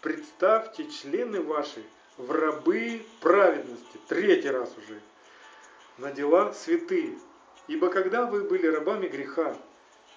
представьте 0.00 0.90
члены 0.90 1.40
ваши 1.40 1.82
в 2.16 2.30
рабы 2.30 3.06
праведности, 3.20 3.98
третий 4.08 4.50
раз 4.50 4.70
уже, 4.76 5.00
на 5.98 6.12
дела 6.12 6.52
святые. 6.52 7.18
Ибо 7.68 7.90
когда 7.90 8.26
вы 8.26 8.44
были 8.44 8.66
рабами 8.66 9.08
греха, 9.08 9.56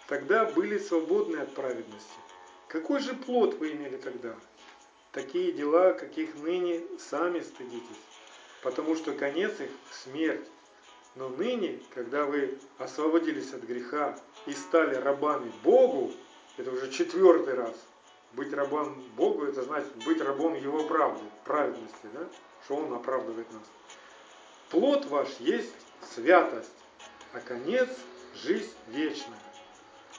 тогда 0.07 0.45
были 0.45 0.77
свободны 0.77 1.37
от 1.37 1.53
праведности. 1.53 2.19
Какой 2.67 2.99
же 2.99 3.13
плод 3.13 3.55
вы 3.55 3.73
имели 3.73 3.97
тогда? 3.97 4.35
Такие 5.11 5.51
дела, 5.51 5.91
каких 5.91 6.35
ныне 6.35 6.81
сами 6.97 7.41
стыдитесь, 7.41 8.01
потому 8.63 8.95
что 8.95 9.11
конец 9.11 9.59
их– 9.59 9.69
смерть. 9.91 10.47
Но 11.15 11.27
ныне, 11.29 11.81
когда 11.93 12.25
вы 12.25 12.57
освободились 12.77 13.53
от 13.53 13.63
греха 13.63 14.17
и 14.45 14.53
стали 14.53 14.95
рабами 14.95 15.51
Богу, 15.63 16.13
это 16.57 16.71
уже 16.71 16.89
четвертый 16.89 17.55
раз, 17.55 17.75
быть 18.33 18.53
рабом 18.53 19.03
Богу, 19.17 19.43
это 19.43 19.63
значит 19.63 19.93
быть 20.05 20.21
рабом 20.21 20.53
Его 20.55 20.85
правды, 20.85 21.23
праведности, 21.43 22.07
да? 22.13 22.27
что 22.63 22.75
Он 22.77 22.93
оправдывает 22.93 23.51
нас. 23.51 23.63
Плод 24.69 25.05
ваш 25.07 25.27
есть 25.39 25.73
святость, 26.15 26.71
а 27.33 27.39
конец– 27.41 27.89
жизнь 28.35 28.71
вечная. 28.87 29.39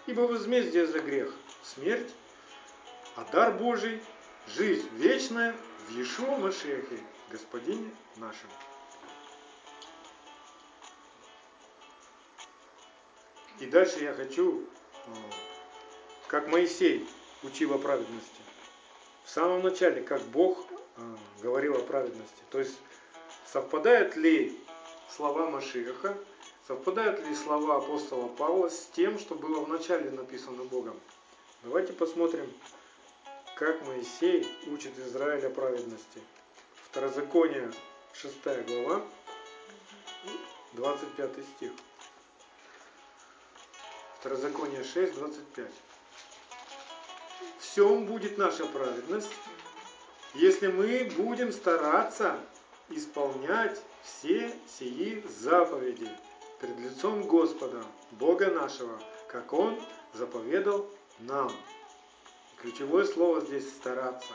Ибо 0.07 0.22
возмездие 0.22 0.86
за 0.86 1.01
грех– 1.01 1.32
смерть, 1.62 2.12
а 3.16 3.24
дар 3.32 3.55
Божий– 3.55 4.03
жизнь 4.49 4.88
вечная 4.93 5.55
в 5.88 5.93
Иешуа 5.93 6.36
Машехе, 6.36 6.99
Господине 7.30 7.90
нашем. 8.16 8.51
И 13.62 13.66
дальше 13.66 14.02
я 14.02 14.12
хочу, 14.12 14.64
э, 15.06 15.10
как 16.26 16.48
Моисей 16.48 17.08
учил 17.44 17.72
о 17.74 17.78
праведности. 17.78 18.40
В 19.24 19.30
самом 19.30 19.62
начале, 19.62 20.02
как 20.02 20.20
Бог 20.22 20.66
э, 20.96 21.00
говорил 21.40 21.76
о 21.76 21.78
праведности. 21.78 22.42
То 22.50 22.58
есть 22.58 22.76
совпадают 23.46 24.16
ли 24.16 24.58
слова 25.08 25.48
Машиаха, 25.48 26.18
совпадают 26.66 27.24
ли 27.24 27.36
слова 27.36 27.76
апостола 27.76 28.26
Павла 28.26 28.68
с 28.68 28.88
тем, 28.96 29.16
что 29.20 29.36
было 29.36 29.60
в 29.60 29.68
начале 29.68 30.10
написано 30.10 30.64
Богом. 30.64 30.98
Давайте 31.62 31.92
посмотрим, 31.92 32.52
как 33.54 33.80
Моисей 33.86 34.44
учит 34.72 34.98
Израиль 34.98 35.46
о 35.46 35.50
праведности. 35.50 36.20
Второзаконие 36.90 37.70
6 38.14 38.42
глава, 38.66 39.02
25 40.72 41.30
стих. 41.56 41.70
Второзаконие 44.23 44.85
6, 44.85 45.14
25. 45.14 45.66
В 47.59 47.61
всем 47.61 48.07
будет 48.07 48.39
наша 48.39 48.64
праведность, 48.66 49.33
если 50.35 50.68
мы 50.68 51.11
будем 51.16 51.51
стараться 51.51 52.39
исполнять 52.89 53.83
все 54.05 54.55
сии 54.79 55.25
заповеди 55.27 56.09
пред 56.61 56.79
лицом 56.79 57.27
Господа, 57.27 57.83
Бога 58.12 58.53
нашего, 58.53 59.03
как 59.27 59.53
Он 59.53 59.83
заповедал 60.14 60.89
нам. 61.18 61.51
Ключевое 62.59 63.07
слово 63.07 63.41
здесь 63.41 63.68
стараться, 63.68 64.35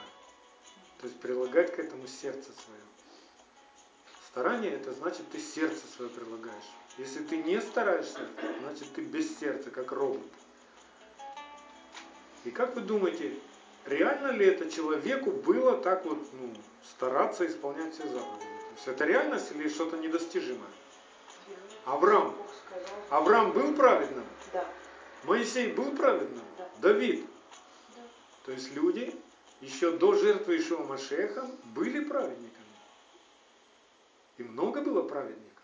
то 1.00 1.08
есть 1.08 1.18
прилагать 1.22 1.74
к 1.74 1.80
этому 1.80 2.08
сердце 2.08 2.52
свое. 2.66 2.82
Старание 4.28 4.74
это 4.74 4.92
значит 4.92 5.32
ты 5.32 5.40
сердце 5.40 5.88
свое 5.96 6.10
прилагаешь. 6.10 6.74
Если 6.98 7.24
ты 7.24 7.38
не 7.38 7.62
стараешься, 7.62 8.20
значит 8.62 8.92
ты 8.94 9.02
без 9.02 9.38
сердца, 9.40 9.70
как 9.70 9.92
робот. 9.92 10.22
И 12.44 12.50
как 12.50 12.76
вы 12.76 12.82
думаете, 12.82 13.38
реально 13.86 14.32
ли 14.32 14.46
это 14.46 14.70
человеку 14.70 15.32
было 15.32 15.78
так 15.78 16.06
вот 16.06 16.18
ну, 16.34 16.54
стараться 16.84 17.46
исполнять 17.46 17.94
все 17.94 18.08
заповеди? 18.08 18.46
То 18.46 18.74
есть 18.76 18.88
это 18.88 19.06
реальность 19.06 19.52
или 19.52 19.70
что-то 19.70 19.98
недостижимое? 19.98 20.70
Авраам. 21.86 22.36
Авраам 23.10 23.52
был 23.52 23.76
праведным? 23.76 24.26
Да. 24.54 24.66
Моисей 25.24 25.74
был 25.74 25.96
праведным? 25.96 26.44
Да. 26.58 26.70
Давид? 26.82 27.26
Да. 27.96 28.02
То 28.46 28.52
есть 28.54 28.74
люди 28.74 29.14
еще 29.62 29.92
до 29.92 30.16
жертвы 30.16 30.58
Ишуа 30.58 30.84
Машеха 30.84 31.48
были 31.76 32.04
праведниками. 32.04 32.66
И 34.38 34.44
много 34.44 34.82
было 34.82 35.02
праведников. 35.04 35.64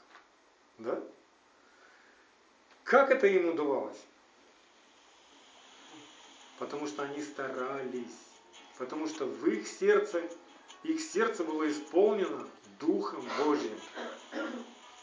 Да? 0.80 1.02
Как 2.84 3.12
это 3.12 3.28
им 3.28 3.50
удавалось? 3.50 3.98
Потому 6.60 6.88
что 6.88 7.04
они 7.04 7.22
старались. 7.22 8.18
Потому 8.78 9.08
что 9.08 9.26
в 9.26 9.48
их 9.48 9.68
сердце, 9.68 10.24
их 10.84 11.02
сердце 11.02 11.44
было 11.44 11.70
исполнено 11.70 12.48
Духом 12.80 13.24
Божьим. 13.44 13.80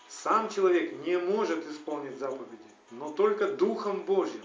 Сам 0.09 0.51
человек 0.51 0.93
не 1.07 1.17
может 1.17 1.67
исполнить 1.67 2.19
заповеди, 2.19 2.59
но 2.91 3.13
только 3.13 3.49
Духом 3.49 4.03
Божьим. 4.03 4.45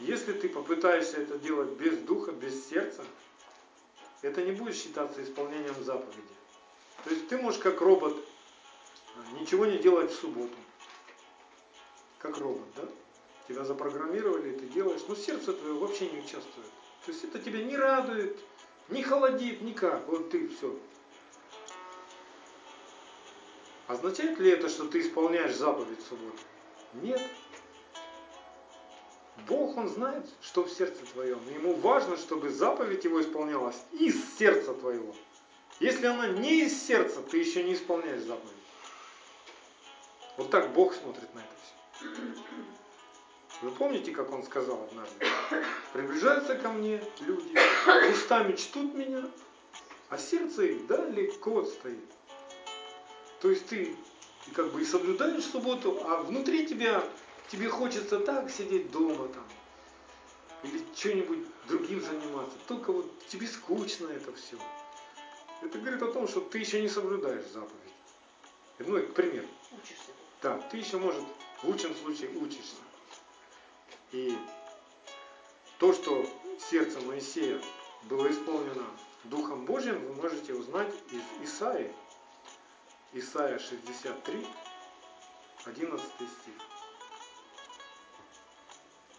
Если 0.00 0.32
ты 0.32 0.48
попытаешься 0.48 1.18
это 1.18 1.38
делать 1.38 1.70
без 1.72 1.98
духа, 1.98 2.32
без 2.32 2.68
сердца, 2.68 3.04
это 4.22 4.42
не 4.42 4.52
будет 4.52 4.76
считаться 4.76 5.22
исполнением 5.22 5.82
заповеди. 5.82 6.22
То 7.04 7.10
есть 7.10 7.28
ты 7.28 7.36
можешь 7.36 7.60
как 7.60 7.80
робот 7.80 8.16
ничего 9.38 9.66
не 9.66 9.78
делать 9.78 10.10
в 10.10 10.20
субботу. 10.20 10.54
Как 12.22 12.38
робот, 12.38 12.68
да? 12.76 12.84
Тебя 13.48 13.64
запрограммировали, 13.64 14.56
ты 14.56 14.66
делаешь, 14.66 15.02
но 15.08 15.16
сердце 15.16 15.52
твое 15.52 15.74
вообще 15.74 16.08
не 16.08 16.20
участвует. 16.20 16.68
То 17.04 17.10
есть 17.10 17.24
это 17.24 17.40
тебя 17.40 17.64
не 17.64 17.76
радует, 17.76 18.38
не 18.88 19.02
холодит, 19.02 19.60
никак. 19.60 20.06
Вот 20.06 20.30
ты 20.30 20.48
все. 20.48 20.78
Означает 23.88 24.38
ли 24.38 24.50
это, 24.50 24.68
что 24.68 24.86
ты 24.86 25.00
исполняешь 25.00 25.56
заповедь 25.56 25.98
в 25.98 26.08
субботу? 26.08 26.38
Нет. 26.94 27.20
Бог, 29.48 29.76
Он 29.76 29.88
знает, 29.88 30.24
что 30.40 30.62
в 30.62 30.70
сердце 30.70 31.04
твоем. 31.12 31.40
Ему 31.52 31.74
важно, 31.74 32.16
чтобы 32.16 32.50
заповедь 32.50 33.02
Его 33.04 33.20
исполнялась 33.20 33.82
из 33.90 34.38
сердца 34.38 34.72
твоего. 34.74 35.12
Если 35.80 36.06
она 36.06 36.28
не 36.28 36.60
из 36.62 36.86
сердца, 36.86 37.20
ты 37.22 37.38
еще 37.38 37.64
не 37.64 37.74
исполняешь 37.74 38.22
заповедь. 38.22 38.52
Вот 40.36 40.50
так 40.50 40.72
Бог 40.72 40.94
смотрит 40.94 41.34
на 41.34 41.40
это 41.40 41.54
все. 41.64 41.81
Вы 43.62 43.70
помните, 43.70 44.10
как 44.12 44.32
Он 44.32 44.42
сказал 44.42 44.88
однажды? 44.90 45.26
Приближаются 45.92 46.56
ко 46.56 46.70
мне 46.70 47.02
люди, 47.20 47.56
устами 48.10 48.56
чтут 48.56 48.94
меня, 48.94 49.24
а 50.08 50.18
сердце 50.18 50.64
их 50.64 50.86
далеко 50.86 51.60
отстоит. 51.60 52.10
То 53.40 53.50
есть 53.50 53.66
ты 53.66 53.96
как 54.54 54.72
бы 54.72 54.82
и 54.82 54.84
соблюдаешь 54.84 55.44
субботу, 55.44 56.02
а 56.04 56.22
внутри 56.22 56.66
тебя 56.66 57.04
тебе 57.48 57.68
хочется 57.68 58.18
так 58.18 58.50
сидеть 58.50 58.90
дома 58.90 59.28
там 59.28 59.44
или 60.64 60.82
что-нибудь 60.94 61.46
другим 61.68 62.00
заниматься. 62.00 62.56
Только 62.66 62.92
вот 62.92 63.26
тебе 63.28 63.46
скучно 63.46 64.08
это 64.08 64.32
все. 64.32 64.56
Это 65.60 65.78
говорит 65.78 66.02
о 66.02 66.12
том, 66.12 66.26
что 66.26 66.40
ты 66.40 66.58
еще 66.58 66.80
не 66.80 66.88
соблюдаешь 66.88 67.46
заповедь. 67.46 67.72
Ну, 68.80 68.96
это 68.96 69.12
пример. 69.12 69.44
Учишься. 69.70 70.10
Да, 70.42 70.58
ты 70.70 70.78
еще, 70.78 70.98
может, 70.98 71.22
в 71.62 71.68
лучшем 71.68 71.94
случае 71.94 72.30
учишься. 72.38 72.82
И 74.10 74.36
то, 75.78 75.92
что 75.92 76.26
сердце 76.70 77.00
Моисея 77.00 77.60
было 78.04 78.30
исполнено 78.30 78.86
Духом 79.24 79.64
Божьим, 79.64 80.04
вы 80.06 80.14
можете 80.14 80.54
узнать 80.54 80.92
из 81.10 81.48
Исаии. 81.48 81.94
Исаия 83.12 83.58
63, 83.58 84.46
11 85.66 86.06
стих. 86.06 86.54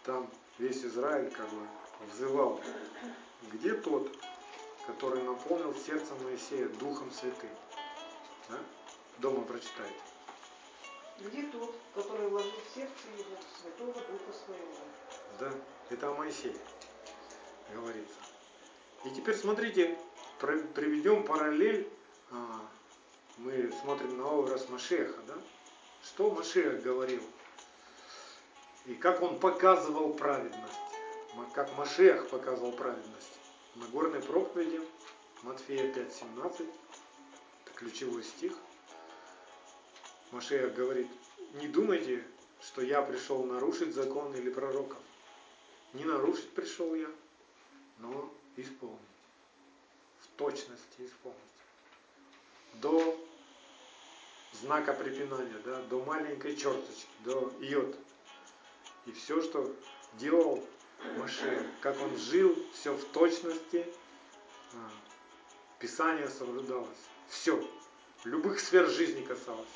Там 0.04 0.30
весь 0.58 0.84
Израиль 0.84 1.30
как 1.30 1.48
бы 1.48 1.66
взывал, 2.12 2.60
где 3.52 3.72
тот, 3.74 4.14
который 4.86 5.22
наполнил 5.22 5.74
сердце 5.74 6.14
Моисея 6.16 6.68
Духом 6.80 7.10
Святым. 7.12 7.50
Да? 8.50 8.58
Дома 9.18 9.42
прочитайте. 9.42 10.13
Где 11.20 11.42
тот, 11.44 11.74
который 11.94 12.28
вложил 12.28 12.50
в 12.52 12.74
сердце 12.74 12.92
его 13.16 13.36
Святого 13.62 13.92
Духа 13.92 14.32
Своего? 14.44 14.74
Да, 15.38 15.52
это 15.90 16.08
о 16.10 16.14
Моисее 16.14 16.56
говорится. 17.72 18.16
И 19.04 19.10
теперь 19.10 19.36
смотрите, 19.36 19.98
приведем 20.38 21.24
параллель. 21.24 21.88
а, 22.30 22.60
Мы 23.38 23.72
смотрим 23.82 24.18
на 24.18 24.26
образ 24.26 24.68
Машеха, 24.68 25.20
да? 25.26 25.34
Что 26.02 26.30
Машех 26.30 26.82
говорил? 26.82 27.22
И 28.86 28.94
как 28.94 29.22
он 29.22 29.38
показывал 29.38 30.14
праведность. 30.14 30.78
Как 31.54 31.76
Машех 31.76 32.28
показывал 32.28 32.72
праведность. 32.72 33.38
На 33.76 33.86
горной 33.86 34.20
проповеди 34.20 34.80
Матфея 35.42 35.92
5.17, 35.92 36.68
это 37.64 37.74
ключевой 37.74 38.22
стих. 38.22 38.52
Машех 40.30 40.74
говорит, 40.74 41.08
не 41.54 41.68
думайте, 41.68 42.24
что 42.62 42.82
я 42.82 43.02
пришел 43.02 43.44
нарушить 43.44 43.94
закон 43.94 44.34
или 44.34 44.50
пророков. 44.50 44.98
Не 45.92 46.04
нарушить 46.04 46.50
пришел 46.50 46.94
я, 46.94 47.10
но 47.98 48.32
исполнить. 48.56 48.98
В 50.20 50.38
точности 50.38 50.98
исполнить. 50.98 51.38
До 52.74 53.16
знака 54.60 54.92
препинания, 54.92 55.58
да, 55.64 55.80
до 55.82 56.02
маленькой 56.04 56.56
черточки, 56.56 57.06
до 57.24 57.52
йод. 57.60 57.96
И 59.06 59.12
все, 59.12 59.42
что 59.42 59.74
делал 60.14 60.64
Машех, 61.18 61.62
как 61.80 62.00
он 62.00 62.16
жил, 62.16 62.56
все 62.72 62.94
в 62.94 63.04
точности, 63.06 63.86
а, 64.72 64.90
Писание 65.78 66.28
соблюдалось. 66.28 66.88
Все. 67.28 67.62
Любых 68.24 68.58
сфер 68.58 68.88
жизни 68.88 69.22
касалось. 69.22 69.68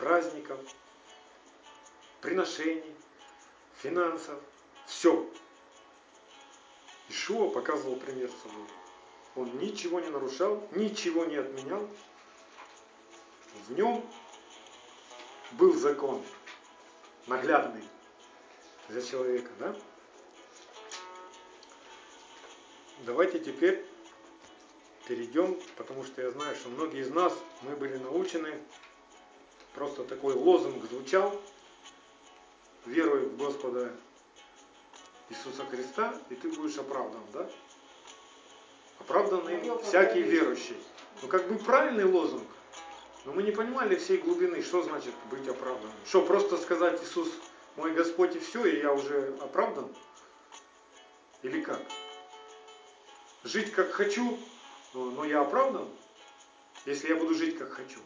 Праздников, 0.00 0.58
приношений, 2.22 2.96
финансов. 3.76 4.40
Все. 4.86 5.30
Ишуа 7.10 7.50
показывал 7.50 7.96
пример 7.96 8.30
собой. 8.42 8.66
Он 9.36 9.58
ничего 9.58 10.00
не 10.00 10.08
нарушал, 10.08 10.66
ничего 10.72 11.26
не 11.26 11.36
отменял. 11.36 11.86
В 13.66 13.72
нем 13.72 14.02
был 15.52 15.74
закон 15.74 16.24
наглядный 17.26 17.84
для 18.88 19.02
человека, 19.02 19.50
да? 19.58 19.76
Давайте 23.00 23.38
теперь 23.38 23.84
перейдем, 25.06 25.60
потому 25.76 26.04
что 26.04 26.22
я 26.22 26.30
знаю, 26.30 26.56
что 26.56 26.70
многие 26.70 27.00
из 27.00 27.10
нас, 27.10 27.36
мы 27.62 27.76
были 27.76 27.98
научены, 27.98 28.58
просто 29.74 30.04
такой 30.04 30.34
лозунг 30.34 30.84
звучал, 30.90 31.40
веруй 32.86 33.26
в 33.26 33.36
Господа 33.36 33.92
Иисуса 35.28 35.64
Христа, 35.66 36.14
и 36.28 36.34
ты 36.34 36.50
будешь 36.50 36.78
оправдан, 36.78 37.22
да? 37.32 37.48
Оправданный 38.98 39.60
всякий 39.82 40.22
верующий. 40.22 40.76
Ну, 41.22 41.28
как 41.28 41.48
бы 41.48 41.58
правильный 41.58 42.04
лозунг, 42.04 42.46
но 43.24 43.32
мы 43.32 43.42
не 43.42 43.50
понимали 43.50 43.96
всей 43.96 44.18
глубины, 44.18 44.62
что 44.62 44.82
значит 44.82 45.14
быть 45.30 45.46
оправданным. 45.48 45.94
Что, 46.06 46.22
просто 46.22 46.56
сказать 46.56 47.02
Иисус 47.02 47.28
мой 47.76 47.92
Господь 47.92 48.36
и 48.36 48.38
все, 48.38 48.64
и 48.64 48.80
я 48.80 48.92
уже 48.92 49.36
оправдан? 49.40 49.94
Или 51.42 51.60
как? 51.60 51.80
Жить 53.44 53.72
как 53.72 53.92
хочу, 53.92 54.38
но 54.92 55.24
я 55.24 55.40
оправдан, 55.40 55.88
если 56.84 57.08
я 57.08 57.16
буду 57.16 57.34
жить 57.34 57.58
как 57.58 57.72
хочу? 57.72 58.00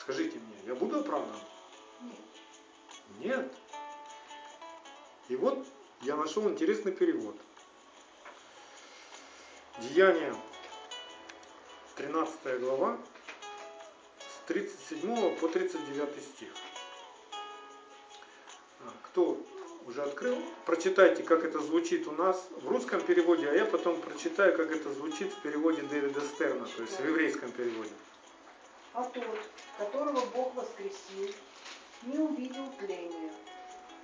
Скажите 0.00 0.38
мне, 0.38 0.56
я 0.66 0.74
буду 0.74 1.00
оправдан? 1.00 1.36
Нет. 2.00 2.16
Нет. 3.18 3.52
И 5.28 5.36
вот 5.36 5.66
я 6.02 6.16
нашел 6.16 6.48
интересный 6.48 6.92
перевод. 6.92 7.36
Деяние, 9.78 10.34
13 11.96 12.60
глава, 12.60 12.98
с 14.18 14.48
37 14.48 15.36
по 15.36 15.48
39 15.48 16.24
стих. 16.24 16.48
А, 18.80 18.92
кто 19.04 19.38
уже 19.86 20.02
открыл? 20.02 20.38
Прочитайте, 20.64 21.22
как 21.22 21.44
это 21.44 21.60
звучит 21.60 22.08
у 22.08 22.12
нас 22.12 22.48
в 22.62 22.68
русском 22.68 23.02
переводе, 23.02 23.50
а 23.50 23.52
я 23.52 23.66
потом 23.66 24.00
прочитаю, 24.00 24.56
как 24.56 24.70
это 24.70 24.92
звучит 24.94 25.32
в 25.32 25.42
переводе 25.42 25.82
Дэвида 25.82 26.20
Стерна, 26.22 26.64
то 26.64 26.82
есть 26.82 26.98
в 26.98 27.06
еврейском 27.06 27.52
переводе. 27.52 27.90
А 28.92 29.04
тот, 29.04 29.24
которого 29.78 30.20
Бог 30.34 30.54
воскресил, 30.54 31.32
не 32.02 32.18
увидел 32.18 32.66
тления. 32.78 33.32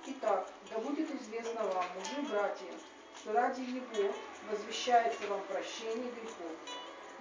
Итак, 0.05 0.49
да 0.71 0.79
будет 0.79 1.09
известно 1.21 1.61
вам, 1.63 1.85
мужи 1.95 2.29
братья, 2.29 2.71
что 3.19 3.33
ради 3.33 3.61
Его 3.61 4.13
возвещается 4.49 5.27
вам 5.27 5.41
прощение 5.51 6.09
грехов. 6.11 6.51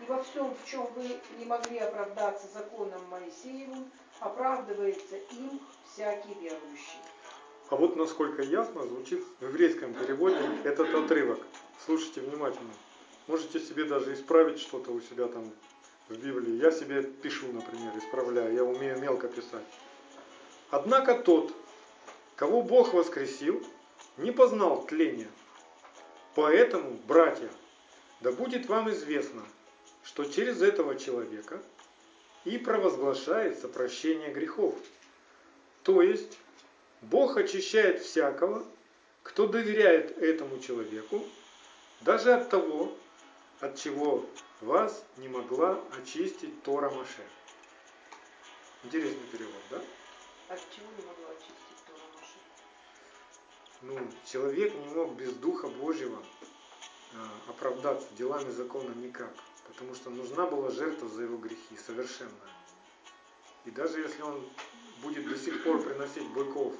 И 0.01 0.05
во 0.07 0.23
всем, 0.23 0.55
в 0.55 0.71
чем 0.71 0.87
вы 0.95 1.21
не 1.39 1.45
могли 1.47 1.79
оправдаться 1.79 2.47
законом 2.49 3.01
Моисеевым, 3.09 3.91
оправдывается 4.21 5.17
им 5.17 5.61
всякий 5.91 6.35
верующий. 6.35 7.01
А 7.69 7.75
вот 7.75 7.97
насколько 7.97 8.43
ясно 8.43 8.87
звучит 8.87 9.25
в 9.41 9.43
еврейском 9.43 9.93
переводе 9.95 10.39
этот 10.63 10.95
отрывок. 10.95 11.41
Слушайте 11.85 12.21
внимательно. 12.21 12.73
Можете 13.27 13.59
себе 13.59 13.85
даже 13.85 14.15
исправить 14.15 14.61
что-то 14.61 14.93
у 14.93 15.01
себя 15.01 15.27
там 15.27 15.51
в 16.09 16.17
Библии. 16.17 16.61
Я 16.61 16.71
себе 16.71 17.03
пишу, 17.03 17.47
например, 17.53 17.93
исправляю. 17.99 18.55
Я 18.55 18.65
умею 18.65 18.99
мелко 18.99 19.29
писать. 19.29 19.65
Однако 20.71 21.15
тот, 21.15 21.53
кого 22.37 22.63
Бог 22.63 22.93
воскресил, 22.95 23.65
не 24.17 24.31
познал 24.31 24.85
тления. 24.87 25.29
Поэтому, 26.35 26.99
братья, 27.07 27.49
да 28.21 28.33
будет 28.33 28.69
вам 28.69 28.91
известно, 28.91 29.43
что 30.05 30.25
через 30.25 30.63
этого 30.63 30.97
человека 30.97 31.61
и 32.45 32.59
провозглашается 32.59 33.69
прощение 33.69 34.33
грехов. 34.33 34.75
То 35.83 36.03
есть 36.03 36.39
Бог 37.03 37.37
очищает 37.37 38.03
всякого, 38.03 38.65
кто 39.23 39.47
доверяет 39.47 40.17
этому 40.19 40.59
человеку, 40.61 41.25
даже 42.03 42.33
от 42.33 42.49
того, 42.49 42.97
от 43.61 43.77
чего 43.77 44.25
вас 44.61 45.05
не 45.17 45.29
могла 45.29 45.81
очистить 45.99 46.63
Тора 46.63 46.91
Маше. 46.91 47.27
Интересный 48.85 49.27
перевод, 49.33 49.63
да? 49.71 49.83
От 50.49 50.61
чего 50.75 50.87
не 50.99 51.07
могла 51.07 51.31
очистить 51.31 51.85
Тора 51.87 52.03
Маше? 52.15 52.39
Ну, 53.83 54.11
человек 54.31 54.75
не 54.75 54.95
мог 54.95 55.15
без 55.15 55.33
Духа 55.35 55.69
Божьего 55.69 56.23
а, 57.15 57.51
оправдаться 57.51 58.09
делами 58.17 58.51
закона 58.51 58.91
никак, 58.95 59.33
потому 59.69 59.95
что 59.95 60.11
нужна 60.11 60.47
была 60.47 60.71
жертва 60.71 61.09
за 61.09 61.23
его 61.23 61.39
грехи, 61.39 61.77
совершенная. 61.77 62.33
И 63.65 63.71
даже 63.71 64.01
если 64.01 64.23
он 64.23 64.49
будет 65.03 65.29
до 65.29 65.37
сих 65.37 65.65
пор 65.65 65.83
приносить 65.83 66.29
быков 66.29 66.75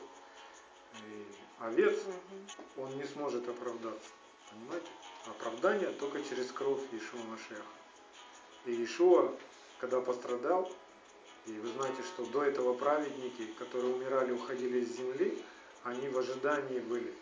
и 1.07 1.27
овец, 1.61 1.99
он 2.77 2.97
не 2.97 3.05
сможет 3.05 3.49
оправдаться. 3.49 4.11
Понимаете? 4.51 4.87
Оправдание 5.27 5.91
только 5.91 6.23
через 6.23 6.53
кровь 6.53 6.81
Ишуа 6.93 7.21
Машеха. 7.25 7.63
И 8.65 8.85
Ишуа, 8.85 9.33
когда 9.81 10.01
пострадал, 10.01 10.73
и 11.47 11.53
вы 11.53 11.69
знаете, 11.69 12.03
что 12.03 12.27
до 12.27 12.45
этого 12.45 12.75
праведники, 12.75 13.47
которые 13.59 13.95
умирали, 13.95 14.33
уходили 14.33 14.81
из 14.81 14.97
земли, 14.97 15.43
они 15.85 16.09
в 16.09 16.19
ожидании 16.19 16.81
были 16.81 17.15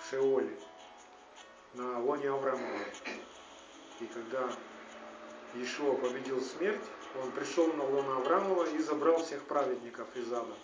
в 0.00 0.10
Шеоле, 0.10 0.58
на 1.74 2.00
лоне 2.00 2.30
Авраамова. 2.30 2.84
И 4.00 4.06
когда 4.06 4.50
Ишуа 5.54 5.94
победил 5.94 6.40
смерть, 6.40 6.84
он 7.22 7.30
пришел 7.32 7.72
на 7.72 7.84
лоно 7.84 8.16
Авраамова 8.18 8.64
и 8.64 8.78
забрал 8.78 9.22
всех 9.22 9.42
праведников 9.44 10.08
из 10.16 10.32
ада. 10.32 10.54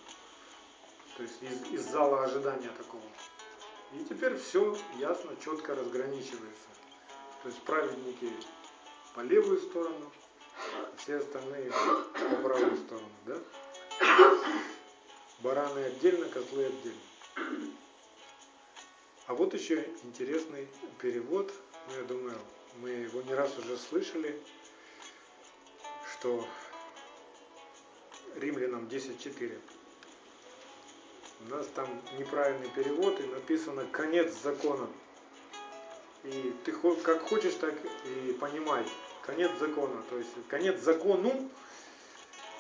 То 1.17 1.23
есть 1.23 1.43
из, 1.43 1.73
из 1.73 1.91
зала 1.91 2.25
ожидания 2.25 2.71
такого. 2.71 3.03
И 3.93 4.05
теперь 4.05 4.37
все 4.37 4.77
ясно, 4.99 5.33
четко 5.43 5.75
разграничивается. 5.75 6.69
То 7.43 7.49
есть 7.49 7.63
праведники 7.63 8.33
по 9.15 9.21
левую 9.21 9.59
сторону, 9.59 10.13
а 10.75 10.97
все 10.97 11.17
остальные 11.17 11.71
по 11.71 12.37
правую 12.43 12.77
сторону. 12.77 13.09
Да? 13.27 13.39
Бараны 15.41 15.79
отдельно, 15.85 16.29
козлы 16.29 16.67
отдельно. 16.67 17.73
А 19.27 19.35
вот 19.35 19.55
еще 19.55 19.89
интересный 20.05 20.69
перевод, 21.01 21.53
ну, 21.89 21.97
я 21.97 22.05
думаю, 22.05 22.39
мы 22.81 22.91
его 22.91 23.23
не 23.23 23.35
раз 23.35 23.57
уже 23.59 23.77
слышали, 23.77 24.41
что 26.13 26.47
римлянам 28.37 28.87
10.4. 28.87 29.59
У 31.41 31.51
нас 31.51 31.67
там 31.75 31.87
неправильный 32.19 32.69
перевод 32.71 33.21
и 33.21 33.27
написано 33.27 33.85
конец 33.93 34.33
закона. 34.43 34.87
И 36.25 36.55
ты 36.65 36.73
как 36.73 37.23
хочешь, 37.23 37.55
так 37.55 37.75
и 38.05 38.33
понимай. 38.33 38.85
Конец 39.23 39.51
закона. 39.59 40.03
То 40.11 40.19
есть 40.19 40.31
конец 40.49 40.81
закону. 40.81 41.49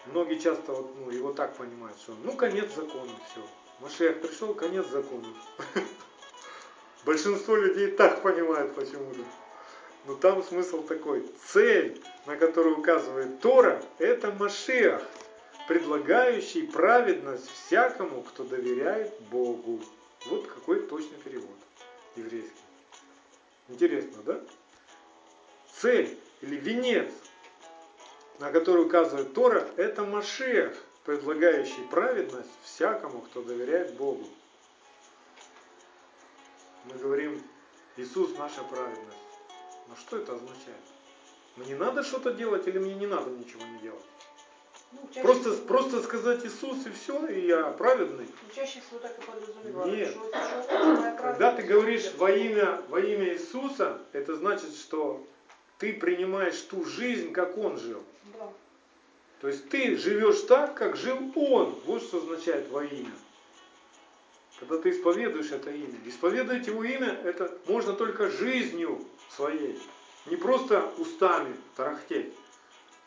Многие 0.07 0.39
часто 0.39 0.73
вот, 0.73 0.95
ну, 0.97 1.11
его 1.11 1.33
так 1.33 1.57
понимают, 1.57 1.99
что 1.99 2.15
ну 2.23 2.33
конец 2.33 2.73
закона, 2.75 3.11
все. 3.31 3.45
Машех 3.81 4.21
пришел, 4.21 4.55
конец 4.55 4.87
закона. 4.87 5.27
Большинство 7.05 7.57
людей 7.57 7.89
так 7.89 8.23
понимают 8.23 8.75
почему-то. 8.75 9.21
Но 10.07 10.15
там 10.15 10.43
смысл 10.45 10.83
такой. 10.85 11.29
Цель, 11.49 12.01
на 12.27 12.37
которую 12.37 12.79
указывает 12.79 13.41
Тора, 13.41 13.83
это 13.99 14.31
Машех, 14.33 15.03
предлагающий 15.69 16.67
праведность 16.67 17.49
всякому, 17.51 18.23
кто 18.23 18.45
доверяет 18.45 19.19
Богу. 19.31 19.81
Вот 20.27 20.47
какой 20.47 20.87
точный 20.87 21.19
перевод 21.19 21.57
еврейский. 22.17 22.53
Интересно, 23.69 24.23
да? 24.25 24.41
цель 25.81 26.19
или 26.41 26.57
венец, 26.57 27.11
на 28.39 28.51
который 28.51 28.85
указывает 28.85 29.35
Тора, 29.35 29.69
это 29.77 30.05
Машех, 30.05 30.77
предлагающий 31.05 31.85
праведность 31.91 32.51
всякому, 32.63 33.21
кто 33.23 33.43
доверяет 33.43 33.95
Богу. 33.95 34.27
Мы 36.85 36.99
говорим, 36.99 37.43
Иисус 37.97 38.37
наша 38.39 38.63
праведность. 38.65 39.19
Но 39.89 39.97
что 39.97 40.19
это 40.19 40.35
означает? 40.35 40.85
Мне 41.57 41.75
надо 41.75 42.03
что-то 42.03 42.33
делать 42.33 42.67
или 42.67 42.79
мне 42.79 42.95
не 42.95 43.07
надо 43.07 43.31
ничего 43.31 43.65
не 43.65 43.79
делать? 43.79 44.05
Ну, 44.97 45.23
Просто, 45.23 45.53
всего- 45.53 45.67
просто 45.67 46.03
сказать 46.03 46.45
Иисус 46.45 46.87
и 46.87 46.91
все, 46.91 47.27
и 47.27 47.47
я 47.47 47.65
праведный. 47.71 48.27
ну, 48.27 48.55
чаще 48.55 48.81
всего 48.81 48.99
так 49.01 49.17
и 49.19 49.21
подразумевают. 49.23 49.95
Нет. 49.97 50.11
что 50.11 51.17
Когда 51.21 51.53
ты 51.53 51.63
говоришь 51.63 52.13
во 52.17 52.31
имя, 52.31 52.83
во 52.89 53.01
имя 53.01 53.35
Иисуса, 53.35 53.99
это 54.13 54.37
значит, 54.37 54.75
что 54.75 55.25
ты 55.79 55.93
принимаешь 55.93 56.61
ту 56.63 56.85
жизнь, 56.85 57.33
как 57.33 57.57
Он 57.59 57.79
жил. 57.79 58.03
Да. 58.39 58.49
То 59.41 59.49
есть 59.49 59.69
ты 59.69 59.97
живешь 59.97 60.41
так, 60.43 60.75
как 60.75 60.97
жил 60.97 61.19
Он. 61.35 61.75
Вот 61.85 62.03
что 62.03 62.19
означает 62.19 62.69
во 62.71 62.85
имя. 62.85 63.13
Когда 64.59 64.79
ты 64.79 64.91
исповедуешь 64.91 65.51
это 65.51 65.71
имя. 65.71 65.99
Исповедовать 66.07 66.67
его 66.67 66.83
имя, 66.83 67.09
это 67.25 67.53
можно 67.67 67.93
только 67.93 68.31
жизнью 68.31 69.05
своей. 69.31 69.79
Не 70.27 70.37
просто 70.37 70.91
устами 70.99 71.55
тарахтеть. 71.77 72.33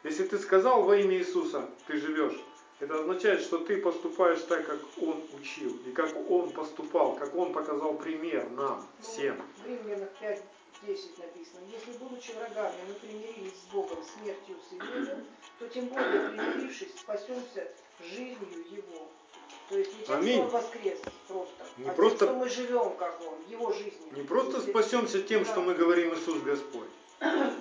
Если 0.04 0.26
ты 0.28 0.39
сказал 0.39 0.84
во 0.84 0.95
имя 0.97 1.18
Иисуса, 1.18 1.70
ты 1.88 1.97
живешь, 1.97 2.39
это 2.80 3.00
означает, 3.00 3.41
что 3.41 3.58
ты 3.58 3.78
поступаешь 3.82 4.39
так, 4.43 4.66
как 4.66 4.80
Он 5.02 5.22
учил, 5.39 5.76
и 5.86 5.91
как 5.91 6.16
Он 6.30 6.50
поступал, 6.52 7.16
как 7.16 7.36
Он 7.36 7.52
показал 7.52 7.95
пример 7.95 8.50
нам 8.52 8.78
Ну, 8.97 9.04
всем. 9.04 9.41
В 9.64 9.68
Римлянах 9.68 10.10
5, 10.22 10.41
10 10.88 11.18
написано, 11.20 11.60
если 11.72 11.91
будучи 12.00 12.32
врагами 12.32 12.76
мы 12.88 12.93
примирились 12.93 13.54
с 13.54 13.74
Богом 13.74 13.97
смертью 14.04 14.56
Сына 14.70 15.26
то 15.60 15.68
тем 15.68 15.88
более 15.88 16.30
примирившись 16.30 16.97
спасемся 16.97 17.68
жизнью 18.02 18.66
Его. 18.72 19.10
То 19.68 19.78
есть 19.78 19.97
не 20.00 20.06
тем, 20.06 20.16
Аминь. 20.16 20.34
что 20.36 20.43
Он 20.43 20.50
воскрес 20.50 21.00
просто, 21.28 21.66
Не 21.78 21.89
а 21.89 21.93
просто- 21.93 22.18
тем, 22.20 22.28
что 22.30 22.38
мы 22.38 22.50
живем 22.50 22.95
как 22.97 23.22
Он, 23.28 23.36
Его 23.50 23.74
жизнью. 23.74 24.14
Не 24.14 24.22
просто 24.24 24.62
спасемся 24.62 25.22
тем, 25.22 25.43
что 25.43 25.60
мы 25.62 25.74
говорим 25.76 26.14
Иисус 26.14 26.41
Господь, 26.41 26.88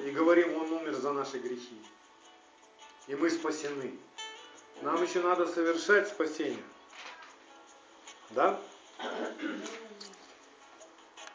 и 0.06 0.10
говорим 0.12 0.54
Он 0.54 0.72
умер 0.74 0.94
за 0.94 1.12
наши 1.12 1.38
грехи, 1.38 1.76
и 3.08 3.14
мы 3.14 3.30
спасены. 3.30 3.98
Нам 4.82 5.02
еще 5.02 5.20
надо 5.20 5.46
совершать 5.48 6.08
спасение. 6.08 6.62
Да? 8.30 8.60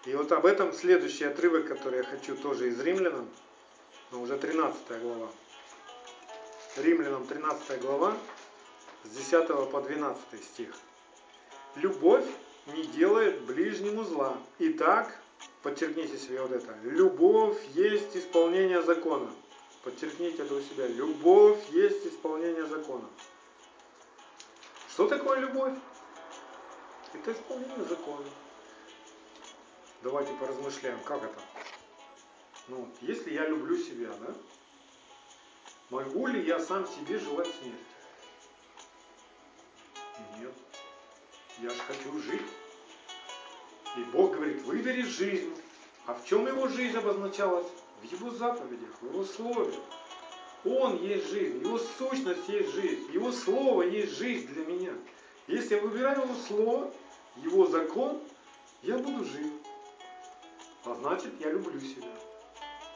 И 0.05 0.13
вот 0.15 0.32
об 0.32 0.45
этом 0.45 0.71
следующий 0.74 1.26
отрывок, 1.26 1.67
который 1.67 1.97
я 1.97 2.03
хочу 2.03 2.36
тоже 2.36 2.69
из 2.69 2.80
Римлянам, 2.80 3.30
но 4.11 4.21
уже 4.21 4.38
13 4.38 5.01
глава. 5.01 5.30
Римлянам 6.78 7.26
13 7.26 7.82
глава, 7.82 8.17
с 9.03 9.09
10 9.09 9.71
по 9.71 9.82
12 9.82 10.43
стих. 10.43 10.76
Любовь 11.76 12.26
не 12.67 12.84
делает 12.88 13.41
ближнему 13.41 14.03
зла. 14.03 14.38
Итак, 14.59 15.19
подчеркните 15.63 16.17
себе 16.17 16.41
вот 16.41 16.51
это. 16.51 16.76
Любовь 16.84 17.57
есть 17.74 18.15
исполнение 18.15 18.82
закона. 18.82 19.32
Подчеркните 19.84 20.43
это 20.43 20.55
у 20.55 20.61
себя. 20.61 20.88
Любовь 20.88 21.59
есть 21.69 22.05
исполнение 22.07 22.65
закона. 22.65 23.07
Что 24.89 25.07
такое 25.07 25.39
любовь? 25.39 25.73
Это 27.13 27.34
исполнение 27.34 27.84
закона. 27.84 28.25
Давайте 30.01 30.34
поразмышляем, 30.36 30.99
как 31.03 31.23
это. 31.23 31.39
Ну, 32.69 32.89
если 33.01 33.34
я 33.34 33.45
люблю 33.47 33.77
себя, 33.77 34.09
да? 34.21 34.34
Могу 35.89 36.27
ли 36.27 36.45
я 36.45 36.59
сам 36.59 36.88
себе 36.88 37.19
желать 37.19 37.53
смерти? 37.55 37.77
Нет. 40.39 40.53
Я 41.59 41.69
же 41.69 41.81
хочу 41.81 42.17
жить. 42.19 42.41
И 43.97 44.03
Бог 44.05 44.34
говорит, 44.34 44.61
выбери 44.63 45.01
жизнь. 45.01 45.53
А 46.05 46.13
в 46.13 46.25
чем 46.25 46.47
его 46.47 46.67
жизнь 46.69 46.97
обозначалась? 46.97 47.67
В 48.04 48.12
его 48.12 48.32
заповедях, 48.32 48.89
в 48.99 49.06
его 49.06 49.24
слове. 49.24 49.74
Он 50.66 51.01
есть 51.01 51.30
жизнь, 51.30 51.62
его 51.62 51.78
сущность 51.78 52.49
есть 52.49 52.74
жизнь, 52.74 53.12
его 53.14 53.32
слово 53.32 53.84
есть 53.84 54.18
жизнь 54.18 54.47
для 54.47 54.66
меня. 54.66 54.91
Если 55.47 55.76
я 55.76 55.82
выбираю 55.82 56.24
его 56.24 56.36
слово, 56.36 56.91
его 57.38 57.66
закон, 57.68 58.20
я 58.82 58.97
буду 58.97 59.24
жить. 59.24 59.54
А 60.84 60.95
значит, 60.95 61.32
я 61.39 61.51
люблю 61.51 61.80
себя. 61.80 62.10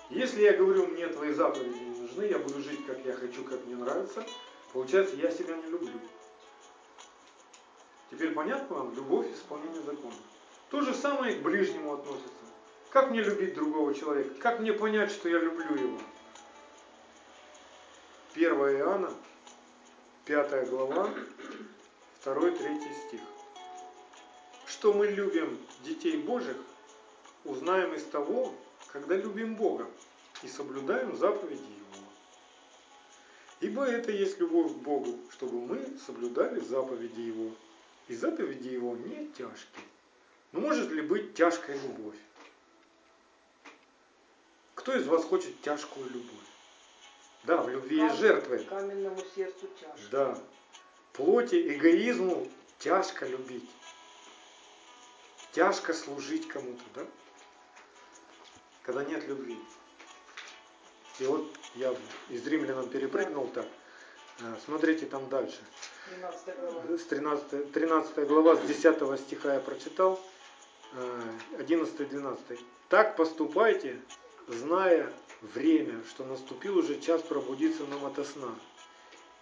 Если 0.09 0.41
я 0.41 0.53
говорю, 0.53 0.87
мне 0.87 1.07
твои 1.07 1.31
заповеди 1.31 1.79
не 1.79 1.99
нужны, 2.01 2.23
я 2.23 2.39
буду 2.39 2.61
жить, 2.61 2.85
как 2.85 3.05
я 3.05 3.13
хочу, 3.13 3.45
как 3.45 3.65
мне 3.65 3.75
нравится, 3.75 4.25
получается, 4.73 5.15
я 5.15 5.31
себя 5.31 5.55
не 5.55 5.69
люблю. 5.69 5.99
Теперь 8.11 8.33
понятно 8.33 8.75
вам? 8.75 8.93
Любовь– 8.93 9.27
исполнение 9.33 9.81
закона. 9.83 10.15
То 10.69 10.81
же 10.81 10.93
самое 10.93 11.35
и 11.35 11.39
к 11.39 11.43
ближнему 11.43 11.93
относится. 11.93 12.36
Как 12.91 13.11
мне 13.11 13.21
любить 13.21 13.53
другого 13.53 13.93
человека? 13.93 14.33
Как 14.39 14.59
мне 14.59 14.71
понять, 14.71 15.11
что 15.11 15.27
я 15.27 15.39
люблю 15.39 15.75
его? 15.75 15.99
1 18.33 18.53
Иоанна, 18.53 19.13
5 20.25 20.69
глава, 20.69 21.09
2-3 22.23 23.07
стих. 23.07 23.21
Что 24.65 24.93
мы 24.93 25.07
любим 25.07 25.57
детей 25.83 26.17
Божьих, 26.17 26.57
узнаем 27.43 27.93
из 27.93 28.03
того, 28.05 28.53
когда 28.87 29.15
любим 29.15 29.55
Бога 29.55 29.87
и 30.43 30.47
соблюдаем 30.47 31.15
заповеди 31.17 31.61
Его. 31.61 32.05
Ибо 33.59 33.85
это 33.85 34.11
есть 34.11 34.39
любовь 34.39 34.71
к 34.71 34.77
Богу, 34.77 35.17
чтобы 35.31 35.59
мы 35.59 35.97
соблюдали 36.05 36.59
заповеди 36.59 37.21
Его. 37.21 37.51
И 38.07 38.15
заповеди 38.15 38.69
Его 38.69 38.95
не 38.95 39.27
тяжкие. 39.29 39.83
Но 40.51 40.61
может 40.61 40.89
ли 40.91 41.01
быть 41.01 41.33
тяжкая 41.33 41.77
любовь? 41.81 42.15
Кто 44.87 44.95
из 44.95 45.05
вас 45.05 45.25
хочет 45.25 45.61
тяжкую 45.63 46.09
любовь? 46.09 46.47
Да, 47.43 47.57
в 47.57 47.67
любви 47.67 47.97
есть 47.97 48.19
жертвы. 48.19 48.59
Каменному 48.59 49.21
сердцу 49.35 49.67
тяжко. 49.81 50.09
Да. 50.11 50.39
Плоти, 51.11 51.75
эгоизму 51.75 52.47
тяжко 52.79 53.25
любить. 53.25 53.69
Тяжко 55.51 55.93
служить 55.93 56.47
кому-то, 56.47 56.83
да? 56.95 57.05
Когда 58.83 59.03
нет 59.03 59.27
любви. 59.27 59.59
И 61.19 61.25
вот 61.25 61.53
я 61.75 61.93
из 62.29 62.47
римлянам 62.47 62.87
перепрыгнул 62.87 63.49
так. 63.49 63.67
Э, 64.39 64.55
Смотрите 64.63 65.05
там 65.05 65.27
дальше. 65.27 65.59
13 66.11 66.59
глава. 66.61 66.97
С 66.97 67.03
13, 67.03 67.71
13 67.73 68.25
глава, 68.25 68.55
с 68.55 68.61
10 68.61 69.19
стиха 69.19 69.55
я 69.55 69.59
прочитал, 69.59 70.17
11-12. 71.57 72.57
Так 72.87 73.17
поступайте, 73.17 73.99
зная 74.47 75.11
время, 75.41 76.03
что 76.09 76.25
наступил 76.25 76.77
уже 76.77 76.99
час 76.99 77.21
пробудиться 77.21 77.85
нам 77.85 78.05
ото 78.05 78.23
сна. 78.23 78.53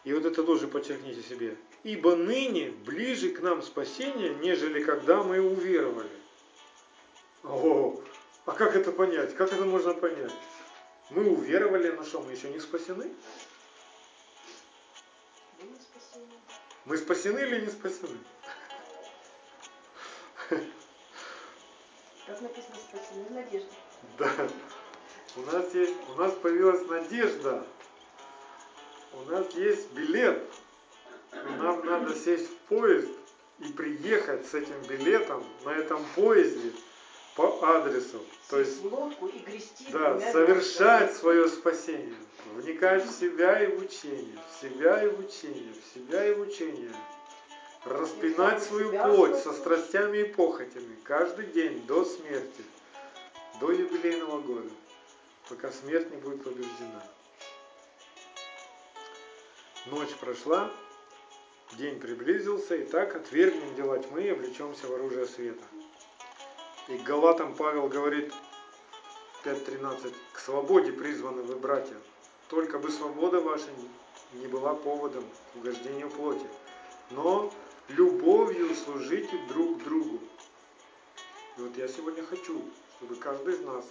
И 0.04 0.14
вот 0.14 0.26
это 0.26 0.44
тоже 0.44 0.68
подчеркните 0.68 1.22
себе. 1.24 1.58
Ибо 1.84 2.16
ныне 2.16 2.72
ближе 2.72 3.30
к 3.30 3.42
нам 3.42 3.62
спасение, 3.62 4.36
нежели 4.36 4.84
когда 4.84 5.24
мы 5.24 5.40
уверовали. 5.40 6.10
О, 7.44 8.00
а 8.46 8.52
как 8.52 8.76
это 8.76 8.92
понять? 8.92 9.36
Как 9.36 9.54
это 9.54 9.66
можно 9.66 9.94
понять? 9.94 10.34
Мы 11.12 11.30
уверовали, 11.30 11.92
на 11.92 12.04
что 12.04 12.22
мы 12.22 12.32
еще 12.32 12.50
не 12.50 12.60
спасены? 12.60 13.12
Мы 16.86 16.98
спасены 16.98 17.40
или 17.40 17.62
не 17.62 17.70
спасены? 17.70 18.18
Как 22.28 22.42
написано, 22.42 22.76
спасены 22.90 23.26
в 23.26 23.32
надежде. 23.32 23.70
Да. 24.18 24.50
У 25.38 25.42
нас 25.42 25.74
есть, 25.74 25.94
у 26.16 26.20
нас 26.20 26.32
появилась 26.34 26.88
надежда. 26.88 27.66
У 29.14 29.30
нас 29.30 29.54
есть 29.56 29.92
билет. 29.92 30.42
Нам 31.58 31.86
надо 31.86 32.16
сесть 32.16 32.50
в 32.50 32.56
поезд 32.70 33.10
и 33.60 33.66
приехать 33.66 34.46
с 34.48 34.54
этим 34.54 34.82
билетом 34.88 35.44
на 35.66 35.72
этом 35.72 36.02
поезде 36.16 36.72
по 37.36 37.60
адресу. 37.76 38.24
То 38.50 38.60
есть, 38.60 38.82
и 38.82 39.40
грести 39.40 39.88
да, 39.92 40.20
совершать 40.32 41.14
свое 41.16 41.50
спасение. 41.50 42.16
Вникать 42.54 43.06
в 43.06 43.12
себя 43.12 43.62
и 43.62 43.76
в 43.76 43.82
учение, 43.82 44.38
в 44.50 44.62
себя 44.62 45.04
и 45.04 45.10
в 45.10 45.20
учение, 45.20 45.74
в 45.74 45.94
себя 45.94 46.28
и 46.28 46.34
в 46.34 46.42
учение. 46.42 46.92
Распинать 47.84 48.64
свою 48.64 48.92
плоть 48.92 49.38
со 49.38 49.52
страстями 49.52 50.20
и 50.20 50.24
похотями 50.24 50.96
каждый 51.04 51.48
день 51.48 51.86
до 51.86 52.06
смерти, 52.06 52.64
до 53.60 53.72
юбилейного 53.72 54.40
года, 54.42 54.70
пока 55.50 55.72
смерть 55.72 56.10
не 56.12 56.18
будет 56.18 56.44
побеждена. 56.44 57.04
Ночь 59.88 60.14
прошла, 60.20 60.72
день 61.74 62.00
приблизился, 62.00 62.76
и 62.76 62.86
так 62.86 63.16
отвергнем 63.16 63.76
дела 63.76 64.00
тьмы 64.00 64.24
и 64.24 64.30
облечемся 64.30 64.88
в 64.88 64.94
оружие 64.94 65.28
света. 65.28 65.64
И 66.88 66.98
Галатам 66.98 67.56
Павел 67.56 67.88
говорит, 67.88 68.34
5.13. 69.46 70.14
К 70.34 70.40
свободе 70.40 70.92
призваны 70.92 71.44
вы, 71.44 71.56
братья. 71.56 71.96
Только 72.50 72.80
бы 72.80 72.90
свобода 72.90 73.40
ваша 73.40 73.70
не 74.34 74.48
была 74.48 74.74
поводом 74.74 75.24
к 75.54 75.58
угождению 75.58 76.10
плоти. 76.10 76.48
Но 77.12 77.54
любовью 77.90 78.74
служите 78.76 79.38
друг 79.48 79.84
другу. 79.84 80.20
И 81.58 81.62
вот 81.62 81.78
я 81.78 81.88
сегодня 81.88 82.24
хочу, 82.24 82.60
чтобы 82.98 83.16
каждый 83.16 83.54
из 83.54 83.62
нас 83.62 83.86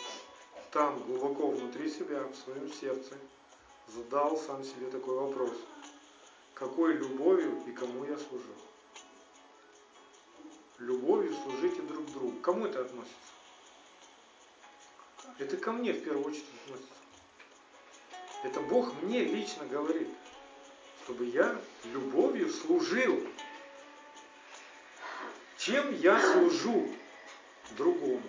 там, 0.75 1.01
глубоко 1.05 1.51
внутри 1.51 1.89
себя, 1.89 2.25
в 2.25 2.35
своем 2.35 2.71
сердце, 2.71 3.17
задал 3.87 4.37
сам 4.37 4.65
себе 4.65 4.91
такой 4.91 5.15
вопрос. 5.15 5.57
Какой 6.53 6.95
любовью 6.95 7.63
и 7.69 7.71
кому 7.71 8.05
я 8.05 8.19
служу? 8.19 8.53
Любовью 10.79 11.33
служите 11.45 11.81
друг 11.83 12.07
другу. 12.07 12.41
Кому 12.41 12.67
это 12.67 12.81
относится? 12.81 13.15
Это 15.39 15.57
ко 15.57 15.71
мне 15.71 15.93
в 15.93 16.03
первую 16.03 16.27
очередь 16.27 16.45
относится. 16.65 16.93
Это 18.43 18.61
Бог 18.61 18.93
мне 19.03 19.23
лично 19.23 19.65
говорит, 19.67 20.09
чтобы 21.05 21.27
я 21.27 21.57
любовью 21.85 22.51
служил. 22.51 23.25
Чем 25.57 25.95
я 26.01 26.21
служу 26.33 26.89
другому? 27.77 28.23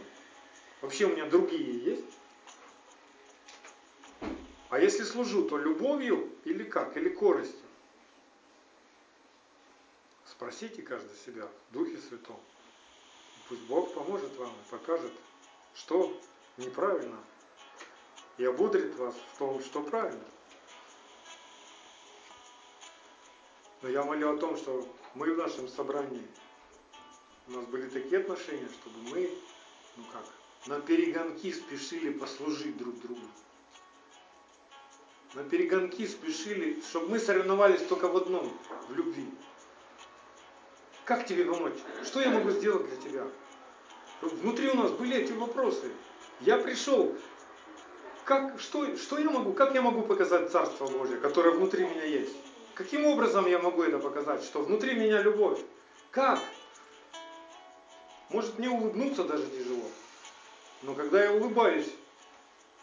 Вообще 0.82 1.06
у 1.06 1.10
меня 1.10 1.26
другие 1.26 1.80
есть? 1.80 2.06
А 4.76 4.80
если 4.82 5.04
служу, 5.04 5.48
то 5.48 5.58
любовью 5.58 6.30
или 6.44 6.66
как? 6.66 6.98
Или 6.98 7.08
коростью? 7.08 7.66
Спросите 10.26 10.82
каждый 10.82 11.16
себя 11.16 11.48
в 11.48 11.74
Духе 11.74 11.98
Святом. 11.98 12.38
Пусть 13.48 13.62
Бог 13.68 13.94
поможет 13.94 14.36
вам 14.36 14.50
и 14.50 14.70
покажет, 14.70 15.14
что 15.76 16.20
неправильно, 16.58 17.18
и 18.38 18.44
ободрит 18.44 18.94
вас 18.96 19.16
в 19.16 19.38
том, 19.38 19.64
что 19.64 19.82
правильно. 19.82 20.26
Но 23.82 23.88
я 23.88 24.04
молю 24.04 24.36
о 24.36 24.38
том, 24.38 24.58
что 24.58 24.94
мы 25.14 25.34
в 25.34 25.38
нашем 25.38 25.70
собрании, 25.70 26.28
у 27.48 27.52
нас 27.52 27.66
были 27.68 27.88
такие 27.88 28.20
отношения, 28.20 28.68
чтобы 28.82 28.98
мы, 29.10 29.32
ну 29.96 30.04
как, 30.12 30.26
на 30.68 30.82
перегонки 30.82 31.54
спешили 31.54 32.12
послужить 32.12 32.76
друг 32.76 33.00
другу. 33.00 33.26
На 35.36 35.44
перегонки 35.44 36.08
спешили, 36.08 36.82
чтобы 36.90 37.10
мы 37.10 37.20
соревновались 37.20 37.82
только 37.82 38.08
в 38.08 38.16
одном, 38.16 38.58
в 38.88 38.96
любви. 38.96 39.30
Как 41.04 41.28
тебе 41.28 41.44
помочь? 41.44 41.74
Что 42.06 42.22
я 42.22 42.30
могу 42.30 42.52
сделать 42.52 42.88
для 42.88 42.96
тебя? 42.98 43.28
Внутри 44.22 44.70
у 44.70 44.76
нас 44.76 44.92
были 44.92 45.18
эти 45.18 45.34
вопросы. 45.34 45.92
Я 46.40 46.58
пришел. 46.58 47.14
Как, 48.24 48.58
что, 48.62 48.96
что 48.96 49.18
я 49.18 49.30
могу? 49.30 49.52
Как 49.52 49.74
я 49.74 49.82
могу 49.82 50.04
показать 50.04 50.52
Царство 50.52 50.88
Божие, 50.88 51.20
которое 51.20 51.52
внутри 51.52 51.86
меня 51.86 52.06
есть? 52.06 52.36
Каким 52.74 53.06
образом 53.06 53.46
я 53.46 53.60
могу 53.60 53.84
это 53.84 54.00
показать? 54.00 54.42
Что 54.42 54.62
внутри 54.62 54.96
меня 54.96 55.22
любовь? 55.22 55.60
Как? 56.12 56.40
Может 58.30 58.58
мне 58.58 58.70
улыбнуться 58.70 59.26
даже 59.26 59.46
тяжело. 59.48 59.90
Но 60.82 60.94
когда 60.94 61.24
я 61.24 61.34
улыбаюсь, 61.34 61.90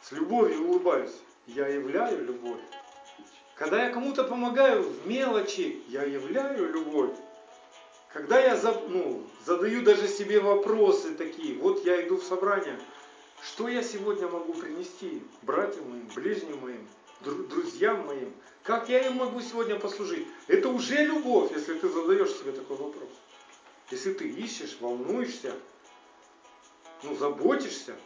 с 0.02 0.12
любовью 0.12 0.68
улыбаюсь, 0.68 1.14
я 1.46 1.66
являю 1.68 2.24
любовь. 2.24 2.60
Когда 3.54 3.84
я 3.84 3.92
кому-то 3.92 4.24
помогаю 4.24 4.82
в 4.82 5.06
мелочи, 5.06 5.82
я 5.88 6.02
являю 6.02 6.72
любовь. 6.72 7.12
Когда 8.12 8.40
я 8.40 8.60
ну, 8.88 9.26
задаю 9.44 9.82
даже 9.82 10.06
себе 10.08 10.40
вопросы 10.40 11.14
такие, 11.14 11.58
вот 11.58 11.84
я 11.84 12.06
иду 12.06 12.16
в 12.16 12.24
собрание, 12.24 12.78
что 13.42 13.68
я 13.68 13.82
сегодня 13.82 14.28
могу 14.28 14.52
принести 14.52 15.22
братьям 15.42 15.90
моим, 15.90 16.08
ближним 16.14 16.60
моим, 16.60 16.88
друзьям 17.48 18.06
моим, 18.06 18.34
как 18.62 18.88
я 18.88 19.06
им 19.06 19.16
могу 19.16 19.40
сегодня 19.40 19.78
послужить? 19.78 20.26
Это 20.46 20.68
уже 20.68 21.04
любовь, 21.04 21.52
если 21.52 21.74
ты 21.74 21.88
задаешь 21.88 22.32
себе 22.32 22.52
такой 22.52 22.76
вопрос. 22.76 23.08
Если 23.90 24.12
ты 24.12 24.28
ищешь, 24.28 24.78
волнуешься, 24.80 25.54
ну, 27.02 27.16
заботишься. 27.16 27.96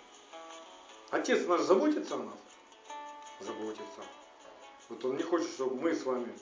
Отец 1.11 1.47
наш 1.47 1.62
заботится 1.62 2.14
о 2.14 2.18
нас? 2.18 2.45
Заботится. 3.41 4.03
Вот 4.89 5.05
он 5.05 5.16
не 5.16 5.22
хочет, 5.22 5.51
чтобы 5.51 5.76
мы 5.76 5.95
с 5.95 6.05
вами 6.05 6.32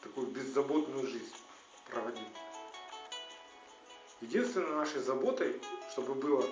такую 0.00 0.28
беззаботную 0.28 1.06
жизнь 1.06 1.34
проводили. 1.90 2.28
Единственной 4.20 4.76
нашей 4.76 5.00
заботой, 5.00 5.60
чтобы 5.90 6.14
было, 6.14 6.46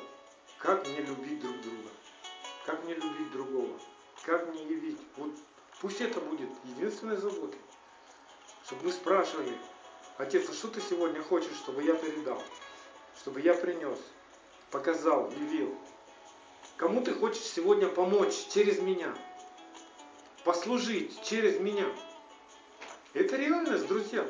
как 0.59 0.87
мне 0.87 1.01
любить 1.01 1.41
друг 1.41 1.61
друга, 1.61 1.89
как 2.67 2.85
мне 2.85 2.95
любить 2.95 3.31
другого, 3.33 3.79
как 4.25 4.49
мне 4.49 4.63
явить. 4.65 4.99
Вот 5.17 5.33
пусть 5.81 6.01
это 6.01 6.21
будет 6.21 6.51
единственной 6.65 7.17
заботой. 7.17 7.61
Чтобы 8.65 8.85
мы 8.85 8.93
спрашивали, 8.93 9.57
Отец, 10.19 10.49
а 10.51 10.53
что 10.53 10.67
ты 10.67 10.81
сегодня 10.81 11.23
хочешь, 11.23 11.57
чтобы 11.57 11.85
я 11.85 11.95
передал? 11.95 12.43
Чтобы 13.21 13.41
я 13.41 13.55
принес, 13.55 14.01
показал, 14.73 15.31
явил? 15.31 15.75
Кому 16.77 17.03
ты 17.03 17.15
хочешь 17.15 17.43
сегодня 17.43 17.89
помочь 17.89 18.35
через 18.53 18.81
меня? 18.81 19.17
Послужить 20.49 21.23
через 21.25 21.61
меня? 21.61 21.85
Это 23.13 23.37
реальность, 23.37 23.87
друзья. 23.87 24.27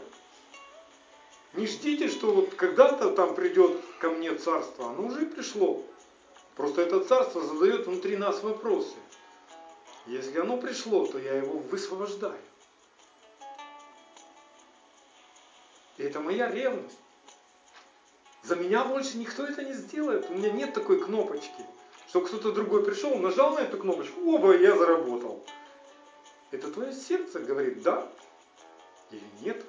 Не 1.54 1.64
ждите, 1.68 2.08
что 2.08 2.32
вот 2.32 2.56
когда-то 2.56 3.12
там 3.12 3.36
придет 3.36 3.80
ко 4.00 4.10
мне 4.10 4.34
царство. 4.34 4.90
Оно 4.90 5.06
уже 5.06 5.26
пришло. 5.26 5.80
Просто 6.56 6.82
это 6.82 7.04
царство 7.04 7.40
задает 7.44 7.86
внутри 7.86 8.16
нас 8.16 8.42
вопросы. 8.42 8.96
Если 10.06 10.36
оно 10.40 10.56
пришло, 10.56 11.06
то 11.06 11.20
я 11.20 11.34
его 11.34 11.58
высвобождаю. 11.58 12.40
И 15.98 16.02
это 16.02 16.18
моя 16.18 16.50
ревность. 16.50 16.98
За 18.42 18.56
меня 18.56 18.84
больше 18.84 19.18
никто 19.18 19.44
это 19.44 19.62
не 19.62 19.74
сделает. 19.74 20.28
У 20.30 20.34
меня 20.34 20.50
нет 20.50 20.74
такой 20.74 20.98
кнопочки, 20.98 21.64
что 22.08 22.22
кто-то 22.22 22.50
другой 22.50 22.84
пришел, 22.84 23.16
нажал 23.18 23.54
на 23.54 23.60
эту 23.60 23.78
кнопочку, 23.78 24.20
оба, 24.34 24.56
я 24.56 24.76
заработал. 24.76 25.46
Это 26.51 26.70
твое 26.70 26.92
сердце 26.92 27.40
говорит 27.40 27.82
да 27.82 28.11
или 29.11 29.24
нет. 29.40 29.64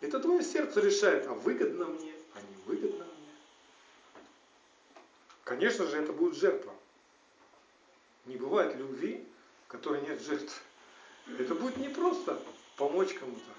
Это 0.00 0.18
твое 0.18 0.42
сердце 0.42 0.80
решает, 0.80 1.26
а 1.28 1.34
выгодно 1.34 1.86
мне, 1.86 2.12
а 2.34 2.40
не 2.40 2.56
выгодно 2.66 3.04
мне. 3.04 3.34
Конечно 5.44 5.86
же, 5.86 5.96
это 5.96 6.12
будет 6.12 6.34
жертва. 6.34 6.74
Не 8.26 8.36
бывает 8.36 8.76
любви, 8.76 9.24
в 9.66 9.68
которой 9.68 10.02
нет 10.02 10.20
жертв. 10.20 10.62
Это 11.38 11.54
будет 11.54 11.76
не 11.76 11.88
просто 11.88 12.40
помочь 12.76 13.14
кому-то. 13.14 13.52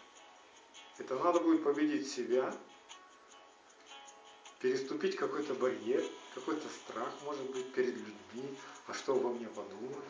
Это 0.97 1.15
надо 1.15 1.39
будет 1.39 1.63
победить 1.63 2.11
себя, 2.11 2.53
переступить 4.59 5.15
какой-то 5.15 5.53
барьер, 5.53 6.03
какой-то 6.35 6.67
страх, 6.69 7.09
может 7.23 7.49
быть, 7.51 7.73
перед 7.73 7.95
людьми, 7.95 8.57
а 8.87 8.93
что 8.93 9.15
обо 9.15 9.29
мне 9.29 9.47
подумают. 9.47 10.05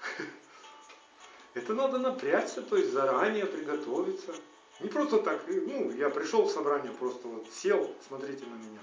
Это 1.54 1.74
надо 1.74 1.98
напрячься, 1.98 2.62
то 2.62 2.76
есть 2.76 2.92
заранее 2.92 3.46
приготовиться. 3.46 4.34
Не 4.80 4.88
просто 4.88 5.18
так, 5.18 5.42
ну, 5.46 5.90
я 5.90 6.08
пришел 6.08 6.44
в 6.44 6.50
собрание, 6.50 6.92
просто 6.92 7.28
вот 7.28 7.46
сел, 7.52 7.94
смотрите 8.06 8.46
на 8.46 8.54
меня. 8.54 8.80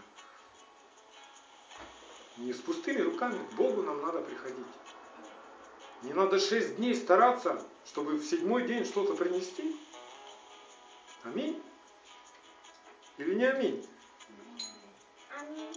Не 2.38 2.53
с 2.53 2.57
пустыми 2.57 3.01
руками, 3.01 3.39
к 3.51 3.55
Богу 3.55 3.82
нам 3.82 4.01
надо 4.01 4.22
приходить. 4.22 4.65
Не 6.03 6.13
надо 6.13 6.39
шесть 6.39 6.76
дней 6.76 6.93
стараться, 6.95 7.65
чтобы 7.86 8.18
в 8.18 8.26
седьмой 8.26 8.68
день 8.68 8.86
что-то 8.86 9.15
принести. 9.15 9.76
Аминь? 11.24 11.61
Или 13.18 13.34
не 13.34 13.45
аминь? 13.45 13.88
Аминь. 15.39 15.74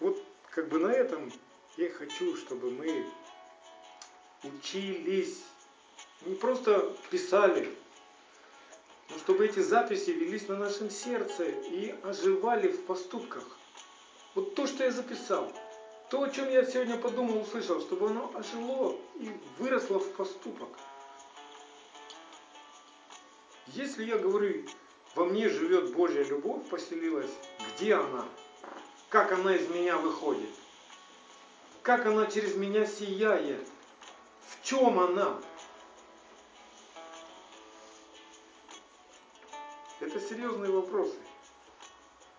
Вот 0.00 0.22
как 0.50 0.68
бы 0.68 0.78
на 0.78 0.92
этом 0.92 1.32
я 1.76 1.90
хочу, 1.90 2.36
чтобы 2.36 2.70
мы 2.70 3.06
учились 4.44 5.38
не 6.26 6.34
просто 6.36 6.94
писали, 7.10 7.68
но 9.10 9.18
чтобы 9.18 9.46
эти 9.46 9.60
записи 9.60 10.10
велись 10.10 10.48
на 10.48 10.56
нашем 10.56 10.90
сердце 10.90 11.44
и 11.44 11.94
оживали 12.02 12.68
в 12.68 12.84
поступках. 12.84 13.44
Вот 14.34 14.54
то, 14.54 14.66
что 14.66 14.84
я 14.84 14.90
записал, 14.90 15.52
то, 16.10 16.22
о 16.22 16.30
чем 16.30 16.50
я 16.50 16.64
сегодня 16.64 16.96
подумал, 16.96 17.42
услышал, 17.42 17.80
чтобы 17.80 18.08
оно 18.08 18.32
ожило 18.34 18.96
и 19.16 19.30
выросло 19.58 19.98
в 19.98 20.12
поступок. 20.12 20.68
Если 23.68 24.04
я 24.04 24.18
говорю, 24.18 24.64
во 25.14 25.26
мне 25.26 25.48
живет 25.48 25.92
Божья 25.92 26.22
любовь, 26.22 26.66
поселилась, 26.68 27.30
где 27.76 27.94
она? 27.94 28.24
Как 29.10 29.32
она 29.32 29.54
из 29.54 29.68
меня 29.68 29.98
выходит? 29.98 30.50
Как 31.84 32.06
она 32.06 32.24
через 32.24 32.56
меня 32.56 32.86
сияет? 32.86 33.68
В 34.48 34.64
чем 34.66 34.98
она? 34.98 35.38
Это 40.00 40.18
серьезные 40.18 40.72
вопросы. 40.72 41.18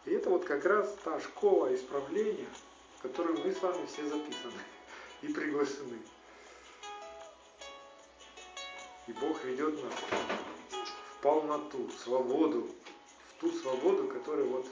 И 0.06 0.14
это 0.14 0.32
вот 0.32 0.46
как 0.46 0.66
раз 0.66 0.98
та 1.04 1.20
школа 1.20 1.74
исправления, 1.76 2.48
в 2.98 3.04
которую 3.04 3.38
мы 3.38 3.52
с 3.52 3.62
вами 3.62 3.86
все 3.86 4.08
записаны 4.08 4.60
и 5.22 5.28
приглашены. 5.28 6.00
И 9.06 9.14
Бог 9.14 9.44
ведет 9.44 9.76
нас 9.84 9.94
в 10.72 11.22
полноту, 11.22 11.86
в 11.86 11.94
свободу, 12.00 12.72
в 13.30 13.42
ту 13.42 13.52
свободу, 13.52 14.08
которая 14.08 14.46
вот 14.46 14.66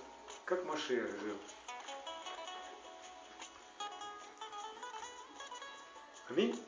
как 0.46 0.66
Машех 0.66 1.12
жил. 1.22 1.38
Аминь. 6.36 6.60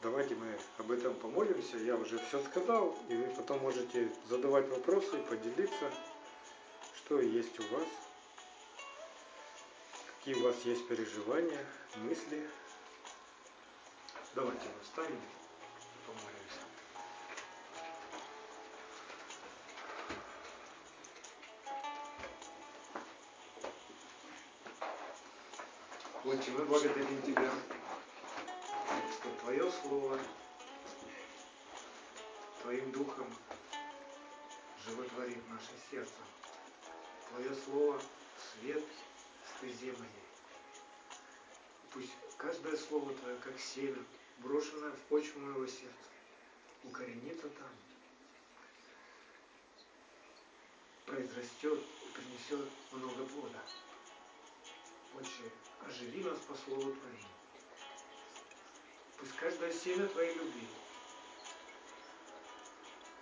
Давайте 0.00 0.34
мы 0.34 0.58
об 0.78 0.90
этом 0.90 1.14
помолимся. 1.16 1.76
Я 1.76 1.96
уже 1.96 2.18
все 2.20 2.42
сказал, 2.44 2.96
и 3.10 3.16
вы 3.16 3.24
потом 3.34 3.60
можете 3.60 4.10
задавать 4.30 4.66
вопросы 4.70 5.18
и 5.18 5.22
поделиться, 5.28 5.92
что 6.96 7.20
есть 7.20 7.60
у 7.60 7.62
вас, 7.74 7.86
какие 10.06 10.36
у 10.36 10.44
вас 10.44 10.56
есть 10.64 10.88
переживания, 10.88 11.66
мысли. 11.96 12.48
Давайте 14.34 14.64
мы 14.64 14.84
встанем 14.84 15.20
мы 26.58 26.64
благодарим 26.64 27.22
Тебя, 27.22 27.52
что 29.12 29.30
Твое 29.42 29.70
Слово 29.70 30.18
Твоим 32.62 32.90
Духом 32.90 33.32
животворит 34.84 35.38
наше 35.50 35.70
сердце. 35.88 36.14
Твое 37.30 37.54
Слово– 37.64 38.02
свет 38.60 38.82
стезе 39.56 39.92
моей. 39.92 40.26
Пусть 41.92 42.12
каждое 42.36 42.76
Слово 42.76 43.14
Твое, 43.14 43.36
как 43.36 43.58
семя, 43.60 44.02
брошенное 44.38 44.90
в 44.90 45.00
почву 45.02 45.38
моего 45.38 45.66
сердца, 45.66 46.08
укоренится 46.82 47.48
там, 47.50 47.70
произрастет 51.06 51.78
и 51.78 52.16
принесет 52.16 52.68
много 52.90 53.24
плода. 53.26 53.62
Отче, 55.20 55.50
оживи 55.84 56.22
нас 56.22 56.38
по 56.46 56.54
Слову 56.54 56.92
Твоему. 56.92 57.28
Пусть 59.18 59.34
каждое 59.34 59.72
семя 59.72 60.06
Твоей 60.06 60.32
любви, 60.36 60.68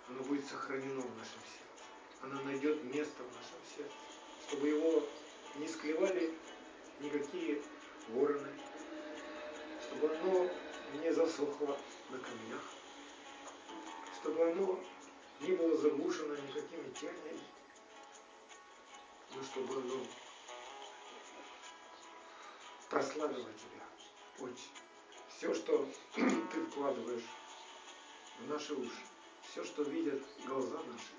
оно 0.07 0.21
будет 0.23 0.45
сохранено 0.45 1.01
в 1.01 1.17
нашем 1.17 1.39
сердце. 1.41 2.21
Оно 2.21 2.41
найдет 2.43 2.83
место 2.83 3.23
в 3.23 3.35
нашем 3.35 3.57
сердце, 3.75 3.95
чтобы 4.47 4.67
его 4.67 5.07
не 5.55 5.67
склевали 5.67 6.37
никакие 6.99 7.63
вороны, 8.09 8.51
чтобы 9.81 10.15
оно 10.17 10.49
не 11.01 11.11
засохло 11.11 11.79
на 12.11 12.19
камнях, 12.19 12.63
чтобы 14.21 14.51
оно 14.51 14.79
не 15.39 15.55
было 15.55 15.75
заглушено 15.77 16.35
никакими 16.35 16.91
терниями, 16.91 17.47
но 19.33 19.43
чтобы 19.43 19.81
оно 19.81 20.05
прославило 22.89 23.49
Тебя, 23.53 23.85
Отче. 24.39 24.69
Все, 25.29 25.53
что 25.53 25.87
Ты 26.15 26.65
вкладываешь 26.65 27.25
в 28.39 28.49
наши 28.49 28.73
уши, 28.73 29.01
все, 29.43 29.63
что 29.63 29.83
видят 29.83 30.21
глаза 30.45 30.77
наши, 30.83 31.13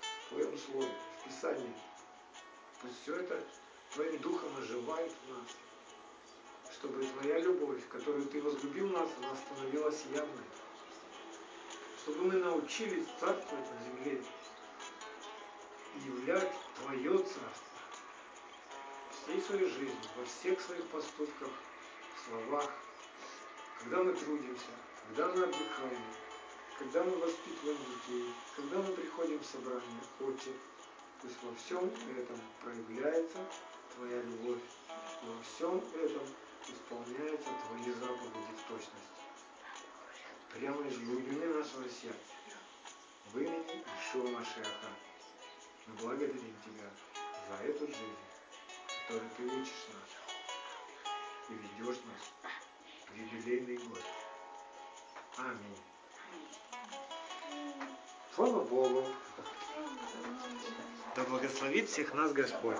в 0.00 0.28
Твоем 0.30 0.58
Слове, 0.58 0.90
в 1.18 1.24
Писании, 1.24 1.74
пусть 2.80 3.02
все 3.02 3.16
это 3.16 3.44
Твоим 3.94 4.18
Духом 4.20 4.56
оживает 4.56 5.12
в 5.12 5.30
нас, 5.32 6.72
чтобы 6.72 7.04
Твоя 7.04 7.38
любовь, 7.40 7.86
которую 7.88 8.24
Ты 8.26 8.40
возлюбил 8.40 8.88
нас, 8.88 9.08
она 9.18 9.36
становилась 9.36 10.04
явной, 10.12 10.44
чтобы 12.02 12.24
мы 12.24 12.32
научились 12.34 13.06
царствовать 13.20 13.70
на 13.70 13.84
земле 13.84 14.24
и 15.96 16.06
являть 16.06 16.52
Твое 16.76 17.18
царство 17.18 17.71
всей 19.22 19.40
своей 19.40 19.68
жизни, 19.68 20.08
во 20.16 20.24
всех 20.24 20.60
своих 20.60 20.84
поступках, 20.88 21.50
словах, 22.26 22.70
когда 23.80 24.02
мы 24.02 24.12
трудимся, 24.14 24.70
когда 25.08 25.28
мы 25.28 25.44
отдыхаем, 25.44 26.02
когда 26.78 27.04
мы 27.04 27.16
воспитываем 27.18 27.78
детей, 27.78 28.34
когда 28.56 28.78
мы 28.78 28.92
приходим 28.94 29.38
в 29.38 29.46
собрание, 29.46 30.00
Отче, 30.20 30.52
пусть 31.20 31.42
во 31.42 31.54
всем 31.54 31.86
этом 32.18 32.40
проявляется 32.62 33.38
Твоя 33.94 34.22
любовь, 34.22 34.62
во 34.88 35.42
всем 35.42 35.78
этом 35.94 36.26
исполняются 36.68 37.50
Твои 37.68 37.92
заповеди 37.92 38.52
в 38.56 38.68
точности. 38.68 39.12
Прямо 40.54 40.86
из 40.86 40.98
глубины 40.98 41.46
нашего 41.46 41.88
сердца, 41.88 42.18
в 43.32 43.38
имени 43.38 43.84
Ишуа 44.00 44.28
Машеха, 44.30 44.90
мы 45.86 45.94
благодарим 45.94 46.54
Тебя 46.64 46.90
за 47.48 47.64
эту 47.64 47.86
жизнь, 47.86 48.31
Ты 49.08 49.14
учишь 49.44 49.88
нас 49.92 50.10
и 51.48 51.54
ведешь 51.54 52.00
нас 52.06 52.32
в 53.08 53.16
юбилейный 53.16 53.76
год. 53.88 54.00
Аминь. 55.38 55.78
Слава 58.34 58.64
Богу. 58.64 59.04
Да 61.16 61.24
благословит 61.24 61.88
всех 61.88 62.14
нас 62.14 62.32
Господь. 62.32 62.78